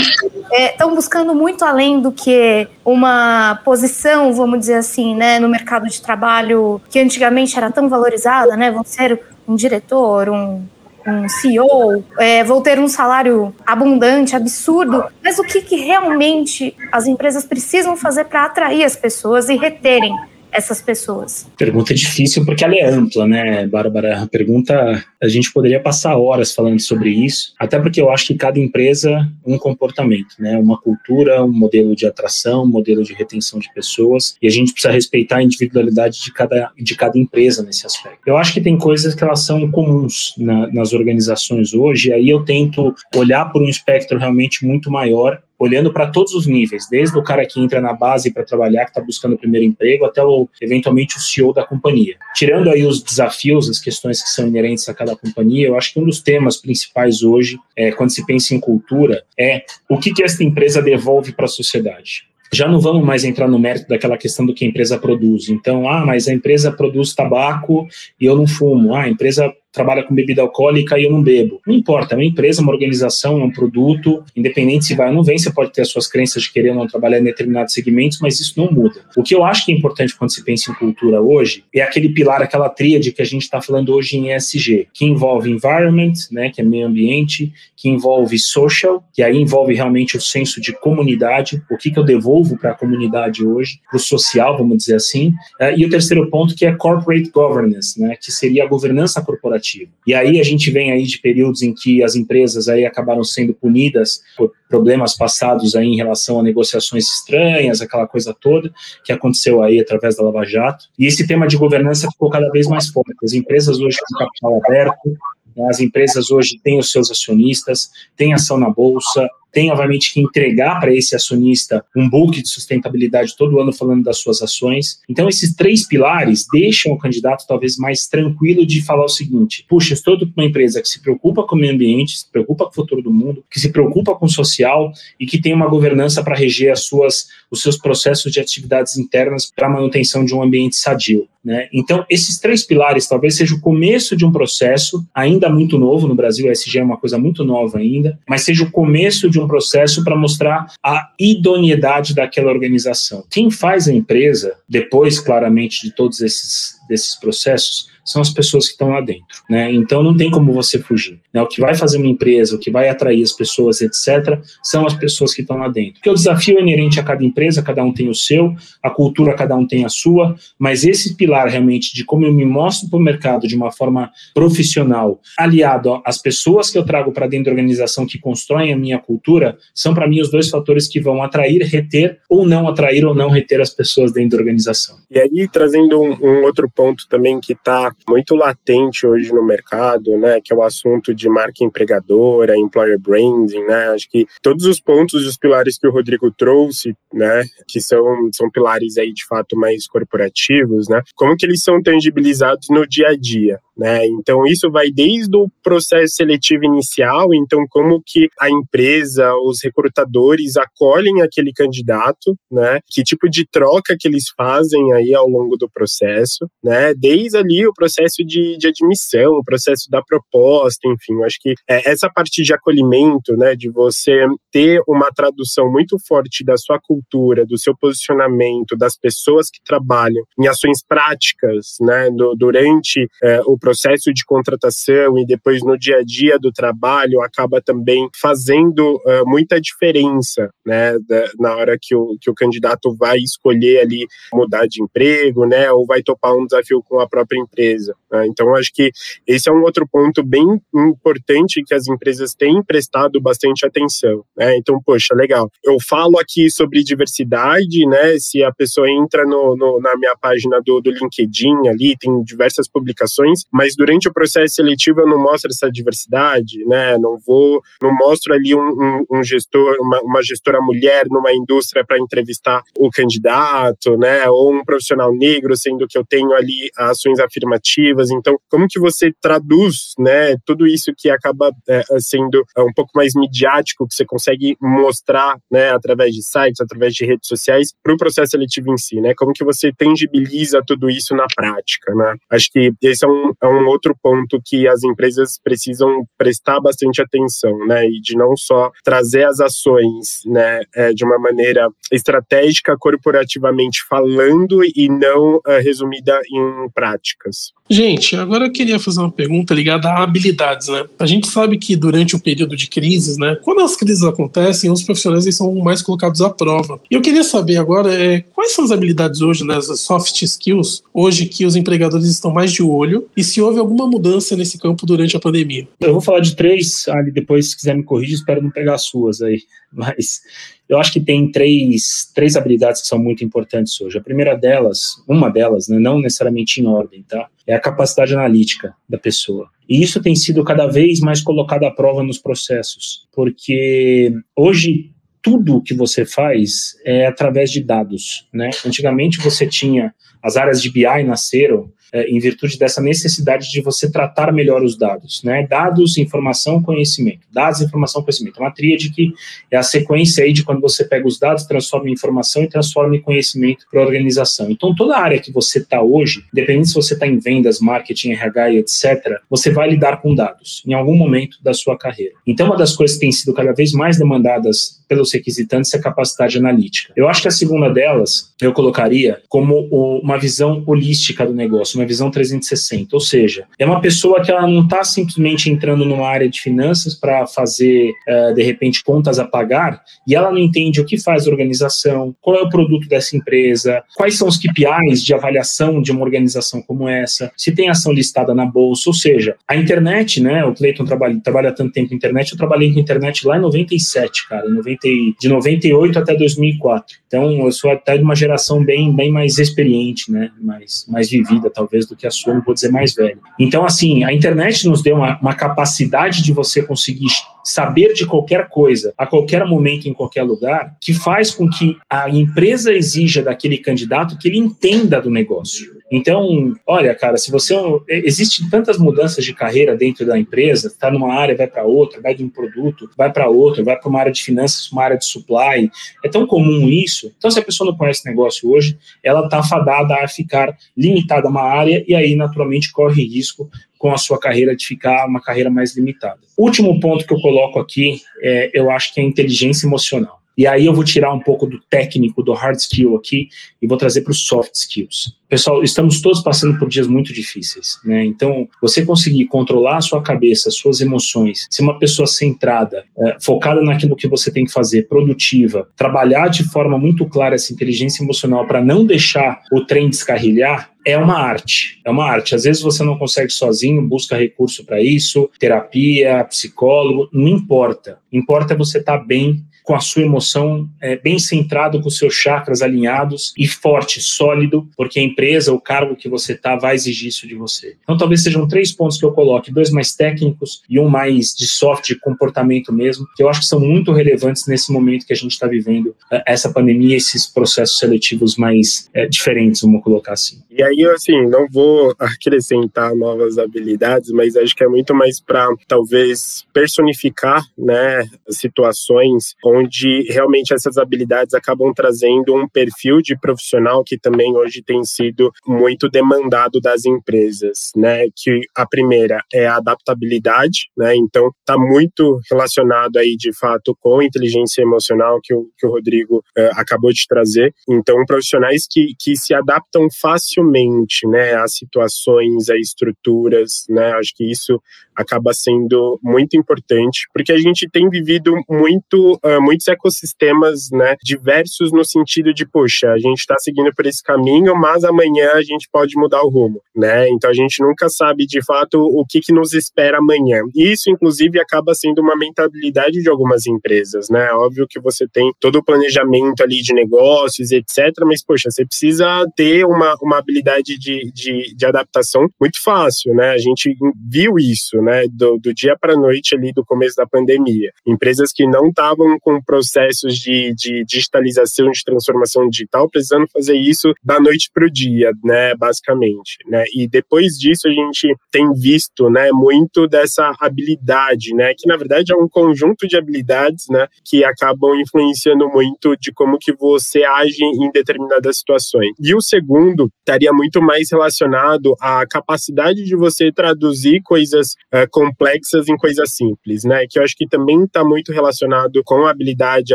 estão 0.48 0.90
é, 0.90 0.94
buscando 0.94 1.34
muito 1.34 1.66
além 1.66 2.00
do 2.00 2.10
que 2.10 2.66
uma 2.82 3.60
posição, 3.62 4.32
vamos 4.32 4.60
dizer 4.60 4.76
assim, 4.76 5.14
né, 5.14 5.38
no 5.38 5.50
mercado 5.50 5.86
de 5.86 6.00
trabalho 6.00 6.80
que 6.88 6.98
antigamente 6.98 7.58
era 7.58 7.70
tão 7.70 7.90
valorizada, 7.90 8.56
né, 8.56 8.70
vão 8.70 8.82
ser 8.82 9.20
um 9.46 9.54
diretor, 9.54 10.30
um 10.30 10.64
um 11.06 11.28
CEO, 11.28 12.04
é, 12.18 12.44
vou 12.44 12.60
ter 12.60 12.78
um 12.78 12.88
salário 12.88 13.54
abundante, 13.66 14.36
absurdo, 14.36 15.04
mas 15.22 15.38
o 15.38 15.42
que, 15.42 15.62
que 15.62 15.76
realmente 15.76 16.76
as 16.92 17.06
empresas 17.06 17.44
precisam 17.44 17.96
fazer 17.96 18.24
para 18.24 18.44
atrair 18.44 18.84
as 18.84 18.96
pessoas 18.96 19.48
e 19.48 19.56
reterem 19.56 20.14
essas 20.52 20.80
pessoas? 20.80 21.46
Pergunta 21.56 21.94
difícil 21.94 22.44
porque 22.44 22.64
ela 22.64 22.74
é 22.74 22.84
ampla, 22.84 23.26
né, 23.26 23.66
Bárbara? 23.66 24.28
Pergunta, 24.30 25.04
a 25.22 25.28
gente 25.28 25.52
poderia 25.52 25.80
passar 25.80 26.16
horas 26.16 26.54
falando 26.54 26.80
sobre 26.80 27.10
isso, 27.10 27.54
até 27.58 27.78
porque 27.78 28.00
eu 28.00 28.10
acho 28.10 28.28
que 28.28 28.34
cada 28.34 28.58
empresa 28.58 29.28
um 29.46 29.58
comportamento, 29.58 30.34
né, 30.38 30.56
uma 30.56 30.80
cultura, 30.80 31.44
um 31.44 31.52
modelo 31.52 31.94
de 31.94 32.06
atração, 32.06 32.64
um 32.64 32.68
modelo 32.68 33.02
de 33.02 33.12
retenção 33.12 33.58
de 33.58 33.72
pessoas, 33.72 34.36
e 34.40 34.46
a 34.46 34.50
gente 34.50 34.72
precisa 34.72 34.92
respeitar 34.92 35.38
a 35.38 35.42
individualidade 35.42 36.22
de 36.22 36.32
cada, 36.32 36.70
de 36.76 36.94
cada 36.94 37.18
empresa 37.18 37.62
nesse 37.62 37.86
aspecto. 37.86 38.20
Eu 38.26 38.36
acho 38.36 38.52
que 38.52 38.60
tem 38.60 38.78
coisas 38.78 39.14
que 39.14 39.24
elas 39.24 39.44
são 39.44 39.70
comuns 39.70 40.34
na, 40.38 40.66
nas 40.72 40.92
organizações 40.92 41.74
hoje, 41.74 42.08
e 42.08 42.12
aí 42.12 42.28
eu 42.28 42.44
tento 42.44 42.94
olhar 43.14 43.46
por 43.46 43.62
um 43.62 43.68
espectro 43.68 44.18
realmente 44.18 44.64
muito 44.64 44.90
maior 44.90 45.40
olhando 45.60 45.92
para 45.92 46.06
todos 46.06 46.32
os 46.32 46.46
níveis, 46.46 46.88
desde 46.90 47.18
o 47.18 47.22
cara 47.22 47.44
que 47.44 47.60
entra 47.60 47.82
na 47.82 47.92
base 47.92 48.32
para 48.32 48.42
trabalhar, 48.42 48.86
que 48.86 48.92
está 48.92 49.02
buscando 49.02 49.34
o 49.34 49.38
primeiro 49.38 49.66
emprego, 49.66 50.06
até 50.06 50.24
o, 50.24 50.48
eventualmente 50.60 51.18
o 51.18 51.20
CEO 51.20 51.52
da 51.52 51.62
companhia. 51.62 52.16
Tirando 52.34 52.70
aí 52.70 52.86
os 52.86 53.02
desafios, 53.02 53.68
as 53.68 53.78
questões 53.78 54.22
que 54.22 54.30
são 54.30 54.48
inerentes 54.48 54.88
a 54.88 54.94
cada 54.94 55.14
companhia, 55.14 55.68
eu 55.68 55.76
acho 55.76 55.92
que 55.92 56.00
um 56.00 56.04
dos 56.04 56.22
temas 56.22 56.56
principais 56.56 57.22
hoje, 57.22 57.58
é, 57.76 57.92
quando 57.92 58.10
se 58.10 58.24
pensa 58.24 58.54
em 58.54 58.60
cultura, 58.60 59.22
é 59.38 59.62
o 59.86 59.98
que, 59.98 60.14
que 60.14 60.22
esta 60.22 60.42
empresa 60.42 60.80
devolve 60.80 61.32
para 61.32 61.44
a 61.44 61.48
sociedade 61.48 62.30
já 62.52 62.66
não 62.66 62.80
vamos 62.80 63.04
mais 63.04 63.22
entrar 63.24 63.46
no 63.46 63.58
mérito 63.58 63.88
daquela 63.88 64.18
questão 64.18 64.44
do 64.44 64.52
que 64.52 64.64
a 64.64 64.68
empresa 64.68 64.98
produz. 64.98 65.48
Então, 65.48 65.88
ah, 65.88 66.04
mas 66.04 66.26
a 66.26 66.32
empresa 66.32 66.72
produz 66.72 67.14
tabaco 67.14 67.86
e 68.20 68.24
eu 68.24 68.36
não 68.36 68.46
fumo. 68.46 68.94
Ah, 68.94 69.02
a 69.02 69.08
empresa 69.08 69.52
trabalha 69.72 70.02
com 70.02 70.14
bebida 70.14 70.42
alcoólica 70.42 70.98
e 70.98 71.04
eu 71.04 71.10
não 71.10 71.22
bebo. 71.22 71.60
Não 71.66 71.74
importa, 71.74 72.14
é 72.14 72.16
uma 72.16 72.24
empresa, 72.24 72.60
uma 72.60 72.72
organização, 72.72 73.40
é 73.40 73.44
um 73.44 73.50
produto, 73.50 74.22
independente 74.34 74.84
se 74.84 74.94
vai 74.94 75.08
ou 75.08 75.14
não 75.14 75.22
vem, 75.22 75.38
você 75.38 75.52
pode 75.52 75.72
ter 75.72 75.82
as 75.82 75.88
suas 75.88 76.08
crenças 76.08 76.42
de 76.42 76.52
querer 76.52 76.70
ou 76.70 76.76
não 76.76 76.86
trabalhar 76.86 77.20
em 77.20 77.24
determinados 77.24 77.72
segmentos, 77.72 78.18
mas 78.20 78.40
isso 78.40 78.54
não 78.56 78.70
muda. 78.70 79.00
O 79.16 79.22
que 79.22 79.34
eu 79.34 79.44
acho 79.44 79.64
que 79.64 79.72
é 79.72 79.74
importante 79.74 80.16
quando 80.16 80.32
se 80.32 80.44
pensa 80.44 80.70
em 80.70 80.74
cultura 80.74 81.20
hoje 81.20 81.64
é 81.74 81.82
aquele 81.82 82.08
pilar, 82.08 82.42
aquela 82.42 82.68
tríade 82.68 83.12
que 83.12 83.22
a 83.22 83.24
gente 83.24 83.42
está 83.42 83.60
falando 83.60 83.94
hoje 83.94 84.16
em 84.16 84.34
ESG, 84.34 84.88
que 84.92 85.04
envolve 85.04 85.50
environment, 85.50 86.12
né, 86.32 86.50
que 86.50 86.60
é 86.60 86.64
meio 86.64 86.86
ambiente, 86.86 87.52
que 87.76 87.88
envolve 87.88 88.38
social, 88.38 89.02
que 89.12 89.22
aí 89.22 89.36
envolve 89.36 89.74
realmente 89.74 90.16
o 90.16 90.20
senso 90.20 90.60
de 90.60 90.72
comunidade, 90.72 91.62
o 91.70 91.76
que, 91.76 91.90
que 91.90 91.98
eu 91.98 92.04
devolvo 92.04 92.58
para 92.58 92.72
a 92.72 92.74
comunidade 92.74 93.44
hoje, 93.44 93.80
para 93.88 93.96
o 93.96 94.00
social, 94.00 94.58
vamos 94.58 94.78
dizer 94.78 94.96
assim, 94.96 95.32
eh, 95.60 95.74
e 95.78 95.86
o 95.86 95.90
terceiro 95.90 96.28
ponto 96.28 96.54
que 96.54 96.66
é 96.66 96.72
corporate 96.72 97.30
governance, 97.30 98.00
né, 98.00 98.16
que 98.20 98.32
seria 98.32 98.64
a 98.64 98.68
governança 98.68 99.22
corporativa 99.22 99.59
corporativo. 99.60 99.92
E 100.06 100.14
aí 100.14 100.40
a 100.40 100.42
gente 100.42 100.70
vem 100.70 100.90
aí 100.90 101.04
de 101.04 101.18
períodos 101.18 101.62
em 101.62 101.74
que 101.74 102.02
as 102.02 102.16
empresas 102.16 102.68
aí 102.68 102.84
acabaram 102.84 103.22
sendo 103.22 103.54
punidas 103.54 104.20
por 104.36 104.52
problemas 104.68 105.16
passados 105.16 105.76
aí 105.76 105.86
em 105.86 105.96
relação 105.96 106.40
a 106.40 106.42
negociações 106.42 107.04
estranhas, 107.04 107.80
aquela 107.80 108.06
coisa 108.06 108.34
toda 108.38 108.72
que 109.04 109.12
aconteceu 109.12 109.62
aí 109.62 109.78
através 109.78 110.16
da 110.16 110.24
Lava 110.24 110.44
Jato. 110.44 110.86
E 110.98 111.06
esse 111.06 111.26
tema 111.26 111.46
de 111.46 111.56
governança 111.56 112.08
ficou 112.10 112.30
cada 112.30 112.50
vez 112.50 112.66
mais 112.66 112.88
forte. 112.88 113.10
As 113.22 113.32
empresas 113.32 113.78
hoje 113.78 113.96
têm 113.96 114.26
capital 114.26 114.60
aberto, 114.64 115.18
né, 115.56 115.66
as 115.68 115.80
empresas 115.80 116.30
hoje 116.30 116.58
têm 116.62 116.78
os 116.78 116.90
seus 116.90 117.10
acionistas, 117.10 117.90
têm 118.16 118.32
ação 118.32 118.58
na 118.58 118.70
bolsa, 118.70 119.28
tem, 119.52 119.70
obviamente, 119.70 120.12
que 120.12 120.20
entregar 120.20 120.78
para 120.80 120.94
esse 120.94 121.14
acionista 121.14 121.84
um 121.96 122.08
book 122.08 122.40
de 122.42 122.48
sustentabilidade 122.48 123.36
todo 123.36 123.60
ano 123.60 123.72
falando 123.72 124.04
das 124.04 124.18
suas 124.18 124.42
ações. 124.42 125.00
Então, 125.08 125.28
esses 125.28 125.54
três 125.54 125.86
pilares 125.86 126.46
deixam 126.52 126.92
o 126.92 126.98
candidato 126.98 127.44
talvez 127.46 127.76
mais 127.76 128.06
tranquilo 128.06 128.66
de 128.66 128.82
falar 128.82 129.04
o 129.04 129.08
seguinte: 129.08 129.64
puxa, 129.68 129.94
estou 129.94 130.18
com 130.18 130.26
uma 130.36 130.46
empresa 130.46 130.80
que 130.80 130.88
se 130.88 131.00
preocupa 131.00 131.44
com 131.44 131.56
o 131.56 131.58
meio 131.58 131.72
ambiente, 131.72 132.18
se 132.18 132.30
preocupa 132.30 132.64
com 132.64 132.70
o 132.70 132.74
futuro 132.74 133.02
do 133.02 133.10
mundo, 133.10 133.44
que 133.50 133.60
se 133.60 133.70
preocupa 133.70 134.14
com 134.14 134.26
o 134.26 134.30
social 134.30 134.92
e 135.18 135.26
que 135.26 135.40
tem 135.40 135.52
uma 135.52 135.68
governança 135.68 136.22
para 136.22 136.36
reger 136.36 136.72
as 136.72 136.84
suas, 136.84 137.28
os 137.50 137.62
seus 137.62 137.76
processos 137.76 138.32
de 138.32 138.40
atividades 138.40 138.96
internas 138.96 139.50
para 139.54 139.66
a 139.66 139.70
manutenção 139.70 140.24
de 140.24 140.34
um 140.34 140.42
ambiente 140.42 140.76
sadio. 140.76 141.28
Né? 141.42 141.68
Então, 141.72 142.04
esses 142.10 142.38
três 142.38 142.64
pilares 142.66 143.08
talvez 143.08 143.36
seja 143.36 143.54
o 143.54 143.60
começo 143.60 144.14
de 144.14 144.26
um 144.26 144.32
processo, 144.32 145.06
ainda 145.14 145.48
muito 145.48 145.78
novo 145.78 146.06
no 146.06 146.14
Brasil, 146.14 146.48
a 146.48 146.52
SG 146.52 146.78
é 146.78 146.84
uma 146.84 146.98
coisa 146.98 147.18
muito 147.18 147.42
nova 147.44 147.78
ainda, 147.78 148.18
mas 148.28 148.42
seja 148.42 148.64
o 148.64 148.70
começo 148.70 149.30
de 149.30 149.39
um 149.40 149.48
processo 149.48 150.04
para 150.04 150.16
mostrar 150.16 150.72
a 150.82 151.10
idoneidade 151.18 152.14
daquela 152.14 152.50
organização. 152.50 153.24
Quem 153.30 153.50
faz 153.50 153.88
a 153.88 153.92
empresa, 153.92 154.54
depois, 154.68 155.18
claramente, 155.18 155.86
de 155.86 155.94
todos 155.94 156.20
esses 156.20 156.79
desses 156.90 157.14
processos, 157.14 157.88
são 158.04 158.20
as 158.20 158.30
pessoas 158.30 158.66
que 158.66 158.72
estão 158.72 158.88
lá 158.88 159.00
dentro, 159.00 159.42
né? 159.48 159.72
Então 159.72 160.02
não 160.02 160.16
tem 160.16 160.30
como 160.30 160.52
você 160.52 160.78
fugir. 160.78 161.20
Né? 161.32 161.40
O 161.40 161.46
que 161.46 161.60
vai 161.60 161.74
fazer 161.74 161.98
uma 161.98 162.08
empresa, 162.08 162.56
o 162.56 162.58
que 162.58 162.70
vai 162.70 162.88
atrair 162.88 163.22
as 163.22 163.32
pessoas, 163.32 163.80
etc., 163.80 164.40
são 164.62 164.84
as 164.84 164.94
pessoas 164.94 165.32
que 165.32 165.42
estão 165.42 165.58
lá 165.58 165.68
dentro. 165.68 165.94
Porque 165.94 166.10
o 166.10 166.14
desafio 166.14 166.58
é 166.58 166.62
inerente 166.62 166.98
a 166.98 167.04
cada 167.04 167.24
empresa, 167.24 167.62
cada 167.62 167.84
um 167.84 167.92
tem 167.92 168.08
o 168.08 168.14
seu, 168.14 168.54
a 168.82 168.90
cultura 168.90 169.34
cada 169.34 169.54
um 169.54 169.66
tem 169.66 169.84
a 169.84 169.88
sua, 169.88 170.34
mas 170.58 170.84
esse 170.84 171.14
pilar 171.14 171.48
realmente 171.48 171.94
de 171.94 172.04
como 172.04 172.26
eu 172.26 172.32
me 172.32 172.44
mostro 172.44 172.88
para 172.88 172.98
o 172.98 173.02
mercado 173.02 173.46
de 173.46 173.54
uma 173.54 173.70
forma 173.70 174.10
profissional, 174.34 175.20
aliado 175.38 176.02
às 176.04 176.18
pessoas 176.18 176.70
que 176.70 176.78
eu 176.78 176.84
trago 176.84 177.12
para 177.12 177.28
dentro 177.28 177.46
da 177.46 177.50
organização 177.52 178.06
que 178.06 178.18
constroem 178.18 178.72
a 178.72 178.76
minha 178.76 178.98
cultura, 178.98 179.56
são 179.74 179.94
para 179.94 180.08
mim 180.08 180.20
os 180.20 180.30
dois 180.30 180.48
fatores 180.48 180.88
que 180.88 181.00
vão 181.00 181.22
atrair, 181.22 181.62
reter 181.62 182.18
ou 182.28 182.46
não 182.46 182.66
atrair 182.66 183.04
ou 183.04 183.14
não 183.14 183.28
reter 183.28 183.60
as 183.60 183.70
pessoas 183.70 184.12
dentro 184.12 184.30
da 184.30 184.42
organização. 184.42 184.96
E 185.10 185.18
aí, 185.18 185.48
trazendo 185.52 186.00
um, 186.00 186.16
um 186.20 186.42
outro 186.44 186.68
ponto 186.80 187.06
também 187.10 187.38
que 187.38 187.52
está 187.52 187.94
muito 188.08 188.34
latente 188.34 189.06
hoje 189.06 189.34
no 189.34 189.44
mercado, 189.44 190.16
né, 190.16 190.40
que 190.42 190.50
é 190.50 190.56
o 190.56 190.62
assunto 190.62 191.14
de 191.14 191.28
marca 191.28 191.62
empregadora, 191.62 192.56
employer 192.56 192.98
branding, 192.98 193.62
né, 193.64 193.90
acho 193.90 194.08
que 194.08 194.26
todos 194.42 194.64
os 194.64 194.80
pontos 194.80 195.26
os 195.26 195.36
pilares 195.36 195.78
que 195.78 195.86
o 195.86 195.90
Rodrigo 195.90 196.30
trouxe, 196.30 196.96
né, 197.12 197.42
que 197.68 197.82
são, 197.82 198.30
são 198.32 198.50
pilares 198.50 198.96
aí 198.96 199.12
de 199.12 199.26
fato 199.26 199.58
mais 199.58 199.86
corporativos, 199.86 200.88
né, 200.88 201.02
como 201.14 201.36
que 201.36 201.44
eles 201.44 201.62
são 201.62 201.82
tangibilizados 201.82 202.68
no 202.70 202.86
dia 202.86 203.08
a 203.08 203.14
dia, 203.14 203.58
né? 203.80 204.06
Então 204.06 204.44
isso 204.46 204.70
vai 204.70 204.90
desde 204.90 205.34
o 205.34 205.48
processo 205.62 206.16
seletivo 206.16 206.64
inicial, 206.64 207.32
então 207.32 207.64
como 207.70 208.02
que 208.06 208.28
a 208.38 208.50
empresa, 208.50 209.32
os 209.46 209.60
recrutadores 209.64 210.58
acolhem 210.58 211.22
aquele 211.22 211.50
candidato, 211.50 212.36
né? 212.52 212.80
Que 212.90 213.02
tipo 213.02 213.26
de 213.30 213.46
troca 213.50 213.96
que 213.98 214.06
eles 214.06 214.24
fazem 214.36 214.92
aí 214.92 215.14
ao 215.14 215.26
longo 215.26 215.56
do 215.56 215.66
processo, 215.70 216.46
né? 216.62 216.92
Desde 216.92 217.38
ali 217.38 217.66
o 217.66 217.72
processo 217.72 218.22
de, 218.22 218.58
de 218.58 218.68
admissão, 218.68 219.32
o 219.32 219.44
processo 219.44 219.88
da 219.90 220.02
proposta, 220.02 220.86
enfim, 220.86 221.14
eu 221.14 221.24
acho 221.24 221.38
que 221.40 221.54
é, 221.68 221.90
essa 221.90 222.10
parte 222.14 222.42
de 222.42 222.52
acolhimento, 222.52 223.34
né? 223.34 223.56
De 223.56 223.70
você 223.70 224.26
ter 224.52 224.82
uma 224.86 225.08
tradução 225.08 225.72
muito 225.72 225.96
forte 226.06 226.44
da 226.44 226.58
sua 226.58 226.78
cultura, 226.78 227.46
do 227.46 227.58
seu 227.58 227.74
posicionamento, 227.80 228.76
das 228.76 228.98
pessoas 228.98 229.46
que 229.50 229.60
trabalham 229.64 230.22
em 230.38 230.46
ações 230.46 230.84
práticas, 230.86 231.76
né? 231.80 232.10
No, 232.10 232.34
durante 232.36 233.08
é, 233.22 233.40
o 233.46 233.56
processo 233.56 233.69
processo 233.70 234.12
de 234.12 234.24
contratação 234.24 235.16
e 235.16 235.24
depois 235.24 235.62
no 235.62 235.78
dia 235.78 235.98
a 235.98 236.02
dia 236.02 236.38
do 236.40 236.50
trabalho 236.50 237.22
acaba 237.22 237.62
também 237.62 238.08
fazendo 238.20 238.96
uh, 238.96 239.24
muita 239.26 239.60
diferença, 239.60 240.50
né, 240.66 240.98
da, 241.08 241.30
na 241.38 241.54
hora 241.54 241.78
que 241.80 241.94
o, 241.94 242.16
que 242.20 242.28
o 242.28 242.34
candidato 242.34 242.92
vai 242.96 243.18
escolher 243.18 243.82
ali 243.82 244.08
mudar 244.34 244.66
de 244.66 244.82
emprego, 244.82 245.46
né, 245.46 245.70
ou 245.70 245.86
vai 245.86 246.02
topar 246.02 246.34
um 246.34 246.44
desafio 246.44 246.82
com 246.82 246.98
a 246.98 247.08
própria 247.08 247.38
empresa. 247.38 247.94
Né? 248.10 248.26
Então, 248.26 248.52
acho 248.56 248.72
que 248.74 248.90
esse 249.24 249.48
é 249.48 249.52
um 249.52 249.62
outro 249.62 249.86
ponto 249.88 250.24
bem 250.24 250.60
importante 250.74 251.62
que 251.64 251.74
as 251.74 251.86
empresas 251.86 252.34
têm 252.34 252.60
prestado 252.64 253.20
bastante 253.20 253.64
atenção, 253.64 254.24
né. 254.36 254.56
Então, 254.56 254.80
poxa, 254.84 255.14
legal. 255.14 255.48
Eu 255.64 255.76
falo 255.88 256.18
aqui 256.18 256.50
sobre 256.50 256.82
diversidade, 256.82 257.86
né, 257.86 258.18
se 258.18 258.42
a 258.42 258.52
pessoa 258.52 258.90
entra 258.90 259.24
no, 259.24 259.56
no 259.56 259.80
na 259.80 259.96
minha 259.96 260.16
página 260.20 260.60
do, 260.60 260.80
do 260.80 260.90
LinkedIn 260.90 261.68
ali, 261.68 261.96
tem 261.96 262.20
diversas 262.24 262.68
publicações, 262.68 263.44
mas 263.60 263.76
durante 263.76 264.08
o 264.08 264.12
processo 264.12 264.54
seletivo 264.54 265.02
eu 265.02 265.06
não 265.06 265.18
mostro 265.18 265.50
essa 265.50 265.70
diversidade, 265.70 266.64
né? 266.64 266.96
Não 266.96 267.18
vou, 267.18 267.60
não 267.82 267.94
mostro 267.94 268.32
ali 268.32 268.54
um, 268.54 268.58
um, 268.58 269.18
um 269.18 269.22
gestor, 269.22 269.76
uma, 269.80 270.00
uma, 270.00 270.22
gestora 270.22 270.62
mulher 270.62 271.04
numa 271.10 271.30
indústria 271.30 271.84
para 271.84 271.98
entrevistar 271.98 272.62
o 272.78 272.88
candidato, 272.88 273.98
né? 273.98 274.26
Ou 274.30 274.54
um 274.54 274.64
profissional 274.64 275.14
negro, 275.14 275.54
sendo 275.58 275.86
que 275.86 275.98
eu 275.98 276.06
tenho 276.06 276.32
ali 276.32 276.70
ações 276.74 277.20
afirmativas. 277.20 278.10
Então, 278.10 278.38
como 278.48 278.66
que 278.66 278.80
você 278.80 279.12
traduz, 279.20 279.92
né? 279.98 280.36
Tudo 280.46 280.66
isso 280.66 280.94
que 280.96 281.10
acaba 281.10 281.52
é, 281.68 281.82
sendo 281.98 282.42
é, 282.56 282.62
um 282.62 282.72
pouco 282.72 282.92
mais 282.94 283.12
midiático, 283.14 283.86
que 283.86 283.94
você 283.94 284.06
consegue 284.06 284.56
mostrar, 284.58 285.36
né? 285.52 285.68
Através 285.68 286.14
de 286.14 286.22
sites, 286.22 286.62
através 286.62 286.94
de 286.94 287.04
redes 287.04 287.28
sociais, 287.28 287.74
para 287.82 287.92
o 287.92 287.98
processo 287.98 288.30
seletivo 288.30 288.72
em 288.72 288.78
si, 288.78 289.02
né? 289.02 289.12
Como 289.14 289.34
que 289.34 289.44
você 289.44 289.70
tangibiliza 289.70 290.62
tudo 290.66 290.88
isso 290.88 291.14
na 291.14 291.26
prática, 291.36 291.94
né? 291.94 292.14
Acho 292.30 292.50
que 292.50 292.72
esse 292.80 293.04
é 293.04 293.08
um 293.08 293.34
é 293.42 293.49
um 293.49 293.49
outro 293.66 293.96
ponto 294.02 294.40
que 294.44 294.66
as 294.68 294.82
empresas 294.82 295.38
precisam 295.42 296.04
prestar 296.16 296.60
bastante 296.60 297.02
atenção, 297.02 297.56
né? 297.66 297.86
E 297.86 298.00
de 298.00 298.16
não 298.16 298.36
só 298.36 298.70
trazer 298.84 299.24
as 299.24 299.40
ações, 299.40 300.20
né, 300.26 300.60
é, 300.74 300.92
de 300.92 301.04
uma 301.04 301.18
maneira 301.18 301.68
estratégica, 301.92 302.76
corporativamente 302.78 303.80
falando, 303.88 304.62
e 304.64 304.88
não 304.88 305.40
é, 305.46 305.60
resumida 305.60 306.20
em 306.32 306.68
práticas. 306.74 307.52
Gente, 307.72 308.16
agora 308.16 308.46
eu 308.46 308.52
queria 308.52 308.80
fazer 308.80 308.98
uma 308.98 309.12
pergunta 309.12 309.54
ligada 309.54 309.88
a 309.88 310.02
habilidades, 310.02 310.66
né? 310.66 310.84
A 310.98 311.06
gente 311.06 311.28
sabe 311.28 311.56
que 311.56 311.76
durante 311.76 312.16
o 312.16 312.20
período 312.20 312.56
de 312.56 312.68
crises, 312.68 313.16
né, 313.16 313.38
quando 313.44 313.60
as 313.60 313.76
crises 313.76 314.02
acontecem, 314.02 314.68
os 314.72 314.82
profissionais 314.82 315.24
eles 315.24 315.36
são 315.36 315.54
mais 315.54 315.80
colocados 315.80 316.20
à 316.20 316.28
prova. 316.28 316.80
E 316.90 316.94
eu 316.96 317.00
queria 317.00 317.22
saber 317.22 317.58
agora 317.58 317.94
é, 317.94 318.22
quais 318.34 318.52
são 318.54 318.64
as 318.64 318.72
habilidades 318.72 319.20
hoje, 319.20 319.44
né, 319.44 319.56
as 319.56 319.66
soft 319.78 320.20
skills, 320.20 320.82
hoje 320.92 321.26
que 321.26 321.46
os 321.46 321.54
empregadores 321.54 322.06
estão 322.06 322.32
mais 322.32 322.52
de 322.52 322.60
olho, 322.60 323.06
e 323.16 323.22
se 323.22 323.40
houve 323.40 323.60
alguma 323.60 323.86
mudança 323.86 324.36
nesse 324.36 324.58
campo 324.58 324.84
durante 324.84 325.16
a 325.16 325.20
pandemia. 325.20 325.68
Eu 325.78 325.92
vou 325.92 326.00
falar 326.00 326.20
de 326.20 326.34
três, 326.34 326.88
Ali, 326.88 327.12
depois 327.12 327.50
se 327.50 327.56
quiser 327.56 327.76
me 327.76 327.84
corrigir, 327.84 328.16
espero 328.16 328.42
não 328.42 328.50
pegar 328.50 328.74
as 328.74 328.82
suas 328.82 329.22
aí. 329.22 329.42
Mas 329.72 330.22
eu 330.70 330.78
acho 330.78 330.92
que 330.92 331.00
tem 331.00 331.28
três, 331.32 332.12
três 332.14 332.36
habilidades 332.36 332.80
que 332.80 332.86
são 332.86 332.96
muito 332.96 333.24
importantes 333.24 333.80
hoje. 333.80 333.98
A 333.98 334.00
primeira 334.00 334.36
delas, 334.36 335.02
uma 335.08 335.28
delas, 335.28 335.66
né, 335.66 335.80
não 335.80 335.98
necessariamente 335.98 336.60
em 336.60 336.66
ordem, 336.66 337.02
tá? 337.02 337.28
É 337.44 337.56
a 337.56 337.60
capacidade 337.60 338.14
analítica 338.14 338.72
da 338.88 338.96
pessoa. 338.96 339.48
E 339.68 339.82
isso 339.82 340.00
tem 340.00 340.14
sido 340.14 340.44
cada 340.44 340.68
vez 340.68 341.00
mais 341.00 341.20
colocado 341.20 341.64
à 341.64 341.72
prova 341.72 342.04
nos 342.04 342.18
processos, 342.18 343.08
porque 343.12 344.12
hoje 344.36 344.92
tudo 345.20 345.60
que 345.60 345.74
você 345.74 346.04
faz 346.04 346.76
é 346.84 347.04
através 347.04 347.50
de 347.50 347.64
dados, 347.64 348.28
né? 348.32 348.50
Antigamente 348.64 349.18
você 349.18 349.48
tinha 349.48 349.92
as 350.22 350.36
áreas 350.36 350.62
de 350.62 350.70
BI 350.70 351.02
nasceram 351.04 351.72
é, 351.92 352.08
em 352.08 352.18
virtude 352.18 352.58
dessa 352.58 352.80
necessidade 352.80 353.50
de 353.50 353.60
você 353.60 353.90
tratar 353.90 354.32
melhor 354.32 354.62
os 354.62 354.76
dados, 354.76 355.22
né? 355.22 355.46
Dados, 355.46 355.98
informação, 355.98 356.62
conhecimento. 356.62 357.20
Dados, 357.32 357.60
informação, 357.60 358.02
conhecimento. 358.02 358.38
É 358.38 358.42
uma 358.42 358.50
tríade 358.50 358.90
que 358.90 359.12
é 359.50 359.56
a 359.56 359.62
sequência 359.62 360.24
aí 360.24 360.32
de 360.32 360.44
quando 360.44 360.60
você 360.60 360.84
pega 360.84 361.06
os 361.06 361.18
dados, 361.18 361.44
transforma 361.44 361.88
em 361.88 361.92
informação 361.92 362.42
e 362.42 362.48
transforma 362.48 362.96
em 362.96 363.00
conhecimento 363.00 363.66
para 363.70 363.80
a 363.80 363.84
organização. 363.84 364.50
Então, 364.50 364.74
toda 364.74 364.96
a 364.96 365.00
área 365.00 365.18
que 365.18 365.32
você 365.32 365.58
está 365.58 365.82
hoje, 365.82 366.24
independente 366.32 366.68
se 366.68 366.74
você 366.74 366.94
está 366.94 367.06
em 367.06 367.18
vendas, 367.18 367.60
marketing, 367.60 368.12
RH 368.12 368.50
e 368.50 368.58
etc., 368.58 369.20
você 369.28 369.50
vai 369.50 369.70
lidar 369.70 370.00
com 370.00 370.14
dados 370.14 370.62
em 370.66 370.72
algum 370.72 370.96
momento 370.96 371.38
da 371.42 371.54
sua 371.54 371.76
carreira. 371.76 372.14
Então, 372.26 372.46
uma 372.46 372.56
das 372.56 372.74
coisas 372.74 372.96
que 372.96 373.00
tem 373.00 373.12
sido 373.12 373.32
cada 373.34 373.52
vez 373.52 373.72
mais 373.72 373.98
demandadas 373.98 374.80
pelos 374.88 375.12
requisitantes 375.12 375.72
é 375.72 375.78
a 375.78 375.82
capacidade 375.82 376.36
analítica. 376.36 376.92
Eu 376.96 377.08
acho 377.08 377.22
que 377.22 377.28
a 377.28 377.30
segunda 377.30 377.70
delas, 377.70 378.34
eu 378.42 378.52
colocaria 378.52 379.22
como 379.28 379.68
uma 380.02 380.18
visão 380.18 380.64
holística 380.66 381.24
do 381.24 381.32
negócio, 381.32 381.78
uma 381.80 381.86
visão 381.86 382.10
360. 382.10 382.94
Ou 382.94 383.00
seja, 383.00 383.46
é 383.58 383.66
uma 383.66 383.80
pessoa 383.80 384.22
que 384.22 384.30
ela 384.30 384.46
não 384.46 384.62
está 384.62 384.84
simplesmente 384.84 385.50
entrando 385.50 385.84
numa 385.84 386.06
área 386.06 386.28
de 386.28 386.40
finanças 386.40 386.94
para 386.94 387.26
fazer, 387.26 387.92
uh, 388.08 388.34
de 388.34 388.42
repente, 388.42 388.84
contas 388.84 389.18
a 389.18 389.24
pagar 389.24 389.82
e 390.06 390.14
ela 390.14 390.30
não 390.30 390.38
entende 390.38 390.80
o 390.80 390.84
que 390.84 390.98
faz 390.98 391.26
a 391.26 391.30
organização, 391.30 392.14
qual 392.20 392.36
é 392.36 392.42
o 392.42 392.48
produto 392.48 392.88
dessa 392.88 393.16
empresa, 393.16 393.82
quais 393.96 394.16
são 394.16 394.28
os 394.28 394.36
KPIs 394.36 395.02
de 395.02 395.14
avaliação 395.14 395.80
de 395.80 395.92
uma 395.92 396.02
organização 396.02 396.62
como 396.62 396.88
essa, 396.88 397.32
se 397.36 397.52
tem 397.52 397.68
ação 397.68 397.92
listada 397.92 398.34
na 398.34 398.44
bolsa. 398.44 398.88
Ou 398.88 398.94
seja, 398.94 399.36
a 399.48 399.56
internet, 399.56 400.20
né? 400.20 400.44
O 400.44 400.54
Cleiton 400.54 400.84
trabalha, 400.84 401.20
trabalha 401.22 401.52
tanto 401.52 401.72
tempo 401.72 401.90
com 401.90 401.94
internet, 401.94 402.32
eu 402.32 402.38
trabalhei 402.38 402.72
com 402.72 402.80
internet 402.80 403.26
lá 403.26 403.36
em 403.36 403.40
97, 403.40 404.28
cara, 404.28 404.48
90, 404.48 404.88
de 405.18 405.28
98 405.28 405.98
até 405.98 406.14
2004. 406.14 406.98
Então, 407.06 407.44
eu 407.44 407.52
sou 407.52 407.70
até 407.70 407.96
de 407.96 408.04
uma 408.04 408.14
geração 408.14 408.64
bem, 408.64 408.94
bem 408.94 409.10
mais 409.10 409.38
experiente, 409.38 410.10
né? 410.10 410.30
Mais, 410.40 410.86
mais 410.88 411.10
vivida, 411.10 411.50
talvez 411.50 411.69
talvez, 411.70 411.86
do 411.86 411.96
que 411.96 412.06
a 412.06 412.10
sua, 412.10 412.34
não 412.34 412.42
vou 412.42 412.52
dizer 412.52 412.70
mais 412.70 412.94
velho. 412.94 413.18
Então, 413.38 413.64
assim, 413.64 414.02
a 414.02 414.12
internet 414.12 414.66
nos 414.68 414.82
deu 414.82 414.96
uma, 414.96 415.18
uma 415.20 415.34
capacidade 415.34 416.22
de 416.22 416.32
você 416.32 416.62
conseguir 416.62 417.08
saber 417.44 417.94
de 417.94 418.04
qualquer 418.04 418.48
coisa, 418.48 418.92
a 418.98 419.06
qualquer 419.06 419.46
momento, 419.46 419.88
em 419.88 419.94
qualquer 419.94 420.24
lugar, 420.24 420.76
que 420.80 420.92
faz 420.92 421.30
com 421.30 421.48
que 421.48 421.76
a 421.88 422.10
empresa 422.10 422.72
exija 422.72 423.22
daquele 423.22 423.58
candidato 423.58 424.18
que 424.18 424.28
ele 424.28 424.38
entenda 424.38 425.00
do 425.00 425.10
negócio. 425.10 425.79
Então, 425.90 426.54
olha, 426.64 426.94
cara, 426.94 427.16
se 427.16 427.30
você. 427.32 427.54
Existem 427.88 428.48
tantas 428.48 428.78
mudanças 428.78 429.24
de 429.24 429.34
carreira 429.34 429.76
dentro 429.76 430.06
da 430.06 430.16
empresa, 430.16 430.68
está 430.68 430.88
numa 430.88 431.12
área, 431.12 431.36
vai 431.36 431.48
para 431.48 431.64
outra, 431.64 432.00
vai 432.00 432.14
de 432.14 432.22
um 432.22 432.28
produto, 432.28 432.88
vai 432.96 433.12
para 433.12 433.28
outra, 433.28 433.64
vai 433.64 433.76
para 433.76 433.88
uma 433.88 433.98
área 433.98 434.12
de 434.12 434.22
finanças, 434.22 434.70
uma 434.70 434.84
área 434.84 434.96
de 434.96 435.04
supply. 435.04 435.68
É 436.04 436.08
tão 436.08 436.26
comum 436.26 436.68
isso. 436.68 437.12
Então, 437.18 437.30
se 437.30 437.40
a 437.40 437.42
pessoa 437.42 437.68
não 437.68 437.76
conhece 437.76 438.06
negócio 438.06 438.48
hoje, 438.48 438.78
ela 439.02 439.24
está 439.24 439.42
fadada 439.42 439.96
a 439.96 440.06
ficar 440.06 440.56
limitada 440.76 441.26
a 441.26 441.30
uma 441.30 441.42
área 441.42 441.84
e 441.88 441.94
aí, 441.94 442.14
naturalmente, 442.14 442.70
corre 442.70 443.02
risco 443.02 443.50
com 443.76 443.92
a 443.92 443.98
sua 443.98 444.20
carreira 444.20 444.54
de 444.54 444.64
ficar 444.64 445.08
uma 445.08 445.20
carreira 445.20 445.50
mais 445.50 445.74
limitada. 445.74 446.20
Último 446.36 446.78
ponto 446.78 447.04
que 447.04 447.14
eu 447.14 447.20
coloco 447.20 447.58
aqui, 447.58 448.00
é, 448.22 448.50
eu 448.52 448.70
acho 448.70 448.94
que 448.94 449.00
é 449.00 449.02
a 449.02 449.06
inteligência 449.06 449.66
emocional. 449.66 450.19
E 450.40 450.46
aí 450.46 450.64
eu 450.64 450.72
vou 450.72 450.82
tirar 450.82 451.12
um 451.12 451.20
pouco 451.20 451.44
do 451.44 451.60
técnico, 451.68 452.22
do 452.22 452.32
hard 452.32 452.56
skill 452.56 452.96
aqui 452.96 453.28
e 453.60 453.66
vou 453.66 453.76
trazer 453.76 454.00
para 454.00 454.12
os 454.12 454.24
soft 454.24 454.54
skills. 454.54 455.14
Pessoal, 455.28 455.62
estamos 455.62 456.00
todos 456.00 456.22
passando 456.22 456.58
por 456.58 456.66
dias 456.66 456.86
muito 456.86 457.12
difíceis, 457.12 457.78
né? 457.84 458.06
Então, 458.06 458.48
você 458.58 458.82
conseguir 458.82 459.26
controlar 459.26 459.76
a 459.76 459.80
sua 459.82 460.02
cabeça, 460.02 460.50
suas 460.50 460.80
emoções, 460.80 461.46
ser 461.50 461.62
uma 461.62 461.78
pessoa 461.78 462.06
centrada, 462.06 462.84
é, 462.98 463.18
focada 463.20 463.60
naquilo 463.60 463.94
que 463.94 464.08
você 464.08 464.32
tem 464.32 464.46
que 464.46 464.50
fazer, 464.50 464.88
produtiva, 464.88 465.68
trabalhar 465.76 466.28
de 466.28 466.42
forma 466.42 466.78
muito 466.78 467.04
clara 467.04 467.34
essa 467.34 467.52
inteligência 467.52 468.02
emocional 468.02 468.46
para 468.46 468.64
não 468.64 468.86
deixar 468.86 469.42
o 469.52 469.60
trem 469.66 469.90
descarrilhar, 469.90 470.70
é 470.86 470.96
uma 470.96 471.18
arte. 471.18 471.78
É 471.84 471.90
uma 471.90 472.10
arte. 472.10 472.34
Às 472.34 472.44
vezes 472.44 472.62
você 472.62 472.82
não 472.82 472.96
consegue 472.96 473.30
sozinho, 473.30 473.86
busca 473.86 474.16
recurso 474.16 474.64
para 474.64 474.82
isso, 474.82 475.28
terapia, 475.38 476.24
psicólogo, 476.24 477.10
não 477.12 477.28
importa. 477.28 477.98
Importa 478.10 478.56
você 478.56 478.78
estar 478.78 478.98
tá 478.98 479.04
bem 479.04 479.44
com 479.62 479.74
a 479.74 479.80
sua 479.80 480.02
emoção 480.02 480.68
é, 480.80 480.96
bem 480.96 481.18
centrado, 481.18 481.80
com 481.80 481.88
os 481.88 481.98
seus 481.98 482.14
chakras 482.14 482.62
alinhados 482.62 483.32
e 483.36 483.46
forte, 483.46 484.00
sólido, 484.00 484.68
porque 484.76 484.98
a 484.98 485.02
empresa, 485.02 485.52
o 485.52 485.60
cargo 485.60 485.96
que 485.96 486.08
você 486.08 486.32
está, 486.32 486.56
vai 486.56 486.74
exigir 486.74 487.08
isso 487.08 487.26
de 487.26 487.34
você. 487.34 487.76
Então, 487.82 487.96
talvez 487.96 488.22
sejam 488.22 488.46
três 488.48 488.72
pontos 488.72 488.98
que 488.98 489.04
eu 489.04 489.12
coloque: 489.12 489.52
dois 489.52 489.70
mais 489.70 489.94
técnicos 489.94 490.62
e 490.68 490.78
um 490.78 490.88
mais 490.88 491.34
de 491.34 491.46
soft, 491.46 491.86
de 491.86 491.96
comportamento 491.96 492.72
mesmo, 492.72 493.06
que 493.16 493.22
eu 493.22 493.28
acho 493.28 493.40
que 493.40 493.46
são 493.46 493.60
muito 493.60 493.92
relevantes 493.92 494.46
nesse 494.46 494.72
momento 494.72 495.06
que 495.06 495.12
a 495.12 495.16
gente 495.16 495.32
está 495.32 495.46
vivendo, 495.46 495.94
é, 496.10 496.22
essa 496.26 496.52
pandemia, 496.52 496.96
esses 496.96 497.26
processos 497.26 497.78
seletivos 497.78 498.36
mais 498.36 498.88
é, 498.94 499.06
diferentes, 499.06 499.62
vamos 499.62 499.82
colocar 499.82 500.12
assim. 500.12 500.40
E 500.50 500.62
aí, 500.62 500.84
assim, 500.94 501.26
não 501.28 501.46
vou 501.50 501.94
acrescentar 501.98 502.94
novas 502.94 503.38
habilidades, 503.38 504.10
mas 504.10 504.36
acho 504.36 504.54
que 504.54 504.64
é 504.64 504.68
muito 504.68 504.94
mais 504.94 505.20
para 505.20 505.48
talvez 505.66 506.44
personificar, 506.52 507.42
né, 507.56 508.04
situações 508.28 509.34
onde 509.50 510.06
realmente 510.10 510.54
essas 510.54 510.76
habilidades 510.76 511.34
acabam 511.34 511.72
trazendo 511.74 512.34
um 512.34 512.48
perfil 512.48 513.00
de 513.02 513.18
profissional 513.18 513.82
que 513.84 513.98
também 513.98 514.36
hoje 514.36 514.62
tem 514.62 514.82
sido 514.84 515.30
muito 515.46 515.88
demandado 515.88 516.60
das 516.60 516.84
empresas, 516.84 517.70
né? 517.76 518.06
Que 518.16 518.40
a 518.56 518.66
primeira 518.66 519.20
é 519.32 519.46
a 519.46 519.56
adaptabilidade, 519.56 520.70
né? 520.76 520.94
Então 520.96 521.30
está 521.40 521.58
muito 521.58 522.20
relacionado 522.30 522.96
aí 522.96 523.16
de 523.16 523.36
fato 523.36 523.76
com 523.80 524.02
inteligência 524.02 524.62
emocional 524.62 525.18
que 525.22 525.34
o, 525.34 525.48
que 525.58 525.66
o 525.66 525.70
Rodrigo 525.70 526.18
uh, 526.18 526.50
acabou 526.54 526.92
de 526.92 527.04
trazer. 527.08 527.52
Então 527.68 528.04
profissionais 528.06 528.64
que, 528.70 528.94
que 528.98 529.16
se 529.16 529.34
adaptam 529.34 529.88
facilmente, 530.00 531.06
né? 531.06 531.34
A 531.34 531.46
situações, 531.48 532.48
a 532.48 532.56
estruturas, 532.56 533.64
né? 533.68 533.92
Acho 533.92 534.12
que 534.14 534.30
isso 534.30 534.60
acaba 534.96 535.32
sendo 535.32 535.98
muito 536.02 536.36
importante 536.36 537.08
porque 537.12 537.32
a 537.32 537.38
gente 537.38 537.68
tem 537.70 537.88
vivido 537.88 538.34
muito 538.48 539.14
uh, 539.24 539.39
muitos 539.40 539.66
ecossistemas, 539.68 540.70
né, 540.72 540.96
diversos 541.02 541.72
no 541.72 541.84
sentido 541.84 542.32
de, 542.32 542.46
poxa, 542.46 542.90
a 542.90 542.98
gente 542.98 543.18
está 543.18 543.36
seguindo 543.38 543.72
por 543.74 543.86
esse 543.86 544.02
caminho, 544.02 544.54
mas 544.56 544.84
amanhã 544.84 545.32
a 545.34 545.42
gente 545.42 545.68
pode 545.72 545.96
mudar 545.96 546.22
o 546.22 546.28
rumo, 546.28 546.60
né? 546.74 547.08
Então 547.10 547.30
a 547.30 547.34
gente 547.34 547.62
nunca 547.62 547.88
sabe 547.88 548.26
de 548.26 548.44
fato 548.44 548.80
o 548.80 549.04
que, 549.08 549.20
que 549.20 549.32
nos 549.32 549.52
espera 549.52 549.98
amanhã. 549.98 550.42
Isso, 550.54 550.90
inclusive, 550.90 551.40
acaba 551.40 551.74
sendo 551.74 552.00
uma 552.00 552.16
mentalidade 552.16 553.02
de 553.02 553.08
algumas 553.08 553.46
empresas, 553.46 554.08
né? 554.10 554.30
Óbvio 554.32 554.66
que 554.68 554.80
você 554.80 555.06
tem 555.08 555.32
todo 555.40 555.56
o 555.56 555.64
planejamento 555.64 556.42
ali 556.42 556.60
de 556.62 556.72
negócios, 556.74 557.50
etc., 557.50 557.92
mas, 558.04 558.24
poxa, 558.24 558.50
você 558.50 558.64
precisa 558.64 559.26
ter 559.36 559.64
uma, 559.64 559.94
uma 560.02 560.18
habilidade 560.18 560.78
de, 560.78 561.10
de, 561.12 561.54
de 561.54 561.66
adaptação 561.66 562.28
muito 562.40 562.62
fácil, 562.62 563.14
né? 563.14 563.30
A 563.30 563.38
gente 563.38 563.76
viu 564.08 564.34
isso, 564.38 564.80
né, 564.82 565.06
do, 565.10 565.38
do 565.38 565.54
dia 565.54 565.76
para 565.78 565.96
noite 565.96 566.34
ali 566.34 566.52
do 566.52 566.64
começo 566.64 566.96
da 566.96 567.06
pandemia. 567.06 567.72
Empresas 567.86 568.32
que 568.32 568.46
não 568.46 568.68
estavam 568.68 569.18
com 569.20 569.29
processos 569.44 570.16
de, 570.16 570.54
de 570.54 570.84
digitalização, 570.84 571.70
de 571.70 571.84
transformação 571.84 572.48
digital, 572.48 572.88
precisando 572.88 573.26
fazer 573.32 573.56
isso 573.56 573.92
da 574.02 574.18
noite 574.20 574.50
para 574.52 574.66
o 574.66 574.70
dia, 574.70 575.10
né, 575.24 575.54
basicamente, 575.54 576.38
né, 576.46 576.64
e 576.74 576.88
depois 576.88 577.34
disso 577.34 577.68
a 577.68 577.70
gente 577.70 578.14
tem 578.30 578.52
visto, 578.52 579.10
né, 579.10 579.28
muito 579.32 579.86
dessa 579.86 580.32
habilidade, 580.40 581.34
né, 581.34 581.52
que 581.56 581.68
na 581.68 581.76
verdade 581.76 582.12
é 582.12 582.16
um 582.16 582.28
conjunto 582.28 582.86
de 582.86 582.96
habilidades, 582.96 583.66
né, 583.70 583.86
que 584.04 584.24
acabam 584.24 584.74
influenciando 584.80 585.48
muito 585.48 585.96
de 585.96 586.12
como 586.12 586.38
que 586.38 586.52
você 586.52 587.04
age 587.04 587.42
em 587.44 587.70
determinadas 587.72 588.38
situações. 588.38 588.90
E 589.00 589.14
o 589.14 589.20
segundo 589.20 589.90
estaria 589.98 590.32
muito 590.32 590.60
mais 590.62 590.90
relacionado 590.90 591.74
à 591.80 592.04
capacidade 592.06 592.84
de 592.84 592.96
você 592.96 593.32
traduzir 593.32 594.00
coisas 594.02 594.54
uh, 594.74 594.88
complexas 594.90 595.68
em 595.68 595.76
coisas 595.76 596.14
simples, 596.14 596.64
né, 596.64 596.84
que 596.88 596.98
eu 596.98 597.02
acho 597.02 597.14
que 597.16 597.26
também 597.26 597.64
está 597.64 597.84
muito 597.84 598.12
relacionado 598.12 598.80
com 598.84 599.06
a 599.06 599.14
habilidade 599.20 599.74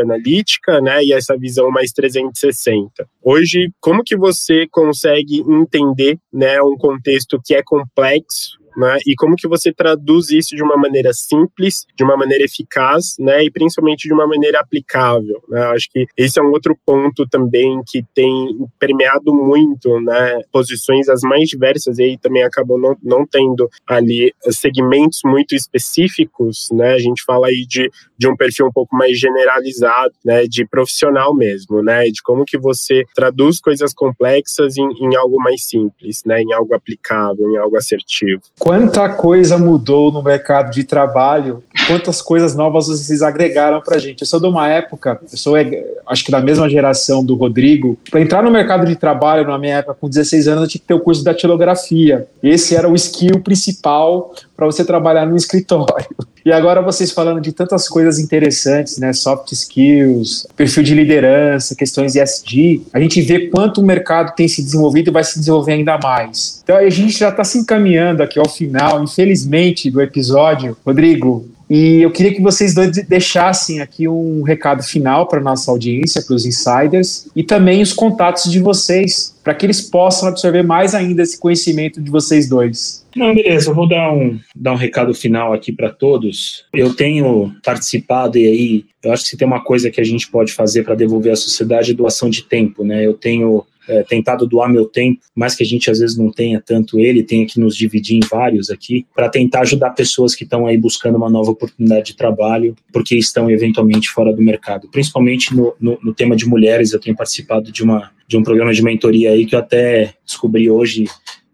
analítica, 0.00 0.80
né, 0.80 1.02
e 1.04 1.12
essa 1.12 1.36
visão 1.36 1.70
mais 1.70 1.92
360. 1.92 3.08
Hoje, 3.22 3.70
como 3.80 4.02
que 4.04 4.16
você 4.16 4.66
consegue 4.70 5.40
entender, 5.40 6.18
né, 6.32 6.60
um 6.60 6.76
contexto 6.76 7.40
que 7.44 7.54
é 7.54 7.62
complexo 7.64 8.58
né? 8.76 8.98
E 9.06 9.14
como 9.14 9.34
que 9.34 9.48
você 9.48 9.72
traduz 9.72 10.30
isso 10.30 10.54
de 10.54 10.62
uma 10.62 10.76
maneira 10.76 11.12
simples, 11.12 11.86
de 11.96 12.04
uma 12.04 12.16
maneira 12.16 12.44
eficaz, 12.44 13.16
né? 13.18 13.42
E 13.42 13.50
principalmente 13.50 14.06
de 14.06 14.12
uma 14.12 14.26
maneira 14.26 14.60
aplicável, 14.60 15.42
né? 15.48 15.62
Acho 15.68 15.88
que 15.90 16.06
esse 16.16 16.38
é 16.38 16.42
um 16.42 16.50
outro 16.50 16.76
ponto 16.84 17.26
também 17.26 17.80
que 17.86 18.04
tem 18.14 18.58
permeado 18.78 19.34
muito, 19.34 20.00
né? 20.00 20.40
Posições 20.52 21.08
as 21.08 21.22
mais 21.22 21.48
diversas 21.48 21.98
e 21.98 22.02
aí 22.02 22.18
também 22.18 22.42
acabam 22.42 22.78
não, 22.78 22.96
não 23.02 23.26
tendo 23.26 23.68
ali 23.86 24.32
segmentos 24.50 25.20
muito 25.24 25.54
específicos, 25.54 26.68
né? 26.72 26.92
A 26.92 26.98
gente 26.98 27.22
fala 27.24 27.46
aí 27.48 27.64
de, 27.66 27.90
de 28.18 28.28
um 28.28 28.36
perfil 28.36 28.66
um 28.66 28.72
pouco 28.72 28.94
mais 28.94 29.18
generalizado, 29.18 30.12
né? 30.24 30.44
De 30.46 30.66
profissional 30.66 31.34
mesmo, 31.34 31.82
né? 31.82 32.04
De 32.04 32.22
como 32.22 32.44
que 32.44 32.58
você 32.58 33.04
traduz 33.14 33.60
coisas 33.60 33.94
complexas 33.94 34.76
em, 34.76 34.88
em 35.00 35.16
algo 35.16 35.38
mais 35.38 35.66
simples, 35.66 36.22
né? 36.26 36.42
Em 36.42 36.52
algo 36.52 36.74
aplicável, 36.74 37.50
em 37.50 37.56
algo 37.56 37.76
assertivo 37.76 38.42
quanta 38.66 39.08
coisa 39.08 39.56
mudou 39.56 40.10
no 40.10 40.20
mercado 40.20 40.72
de 40.72 40.82
trabalho, 40.82 41.62
quantas 41.86 42.20
coisas 42.20 42.56
novas 42.56 42.88
vocês 42.88 43.22
agregaram 43.22 43.80
para 43.80 43.96
gente. 43.96 44.22
Eu 44.22 44.26
sou 44.26 44.40
de 44.40 44.46
uma 44.48 44.68
época, 44.68 45.20
eu 45.22 45.38
sou 45.38 45.54
acho 46.04 46.24
que 46.24 46.32
da 46.32 46.40
mesma 46.40 46.68
geração 46.68 47.24
do 47.24 47.36
Rodrigo. 47.36 47.96
Para 48.10 48.20
entrar 48.20 48.42
no 48.42 48.50
mercado 48.50 48.84
de 48.84 48.96
trabalho, 48.96 49.46
na 49.46 49.56
minha 49.56 49.76
época, 49.76 49.96
com 50.00 50.08
16 50.08 50.48
anos, 50.48 50.62
eu 50.64 50.68
tinha 50.68 50.80
que 50.80 50.86
ter 50.88 50.94
o 50.94 51.00
curso 51.00 51.22
da 51.22 51.30
datilografia. 51.30 52.26
Esse 52.42 52.74
era 52.74 52.88
o 52.88 52.96
skill 52.96 53.40
principal 53.40 54.34
para 54.56 54.66
você 54.66 54.84
trabalhar 54.84 55.26
no 55.26 55.36
escritório. 55.36 56.06
E 56.44 56.52
agora 56.52 56.80
vocês 56.80 57.10
falando 57.10 57.40
de 57.40 57.52
tantas 57.52 57.88
coisas 57.88 58.20
interessantes, 58.20 58.98
né? 58.98 59.12
Soft 59.12 59.50
skills, 59.50 60.46
perfil 60.54 60.82
de 60.84 60.94
liderança, 60.94 61.74
questões 61.74 62.14
ESG, 62.14 62.86
a 62.92 63.00
gente 63.00 63.20
vê 63.20 63.48
quanto 63.48 63.80
o 63.80 63.84
mercado 63.84 64.34
tem 64.34 64.46
se 64.46 64.62
desenvolvido 64.62 65.10
e 65.10 65.12
vai 65.12 65.24
se 65.24 65.38
desenvolver 65.38 65.72
ainda 65.72 65.98
mais. 65.98 66.60
Então 66.62 66.76
a 66.76 66.88
gente 66.88 67.18
já 67.18 67.30
está 67.30 67.42
se 67.42 67.58
encaminhando 67.58 68.22
aqui 68.22 68.38
ao 68.38 68.48
final, 68.48 69.02
infelizmente, 69.02 69.90
do 69.90 70.00
episódio. 70.00 70.76
Rodrigo, 70.86 71.48
e 71.68 72.02
eu 72.02 72.10
queria 72.10 72.32
que 72.32 72.40
vocês 72.40 72.74
dois 72.74 72.90
deixassem 72.90 73.80
aqui 73.80 74.06
um 74.06 74.42
recado 74.42 74.82
final 74.82 75.26
para 75.26 75.40
nossa 75.40 75.70
audiência, 75.70 76.22
para 76.22 76.34
os 76.34 76.46
insiders, 76.46 77.28
e 77.34 77.42
também 77.42 77.82
os 77.82 77.92
contatos 77.92 78.50
de 78.50 78.60
vocês, 78.60 79.36
para 79.42 79.54
que 79.54 79.66
eles 79.66 79.80
possam 79.80 80.28
absorver 80.28 80.62
mais 80.62 80.94
ainda 80.94 81.22
esse 81.22 81.38
conhecimento 81.38 82.00
de 82.00 82.10
vocês 82.10 82.48
dois. 82.48 83.04
Não, 83.16 83.34
beleza, 83.34 83.70
eu 83.70 83.74
vou 83.74 83.88
dar 83.88 84.12
um, 84.12 84.38
dar 84.54 84.72
um 84.72 84.76
recado 84.76 85.12
final 85.14 85.52
aqui 85.52 85.72
para 85.72 85.90
todos. 85.90 86.64
Eu 86.72 86.94
tenho 86.94 87.52
participado, 87.64 88.38
e 88.38 88.46
aí, 88.46 88.84
eu 89.02 89.12
acho 89.12 89.24
que 89.24 89.30
se 89.30 89.36
tem 89.36 89.46
uma 89.46 89.64
coisa 89.64 89.90
que 89.90 90.00
a 90.00 90.04
gente 90.04 90.30
pode 90.30 90.52
fazer 90.52 90.84
para 90.84 90.94
devolver 90.94 91.32
à 91.32 91.36
sociedade 91.36 91.92
é 91.92 91.94
doação 91.94 92.28
de 92.30 92.42
tempo, 92.42 92.84
né? 92.84 93.04
Eu 93.04 93.14
tenho 93.14 93.64
é, 93.88 94.02
tentado 94.02 94.46
doar 94.46 94.70
meu 94.70 94.86
tempo, 94.86 95.20
mas 95.34 95.54
que 95.54 95.62
a 95.62 95.66
gente 95.66 95.90
às 95.90 95.98
vezes 95.98 96.16
não 96.16 96.30
tenha 96.30 96.60
tanto 96.60 96.98
ele, 96.98 97.22
tenha 97.22 97.46
que 97.46 97.60
nos 97.60 97.76
dividir 97.76 98.16
em 98.16 98.28
vários 98.28 98.70
aqui, 98.70 99.06
para 99.14 99.28
tentar 99.28 99.60
ajudar 99.60 99.90
pessoas 99.90 100.34
que 100.34 100.44
estão 100.44 100.66
aí 100.66 100.76
buscando 100.76 101.16
uma 101.16 101.30
nova 101.30 101.50
oportunidade 101.50 102.06
de 102.06 102.16
trabalho, 102.16 102.74
porque 102.92 103.16
estão 103.16 103.50
eventualmente 103.50 104.08
fora 104.08 104.32
do 104.32 104.42
mercado. 104.42 104.88
Principalmente 104.90 105.54
no, 105.54 105.74
no, 105.80 105.98
no 106.02 106.14
tema 106.14 106.36
de 106.36 106.46
mulheres, 106.46 106.92
eu 106.92 107.00
tenho 107.00 107.16
participado 107.16 107.70
de, 107.70 107.82
uma, 107.82 108.10
de 108.26 108.36
um 108.36 108.42
programa 108.42 108.72
de 108.72 108.82
mentoria 108.82 109.30
aí 109.30 109.46
que 109.46 109.54
eu 109.54 109.58
até 109.58 110.14
descobri 110.24 110.70
hoje 110.70 111.04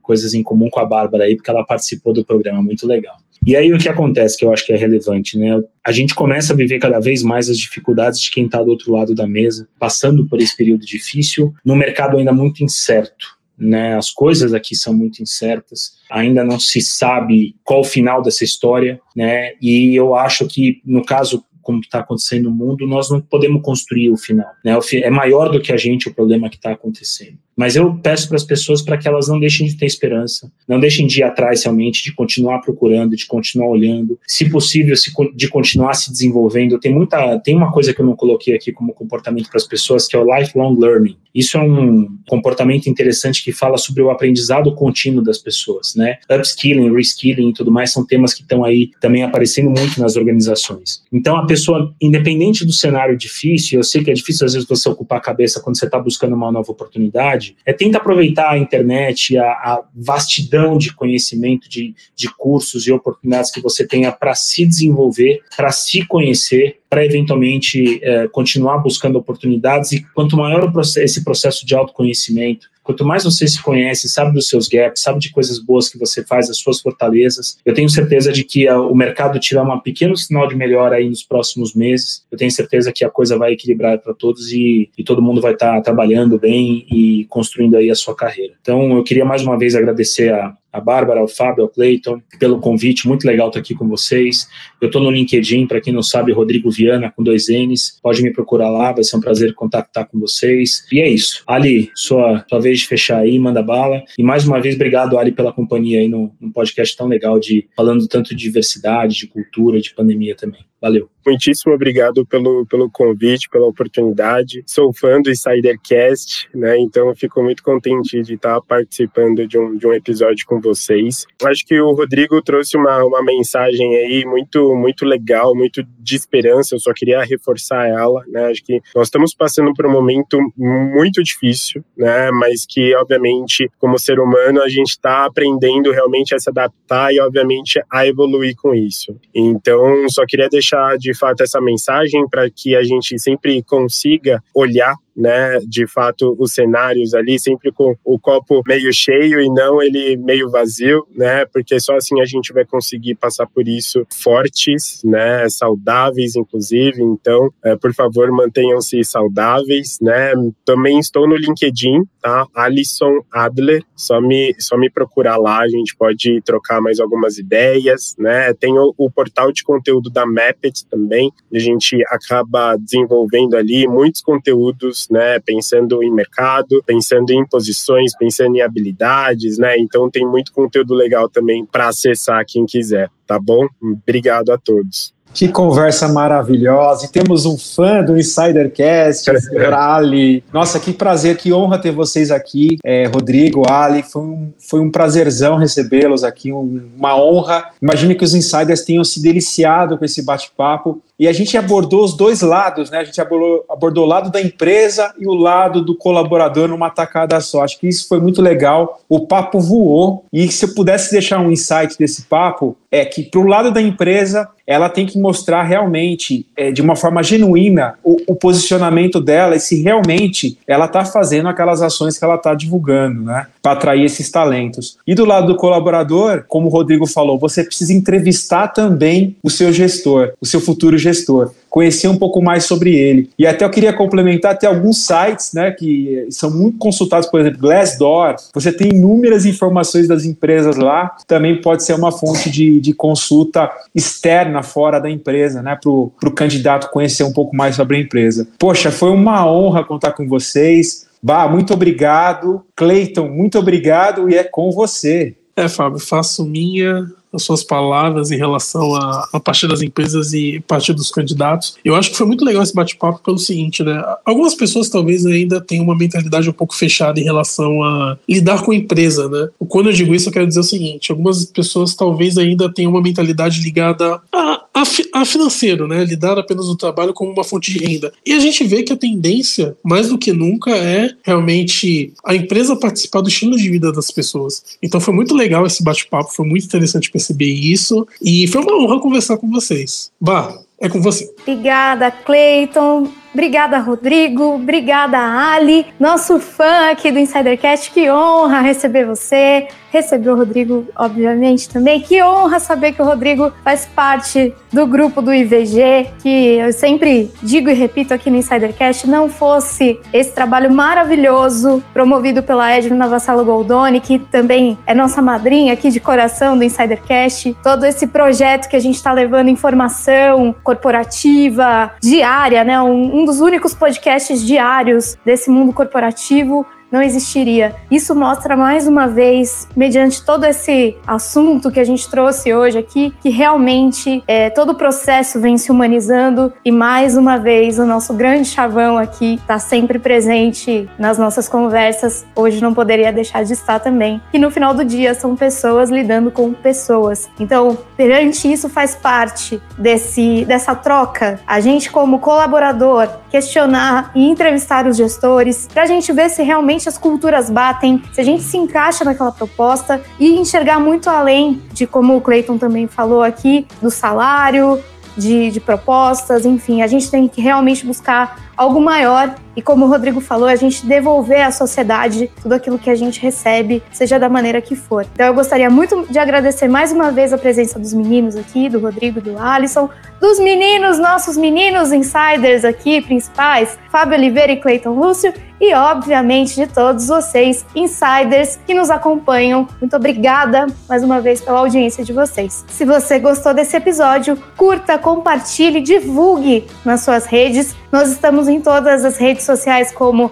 coisas 0.01 0.35
em 0.35 0.43
comum 0.43 0.69
com 0.69 0.81
a 0.81 0.85
Bárbara 0.85 1.25
aí, 1.25 1.37
porque 1.37 1.51
ela 1.51 1.65
participou 1.65 2.13
do 2.13 2.25
programa, 2.25 2.63
muito 2.63 2.87
legal. 2.87 3.17
E 3.47 3.57
aí 3.57 3.73
o 3.73 3.79
que 3.79 3.89
acontece 3.89 4.39
que 4.39 4.45
eu 4.45 4.53
acho 4.53 4.65
que 4.65 4.73
é 4.73 4.77
relevante, 4.77 5.39
né? 5.39 5.61
A 5.85 5.91
gente 5.91 6.15
começa 6.15 6.53
a 6.53 6.57
viver 6.57 6.79
cada 6.79 7.01
vez 7.01 7.23
mais 7.23 7.51
as 7.51 7.59
dificuldades 7.59 8.21
de 8.21 8.31
quem 8.31 8.47
está 8.47 8.63
do 8.63 8.71
outro 8.71 8.93
lado 8.93 9.15
da 9.15 9.27
mesa, 9.27 9.69
passando 9.79 10.27
por 10.27 10.41
esse 10.41 10.57
período 10.57 10.87
difícil, 10.87 11.53
num 11.65 11.77
mercado 11.77 12.17
ainda 12.17 12.33
muito 12.33 12.63
incerto. 12.63 13.41
Né, 13.59 13.95
as 13.95 14.11
coisas 14.11 14.55
aqui 14.55 14.75
são 14.75 14.93
muito 14.93 15.23
incertas, 15.23 15.93
ainda 16.11 16.43
não 16.43 16.59
se 16.59 16.81
sabe 16.81 17.55
qual 17.63 17.83
o 17.83 17.85
final 17.85 18.21
dessa 18.21 18.43
história, 18.43 18.99
né, 19.15 19.53
e 19.61 19.95
eu 19.95 20.17
acho 20.17 20.49
que, 20.49 20.81
no 20.85 21.05
caso 21.05 21.45
como 21.63 21.81
está 21.81 22.01
acontecendo 22.01 22.45
no 22.45 22.51
mundo, 22.51 22.87
nós 22.87 23.09
não 23.09 23.21
podemos 23.21 23.63
construir 23.63 24.11
o 24.11 24.17
final. 24.17 24.51
Né? 24.65 24.77
É 24.95 25.11
maior 25.11 25.49
do 25.49 25.61
que 25.61 25.73
a 25.73 25.77
gente 25.77 26.09
o 26.09 26.15
problema 26.15 26.51
que 26.51 26.57
está 26.57 26.73
acontecendo. 26.73 27.39
Mas 27.57 27.77
eu 27.77 27.95
peço 27.97 28.29
para 28.29 28.37
as 28.37 28.45
pessoas 28.45 28.83
para 28.83 28.97
que 28.97 29.07
elas 29.07 29.29
não 29.29 29.39
deixem 29.39 29.67
de 29.67 29.77
ter 29.77 29.87
esperança, 29.87 30.51
não 30.67 30.81
deixem 30.81 31.07
de 31.07 31.21
ir 31.21 31.23
atrás 31.23 31.63
realmente, 31.65 32.03
de 32.03 32.15
continuar 32.15 32.61
procurando, 32.61 33.15
de 33.15 33.27
continuar 33.27 33.69
olhando, 33.69 34.19
se 34.27 34.49
possível, 34.49 34.97
se, 34.97 35.13
de 35.35 35.49
continuar 35.49 35.95
se 35.95 36.11
desenvolvendo. 36.11 36.79
Tem 36.79 36.93
muita, 36.93 37.39
tem 37.41 37.55
uma 37.57 37.71
coisa 37.71 37.93
que 37.93 38.01
eu 38.01 38.07
não 38.07 38.17
coloquei 38.17 38.55
aqui 38.55 38.73
como 38.73 38.95
comportamento 38.95 39.49
para 39.49 39.59
as 39.59 39.67
pessoas, 39.67 40.07
que 40.07 40.17
é 40.17 40.19
o 40.19 40.39
lifelong 40.39 40.79
learning. 40.79 41.17
Isso 41.35 41.57
é 41.57 41.63
um 41.63 42.09
comportamento 42.29 42.89
interessante 42.89 43.43
que 43.43 43.53
fala 43.53 43.79
sobre 43.79 44.03
o 44.03 44.11
aprendizado 44.11 44.75
contínuo 44.75 45.25
das 45.25 45.39
pessoas, 45.39 45.95
né? 45.95 46.19
Upskilling, 46.31 46.93
reskilling 46.95 47.51
e 47.51 47.53
tudo 47.53 47.71
mais 47.71 47.91
são 47.91 48.05
temas 48.05 48.35
que 48.35 48.43
estão 48.43 48.65
aí 48.65 48.91
também 49.01 49.23
aparecendo 49.23 49.71
muito 49.71 49.99
nas 50.01 50.17
organizações. 50.17 51.03
Então 51.13 51.37
a 51.37 51.47
pessoa, 51.47 51.95
independente 52.01 52.67
do 52.67 52.73
cenário 52.73 53.17
difícil, 53.17 53.79
eu 53.79 53.85
sei 53.85 54.05
que 54.05 54.11
é 54.11 54.15
difícil 54.15 54.45
às 54.45 54.53
vezes 54.53 54.69
você 54.69 54.89
ocupar 54.89 55.19
a 55.19 55.23
cabeça 55.23 55.61
quando 55.61 55.79
você 55.79 55.87
está 55.87 55.99
buscando 55.99 56.35
uma 56.35 56.53
nova 56.53 56.71
oportunidade 56.71 57.42
é 57.65 57.73
tenta 57.73 57.99
aproveitar 57.99 58.51
a 58.51 58.59
internet, 58.59 59.37
a, 59.37 59.45
a 59.45 59.85
vastidão 59.95 60.77
de 60.79 60.95
conhecimento, 60.95 61.69
de, 61.69 61.95
de 62.15 62.29
cursos 62.37 62.87
e 62.87 62.93
oportunidades 62.93 63.51
que 63.51 63.61
você 63.61 63.87
tenha 63.87 64.11
para 64.13 64.35
se 64.35 64.67
desenvolver, 64.67 65.41
para 65.57 65.71
se 65.71 66.07
conhecer, 66.07 66.81
para 66.89 67.05
eventualmente 67.05 68.01
é, 68.03 68.29
continuar 68.29 68.79
buscando 68.79 69.19
oportunidades. 69.19 69.93
E 69.93 70.05
quanto 70.15 70.37
maior 70.37 70.71
processo, 70.73 71.05
esse 71.05 71.25
processo 71.25 71.67
de 71.67 71.75
autoconhecimento, 71.75 72.72
Quanto 72.83 73.05
mais 73.05 73.25
você 73.25 73.47
se 73.47 73.63
conhece, 73.63 74.09
sabe 74.09 74.33
dos 74.33 74.49
seus 74.49 74.69
gaps, 74.69 75.03
sabe 75.03 75.19
de 75.19 75.31
coisas 75.31 75.59
boas 75.59 75.89
que 75.89 75.99
você 75.99 76.25
faz, 76.25 76.51
as 76.51 76.59
suas 76.59 76.81
fortalezas, 76.81 77.59
eu 77.65 77.75
tenho 77.75 77.89
certeza 77.89 78.33
de 78.33 78.45
que 78.45 78.67
a, 78.67 78.81
o 78.81 78.95
mercado 78.95 79.39
tiver 79.39 79.61
um 79.63 79.81
pequeno 79.81 80.17
sinal 80.17 80.49
de 80.49 80.57
melhora 80.57 80.97
aí 80.97 81.09
nos 81.09 81.23
próximos 81.23 81.75
meses. 81.75 82.25
Eu 82.31 82.39
tenho 82.39 82.51
certeza 82.51 82.93
que 82.93 83.05
a 83.05 83.11
coisa 83.11 83.39
vai 83.39 83.53
equilibrar 83.53 83.99
para 83.99 84.15
todos 84.15 84.53
e, 84.53 84.91
e, 84.97 85.05
todo 85.05 85.23
mundo 85.23 85.41
vai 85.41 85.53
estar 85.53 85.75
tá 85.77 85.81
trabalhando 85.81 86.39
bem 86.39 86.87
e 86.91 87.25
construindo 87.29 87.77
aí 87.77 87.91
a 87.91 87.95
sua 87.95 88.15
carreira. 88.15 88.55
Então, 88.61 88.97
eu 88.97 89.03
queria 89.05 89.25
mais 89.25 89.43
uma 89.43 89.59
vez 89.59 89.75
agradecer 89.75 90.33
a, 90.33 90.55
a 90.73 90.81
Bárbara, 90.81 91.21
ao 91.21 91.29
Fábio, 91.29 91.65
ao 91.65 91.69
Cleiton, 91.69 92.21
pelo 92.39 92.59
convite. 92.61 93.07
Muito 93.07 93.27
legal 93.27 93.49
estar 93.49 93.61
aqui 93.61 93.75
com 93.75 93.87
vocês. 93.89 94.49
Eu 94.81 94.87
estou 94.87 95.03
no 95.03 95.11
LinkedIn, 95.11 95.67
para 95.67 95.81
quem 95.81 95.93
não 95.93 96.03
sabe, 96.03 96.33
Rodrigo 96.33 96.71
Viana, 96.71 97.13
com 97.15 97.23
dois 97.23 97.49
N's. 97.49 97.99
Pode 98.03 98.23
me 98.23 98.33
procurar 98.33 98.71
lá, 98.71 98.93
vai 98.93 99.05
ser 99.05 99.17
um 99.17 99.21
prazer 99.21 99.55
contactar 99.55 100.09
com 100.09 100.19
vocês. 100.19 100.87
E 100.91 101.01
é 101.01 101.09
isso. 101.09 101.43
Ali, 101.47 101.91
sua, 101.95 102.45
sua 102.49 102.61
vez 102.61 102.81
de 102.81 102.87
fechar 102.87 103.19
aí, 103.19 103.39
manda 103.39 103.63
bala. 103.63 104.03
E 104.19 104.23
mais 104.23 104.47
uma 104.47 104.61
vez, 104.61 104.75
obrigado, 104.75 105.19
Ali, 105.19 105.33
pela 105.33 105.53
companhia 105.53 106.01
aí 106.01 106.09
no, 106.09 106.35
no 106.41 106.53
podcast 106.53 106.97
tão 106.97 107.07
legal, 107.07 107.39
de 107.39 107.69
falando 107.77 108.07
tanto 108.09 108.35
de 108.35 108.43
diversidade, 108.43 109.17
de 109.17 109.27
cultura, 109.27 109.81
de 109.81 109.95
pandemia 109.95 110.35
também. 110.35 110.65
Valeu. 110.83 111.09
Muitíssimo 111.25 111.73
obrigado 111.73 112.27
pelo, 112.27 112.67
pelo 112.67 112.91
convite, 112.91 113.49
pela 113.49 113.67
oportunidade. 113.67 114.65
Sou 114.67 114.93
fã 114.93 115.21
do 115.23 115.31
Insidercast, 115.31 116.49
né? 116.53 116.77
Então 116.79 117.15
fico 117.15 117.41
muito 117.41 117.63
contente 117.63 118.21
de 118.23 118.35
estar 118.35 118.61
participando 118.63 119.47
de 119.47 119.57
um, 119.57 119.77
de 119.77 119.87
um 119.87 119.93
episódio 119.93 120.45
com 120.45 120.61
vocês. 120.61 121.25
Acho 121.45 121.65
que 121.65 121.81
o 121.81 121.93
Rodrigo 121.93 122.43
trouxe 122.43 122.77
uma, 122.77 123.05
uma 123.05 123.23
mensagem 123.23 123.95
aí 123.95 124.25
muito, 124.27 124.75
muito 124.75 125.05
legal, 125.05 125.55
muito 125.55 125.85
de 126.01 126.17
esperança. 126.17 126.75
Eu 126.75 126.81
só 126.81 126.93
queria 126.93 127.23
reforçar 127.23 127.89
ela, 127.89 128.25
né? 128.27 128.47
Acho 128.47 128.65
que 128.65 128.81
nós 128.93 129.07
estamos 129.07 129.33
passando 129.33 129.73
por 129.75 129.87
um 129.87 129.93
momento 129.93 130.39
muito 130.57 131.23
difícil, 131.23 131.85
né? 131.97 132.33
Mas 132.33 132.67
que, 132.69 132.97
obviamente, 132.97 133.71
como 133.79 133.97
ser 133.97 134.19
humano, 134.19 134.61
a 134.61 134.69
gente 134.69 134.91
está 134.91 135.25
aprendendo 135.27 135.93
realmente 135.93 136.35
a 136.35 136.39
se 136.41 136.51
adaptar 136.51 137.15
e, 137.15 137.21
obviamente, 137.21 137.81
a 137.89 138.05
evoluir 138.05 138.57
com 138.57 138.75
isso. 138.75 139.17
Então, 139.33 140.09
só 140.09 140.25
queria 140.27 140.49
deixar 140.49 140.72
deixar 140.73 140.97
de 140.99 141.17
fato 141.17 141.43
essa 141.43 141.61
mensagem 141.61 142.27
para 142.29 142.49
que 142.51 142.75
a 142.75 142.83
gente 142.83 143.19
sempre 143.19 143.63
consiga 143.63 144.43
olhar 144.55 144.95
né, 145.17 145.59
de 145.67 145.87
fato, 145.87 146.35
os 146.39 146.53
cenários 146.53 147.15
ali, 147.15 147.39
sempre 147.39 147.71
com 147.73 147.95
o 148.05 148.19
copo 148.19 148.63
meio 148.67 148.93
cheio 148.93 149.41
e 149.41 149.49
não 149.49 149.83
ele 149.83 150.17
meio 150.17 150.51
vazio, 150.51 151.07
né, 151.15 151.45
porque 151.47 151.79
só 151.81 151.97
assim 151.97 152.21
a 152.21 152.25
gente 152.25 152.53
vai 152.53 152.65
conseguir 152.65 153.15
passar 153.15 153.47
por 153.47 153.67
isso 153.69 154.07
fortes, 154.23 155.01
né, 155.05 155.49
saudáveis, 155.49 156.37
inclusive. 156.37 157.03
Então, 157.03 157.53
é, 157.65 157.77
por 157.77 157.93
favor, 157.95 158.31
mantenham-se 158.31 159.03
saudáveis, 159.05 159.99
né. 160.01 160.33
Também 160.65 160.99
estou 160.99 161.29
no 161.29 161.37
LinkedIn, 161.37 162.03
tá, 162.21 162.47
Alisson 162.55 163.21
Adler, 163.33 163.83
só 163.97 164.21
me, 164.21 164.55
só 164.59 164.77
me 164.77 164.91
procurar 164.91 165.37
lá, 165.37 165.61
a 165.61 165.69
gente 165.69 165.95
pode 165.97 166.41
trocar 166.43 166.81
mais 166.81 167.01
algumas 167.01 167.39
ideias, 167.39 168.15
né. 168.19 168.53
Tem 168.55 168.79
o, 168.79 168.95
o 168.97 169.11
portal 169.11 169.53
de 169.53 169.63
conteúdo 169.63 170.11
da 170.11 170.27
Mappet 170.27 170.87
também, 170.89 171.31
a 171.53 171.59
gente 171.59 172.03
acaba 172.09 172.77
desenvolvendo 172.77 173.57
ali 173.57 173.87
muitos 173.87 174.21
conteúdos 174.21 175.02
né? 175.11 175.39
Pensando 175.41 176.03
em 176.03 176.11
mercado, 176.11 176.83
pensando 176.87 177.31
em 177.31 177.47
posições, 177.47 178.17
pensando 178.17 178.57
em 178.57 178.61
habilidades, 178.61 179.59
né? 179.59 179.79
Então 179.79 180.11
tem 180.11 180.27
muito 180.27 180.53
conteúdo 180.53 180.95
legal 180.95 181.29
também 181.29 181.65
para 181.65 181.89
acessar 181.89 182.45
quem 182.47 182.67
quiser, 182.67 183.11
tá 183.27 183.39
bom? 183.39 183.67
Obrigado 183.81 184.53
a 184.53 184.59
todos. 184.59 185.13
Que 185.35 185.49
conversa 185.49 186.09
maravilhosa. 186.09 187.07
E 187.07 187.09
temos 187.09 187.47
um 187.47 187.57
fã 187.57 188.05
do 188.05 188.19
Insidercast, 188.19 189.31
Ali. 189.73 190.45
Nossa, 190.53 190.79
que 190.79 190.93
prazer, 190.93 191.37
que 191.37 191.53
honra 191.53 191.79
ter 191.79 191.91
vocês 191.91 192.31
aqui. 192.31 192.77
É, 192.85 193.07
Rodrigo, 193.07 193.63
Ali, 193.71 194.03
foi 194.03 194.23
um, 194.23 194.53
foi 194.59 194.81
um 194.81 194.91
prazerzão 194.91 195.57
recebê-los 195.57 196.23
aqui, 196.23 196.53
um, 196.53 196.83
uma 196.97 197.17
honra. 197.17 197.71
Imagine 197.81 198.15
que 198.15 198.25
os 198.25 198.35
insiders 198.35 198.83
tenham 198.83 199.05
se 199.05 199.23
deliciado 199.23 199.97
com 199.97 200.05
esse 200.05 200.23
bate-papo. 200.23 201.03
E 201.19 201.29
a 201.29 201.33
gente 201.33 201.57
abordou 201.57 202.05
os 202.05 202.17
dois 202.17 202.41
lados, 202.41 202.91
né? 202.91 202.99
A 202.99 203.05
gente 203.05 203.21
abordou, 203.21 203.65
abordou 203.69 204.05
o 204.05 204.09
lado 204.09 204.31
da 204.31 204.41
empresa 204.41 205.15
e 205.19 205.27
o 205.27 205.35
lado 205.35 205.83
do 205.83 205.95
colaborador 205.95 206.69
numa 206.69 206.91
tacada 206.91 207.41
só. 207.41 207.63
Acho 207.63 207.79
que 207.79 207.89
isso 207.89 208.09
foi 208.09 208.21
muito 208.21 208.43
legal. 208.43 209.01
O 209.09 209.27
papo 209.27 209.61
voou. 209.61 210.25
E 210.33 210.51
se 210.51 210.65
eu 210.65 210.75
pudesse 210.75 211.13
deixar 211.13 211.41
um 211.41 211.51
insight 211.51 211.97
desse 211.99 212.23
papo, 212.23 212.77
é 212.91 213.07
que 213.07 213.23
para 213.23 213.41
o 213.41 213.47
lado 213.47 213.71
da 213.71 213.81
empresa, 213.81 214.49
ela 214.67 214.89
tem 214.91 215.07
que 215.07 215.19
mostrar 215.19 215.63
realmente, 215.63 216.47
é, 216.55 216.71
de 216.71 216.83
uma 216.83 216.95
forma 216.95 217.23
genuína, 217.23 217.95
o, 218.05 218.17
o, 218.27 218.37
posicionamento 218.37 219.19
dela 219.19 219.57
e 219.57 219.61
se 219.61 219.83
realmente 219.83 220.59
ela 220.67 220.85
está 220.85 221.05
fazendo 221.05 221.49
aquelas 221.49 221.81
ações 221.81 222.19
que 222.19 222.25
ela 222.25 222.35
está 222.35 222.55
divulgando, 222.55 223.23
né? 223.23 223.47
Para 223.63 223.73
atrair 223.73 224.05
esses 224.05 224.31
talentos. 224.31 224.99
E 225.07 225.15
do 225.15 225.25
lado 225.25 225.47
do 225.47 225.57
colaborador, 225.57 226.45
como 226.47 226.67
o 226.67 226.71
Rodrigo 226.71 227.07
falou, 227.07 227.39
você 227.39 227.65
precisa 227.65 227.95
entrevistar 227.95 228.69
também 228.69 229.37
o 229.43 229.49
seu 229.49 229.73
gestor, 229.73 230.33
o 230.41 230.47
seu 230.47 230.61
futuro 230.61 230.99
gestor 231.03 231.53
conhecer 231.73 232.07
um 232.07 232.19
pouco 232.19 232.43
mais 232.43 232.67
sobre 232.67 232.95
ele. 232.95 233.31
E 233.39 233.47
até 233.47 233.65
eu 233.65 233.71
queria 233.71 233.95
complementar, 233.95 234.59
tem 234.59 234.69
alguns 234.69 235.07
sites 235.07 235.55
né, 235.55 235.71
que 235.71 236.27
são 236.31 236.51
muito 236.51 236.77
consultados, 236.77 237.31
por 237.31 237.41
exemplo, 237.41 237.61
Glassdoor, 237.61 238.37
você 238.53 238.71
tem 238.71 238.91
inúmeras 238.91 239.47
informações 239.47 240.07
das 240.07 240.27
empresas 240.27 240.77
lá, 240.77 241.17
também 241.27 241.63
pode 241.63 241.83
ser 241.83 241.95
uma 241.95 242.13
fonte 242.13 242.51
de, 242.51 242.79
de 242.79 242.93
consulta 242.93 243.71
externa, 243.95 244.63
fora 244.63 245.01
da 245.01 245.09
empresa, 245.09 245.63
né, 245.63 245.79
para 245.81 245.91
o 245.91 246.35
candidato 246.35 246.91
conhecer 246.91 247.25
um 247.25 247.33
pouco 247.33 247.57
mais 247.57 247.77
sobre 247.77 247.97
a 247.97 248.01
empresa. 248.01 248.47
Poxa, 248.59 248.91
foi 248.91 249.09
uma 249.09 249.51
honra 249.51 249.83
contar 249.83 250.13
com 250.13 250.29
vocês. 250.29 251.07
Bah, 251.23 251.49
muito 251.49 251.73
obrigado. 251.73 252.63
Cleiton, 252.77 253.29
muito 253.29 253.59
obrigado 253.59 254.29
e 254.29 254.35
é 254.35 254.45
com 254.45 254.71
você. 254.71 255.35
É, 255.57 255.69
Fábio, 255.69 255.99
faço 255.99 256.45
minha 256.45 257.07
as 257.33 257.43
suas 257.43 257.63
palavras 257.65 258.31
em 258.31 258.37
relação 258.37 258.95
à, 258.95 259.29
à 259.33 259.41
parte 259.41 259.67
das 259.67 259.83
empresas 259.83 260.33
e 260.33 260.63
parte 260.67 260.93
dos 260.93 261.11
candidatos. 261.11 261.77
Eu 261.85 261.95
acho 261.95 262.11
que 262.11 262.17
foi 262.17 262.27
muito 262.27 262.45
legal 262.45 262.63
esse 262.63 262.75
bate-papo 262.75 263.21
pelo 263.23 263.39
seguinte, 263.39 263.83
né? 263.83 264.03
Algumas 264.25 264.55
pessoas 264.55 264.89
talvez 264.89 265.25
ainda 265.27 265.61
tenham 265.61 265.85
uma 265.85 265.97
mentalidade 265.97 266.49
um 266.49 266.53
pouco 266.53 266.75
fechada 266.75 267.19
em 267.21 267.25
relação 267.25 267.83
a 267.83 268.17
lidar 268.29 268.63
com 268.63 268.73
a 268.73 268.77
empresa, 268.77 269.29
né? 269.29 269.49
Quando 269.69 269.91
eu 269.91 269.93
digo 269.93 270.15
isso, 270.15 270.29
eu 270.29 270.33
quero 270.33 270.47
dizer 270.47 270.61
o 270.61 270.65
seguinte: 270.65 271.11
algumas 271.11 271.45
pessoas 271.45 271.95
talvez 271.95 272.39
ainda 272.39 272.73
tenham 272.73 272.91
uma 272.91 273.03
mentalidade 273.03 273.61
ligada 273.61 274.21
a, 274.33 274.62
a, 274.75 275.21
a 275.21 275.25
financeiro, 275.25 275.87
né? 275.87 276.05
Lidar 276.05 276.39
apenas 276.39 276.67
o 276.67 276.77
trabalho 276.77 277.13
como 277.13 277.33
uma 277.33 277.45
fonte 277.45 277.73
de 277.73 277.85
renda. 277.85 278.13
E 278.25 278.33
a 278.33 278.39
gente 278.39 278.65
vê 278.65 278.83
que 278.83 278.93
a 278.93 278.97
tendência, 278.97 279.77
mais 279.83 280.09
do 280.09 280.19
que 280.19 280.33
nunca, 280.33 280.71
é 280.71 281.11
realmente 281.23 282.13
a 282.25 282.35
empresa 282.35 282.77
participar 282.77 283.21
do 283.21 283.29
estilo 283.29 283.57
de 283.57 283.69
vida 283.69 283.93
das 283.93 284.11
pessoas. 284.11 284.65
Então 284.83 285.01
foi 285.01 285.15
muito 285.15 285.35
legal 285.35 285.67
esse 285.67 285.83
bate-papo, 285.83 286.33
foi 286.33 286.47
muito 286.47 286.65
interessante 286.65 287.11
perceber 287.11 287.53
isso. 287.53 288.07
E 288.21 288.47
foi 288.49 288.63
uma 288.63 288.77
honra 288.77 289.01
conversar 289.01 289.37
com 289.37 289.51
vocês. 289.51 290.11
Bah, 290.21 290.59
é 290.81 290.89
com 290.89 291.01
você. 291.01 291.33
Obrigada, 291.43 292.11
Cleiton. 292.11 293.09
Obrigada, 293.33 293.79
Rodrigo. 293.79 294.55
Obrigada, 294.55 295.19
Ali, 295.19 295.87
nosso 295.99 296.41
fã 296.41 296.91
aqui 296.91 297.11
do 297.13 297.19
Insidercast. 297.19 297.91
Que 297.91 298.11
honra 298.11 298.61
receber 298.61 299.07
você 299.07 299.69
recebeu 299.93 300.33
o 300.33 300.37
Rodrigo, 300.37 300.87
obviamente, 300.97 301.69
também. 301.69 302.01
Que 302.01 302.23
honra 302.23 302.59
saber 302.59 302.93
que 302.93 303.03
o 303.03 303.05
Rodrigo 303.05 303.53
faz 303.63 303.85
parte 303.85 304.55
do 304.73 304.87
grupo 304.87 305.21
do 305.21 305.33
IVG, 305.33 306.09
que 306.23 306.57
eu 306.57 306.73
sempre 306.73 307.31
digo 307.43 307.69
e 307.69 307.75
repito 307.75 308.15
aqui 308.15 308.31
no 308.31 308.39
Insidercast, 308.39 309.09
não 309.09 309.29
fosse 309.29 310.01
esse 310.13 310.33
trabalho 310.33 310.73
maravilhoso 310.73 311.85
promovido 311.93 312.43
pela 312.43 312.71
Edna 312.71 312.97
Navassalo 312.97 313.45
Goldoni, 313.45 314.01
que 314.01 314.19
também 314.19 314.79
é 314.87 314.95
nossa 314.95 315.21
madrinha 315.21 315.75
aqui 315.75 315.91
de 315.91 316.01
coração 316.01 316.57
do 316.57 316.65
Insidercast, 316.65 317.55
todo 317.63 317.85
esse 317.85 318.07
projeto 318.07 318.69
que 318.69 318.77
a 318.77 318.81
gente 318.81 318.97
está 318.97 319.13
levando 319.13 319.49
informação 319.49 320.55
corporativa, 320.65 321.93
diária, 322.01 322.65
né? 322.65 322.81
Um, 322.81 323.21
um 323.21 323.25
dos 323.27 323.41
únicos 323.41 323.75
podcasts 323.75 324.43
diários 324.43 325.19
desse 325.25 325.51
mundo 325.51 325.73
corporativo 325.73 326.67
não 326.93 327.03
existiria. 327.03 327.75
Isso 327.91 328.15
mostra 328.15 328.57
mais 328.57 328.87
uma 328.87 329.09
vez, 329.09 329.67
mediante 329.75 330.23
todo 330.23 330.45
esse 330.45 330.97
assunto 331.07 331.71
que 331.71 331.81
a 331.81 331.85
gente 331.85 332.09
trouxe 332.09 332.53
hoje 332.53 332.79
aqui, 332.79 333.13
que 333.23 333.31
realmente 333.31 334.23
é, 334.29 334.51
todo 334.51 334.73
o 334.73 334.75
processo 334.75 335.41
vem 335.41 335.57
se 335.57 335.73
humanizando 335.73 336.53
e 336.65 336.71
mais 336.71 337.17
uma 337.17 337.39
vez 337.39 337.79
o 337.79 337.87
nosso 337.87 338.13
grande 338.13 338.49
chavão 338.49 338.99
aqui 338.99 339.35
está 339.35 339.59
sempre 339.59 339.99
presente 339.99 340.89
nas 340.99 341.19
nossas 341.19 341.49
conversas. 341.49 342.27
Hoje 342.37 342.63
não 342.63 342.75
poderia 342.75 343.13
deixar 343.13 343.43
de 343.45 343.53
estar 343.53 343.81
também. 343.81 344.21
E 344.33 344.39
no 344.39 344.51
final 344.51 344.75
do 344.75 344.85
dia 344.85 345.15
são 345.15 345.35
pessoas 345.35 345.91
lidando 345.91 346.31
com 346.31 346.53
pessoas. 346.53 347.31
Então, 347.41 347.79
perante 347.97 348.53
isso 348.53 348.69
faz 348.69 348.95
parte 348.95 349.61
desse 349.79 350.45
dessa 350.45 350.75
troca. 350.75 351.41
A 351.47 351.61
gente 351.61 351.91
como 351.91 352.19
colaborador 352.19 353.09
questionar 353.31 354.11
e 354.15 354.29
entrevistar 354.29 354.87
os 354.87 354.97
gestores 354.97 355.67
para 355.73 355.85
a 355.85 355.87
gente 355.87 356.13
ver 356.13 356.29
se 356.29 356.43
realmente 356.43 356.82
realmente 356.83 356.89
as 356.89 356.99
culturas 356.99 357.51
batem, 357.51 358.03
se 358.13 358.21
a 358.21 358.25
gente 358.25 358.43
se 358.43 358.57
encaixa 358.57 359.05
naquela 359.05 359.31
proposta 359.31 360.01
e 360.19 360.39
enxergar 360.39 360.81
muito 360.81 361.09
além 361.09 361.63
de 361.73 361.87
como 361.87 362.17
o 362.17 362.21
Clayton 362.21 362.59
também 362.59 362.87
falou 362.87 363.23
aqui, 363.23 363.67
do 363.81 363.91
salário, 363.91 364.83
de, 365.17 365.51
de 365.51 365.61
propostas, 365.61 366.45
enfim, 366.45 366.83
a 366.83 366.87
gente 366.87 367.11
tem 367.11 367.29
que 367.29 367.41
realmente 367.41 367.87
buscar 367.87 368.52
algo 368.57 368.81
maior 368.81 369.35
e, 369.55 369.61
como 369.61 369.85
o 369.85 369.89
Rodrigo 369.89 370.21
falou, 370.21 370.49
a 370.49 370.57
gente 370.57 370.87
devolver 370.87 371.43
à 371.43 371.51
sociedade 371.51 372.31
tudo 372.41 372.55
aquilo 372.55 372.79
que 372.79 372.89
a 372.89 372.95
gente 372.95 373.21
recebe, 373.21 373.83
seja 373.93 374.19
da 374.19 374.29
maneira 374.29 374.61
que 374.63 374.75
for. 374.75 375.07
Então, 375.13 375.27
eu 375.27 375.35
gostaria 375.35 375.69
muito 375.69 376.07
de 376.11 376.19
agradecer 376.19 376.69
mais 376.69 376.91
uma 376.93 377.11
vez 377.11 377.33
a 377.33 377.39
presença 377.39 377.79
dos 377.79 377.93
meninos 377.93 378.37
aqui, 378.37 378.69
do 378.69 378.79
Rodrigo, 378.79 379.21
do 379.21 379.39
Alisson, 379.39 379.91
dos 380.21 380.39
meninos, 380.39 380.99
nossos 380.99 381.37
meninos 381.37 381.93
insiders 381.93 382.65
aqui, 382.65 383.03
principais, 383.03 383.79
Fábio 383.91 384.17
Oliveira 384.17 384.53
e 384.53 384.57
Cleiton 384.57 384.91
Lúcio, 384.91 385.35
e 385.61 385.73
obviamente 385.75 386.57
de 386.57 386.67
todos 386.67 387.07
vocês, 387.07 387.65
insiders 387.75 388.59
que 388.67 388.75
nos 388.75 388.91
acompanham. 388.91 389.69
Muito 389.81 389.95
obrigada 389.95 390.67
mais 390.89 391.05
uma 391.05 391.21
vez 391.21 391.41
pela 391.41 391.61
audiência 391.61 392.05
de 392.05 392.13
vocês. 392.13 392.65
Se 392.69 392.85
você 392.85 393.21
gostou 393.21 393.55
desse 393.55 393.77
episódio, 393.77 394.37
curta, 394.57 394.99
compartilhe, 394.99 395.81
divulgue 395.81 396.67
nas 396.85 397.03
suas 397.03 397.27
redes. 397.27 397.77
Nós 397.93 398.11
estamos 398.11 398.42
em 398.49 398.61
todas 398.61 399.05
as 399.05 399.17
redes 399.17 399.45
sociais 399.45 399.93
como 399.93 400.31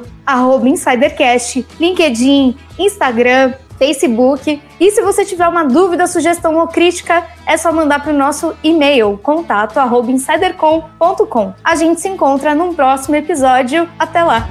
InsiderCast, 0.67 1.67
LinkedIn, 1.79 2.57
Instagram, 2.79 3.55
Facebook. 3.79 4.63
E 4.79 4.91
se 4.91 5.01
você 5.01 5.25
tiver 5.25 5.49
uma 5.49 5.65
dúvida, 5.65 6.07
sugestão 6.07 6.57
ou 6.57 6.69
crítica, 6.69 7.27
é 7.47 7.57
só 7.57 7.73
mandar 7.73 8.03
para 8.03 8.13
o 8.13 8.17
nosso 8.17 8.55
e-mail, 8.63 9.19
contato 9.23 9.79
insidercom.com. 10.11 11.55
A 11.65 11.75
gente 11.75 12.01
se 12.01 12.09
encontra 12.09 12.55
num 12.55 12.75
próximo 12.75 13.17
episódio. 13.17 13.89
Até 13.99 14.23
lá! 14.23 14.49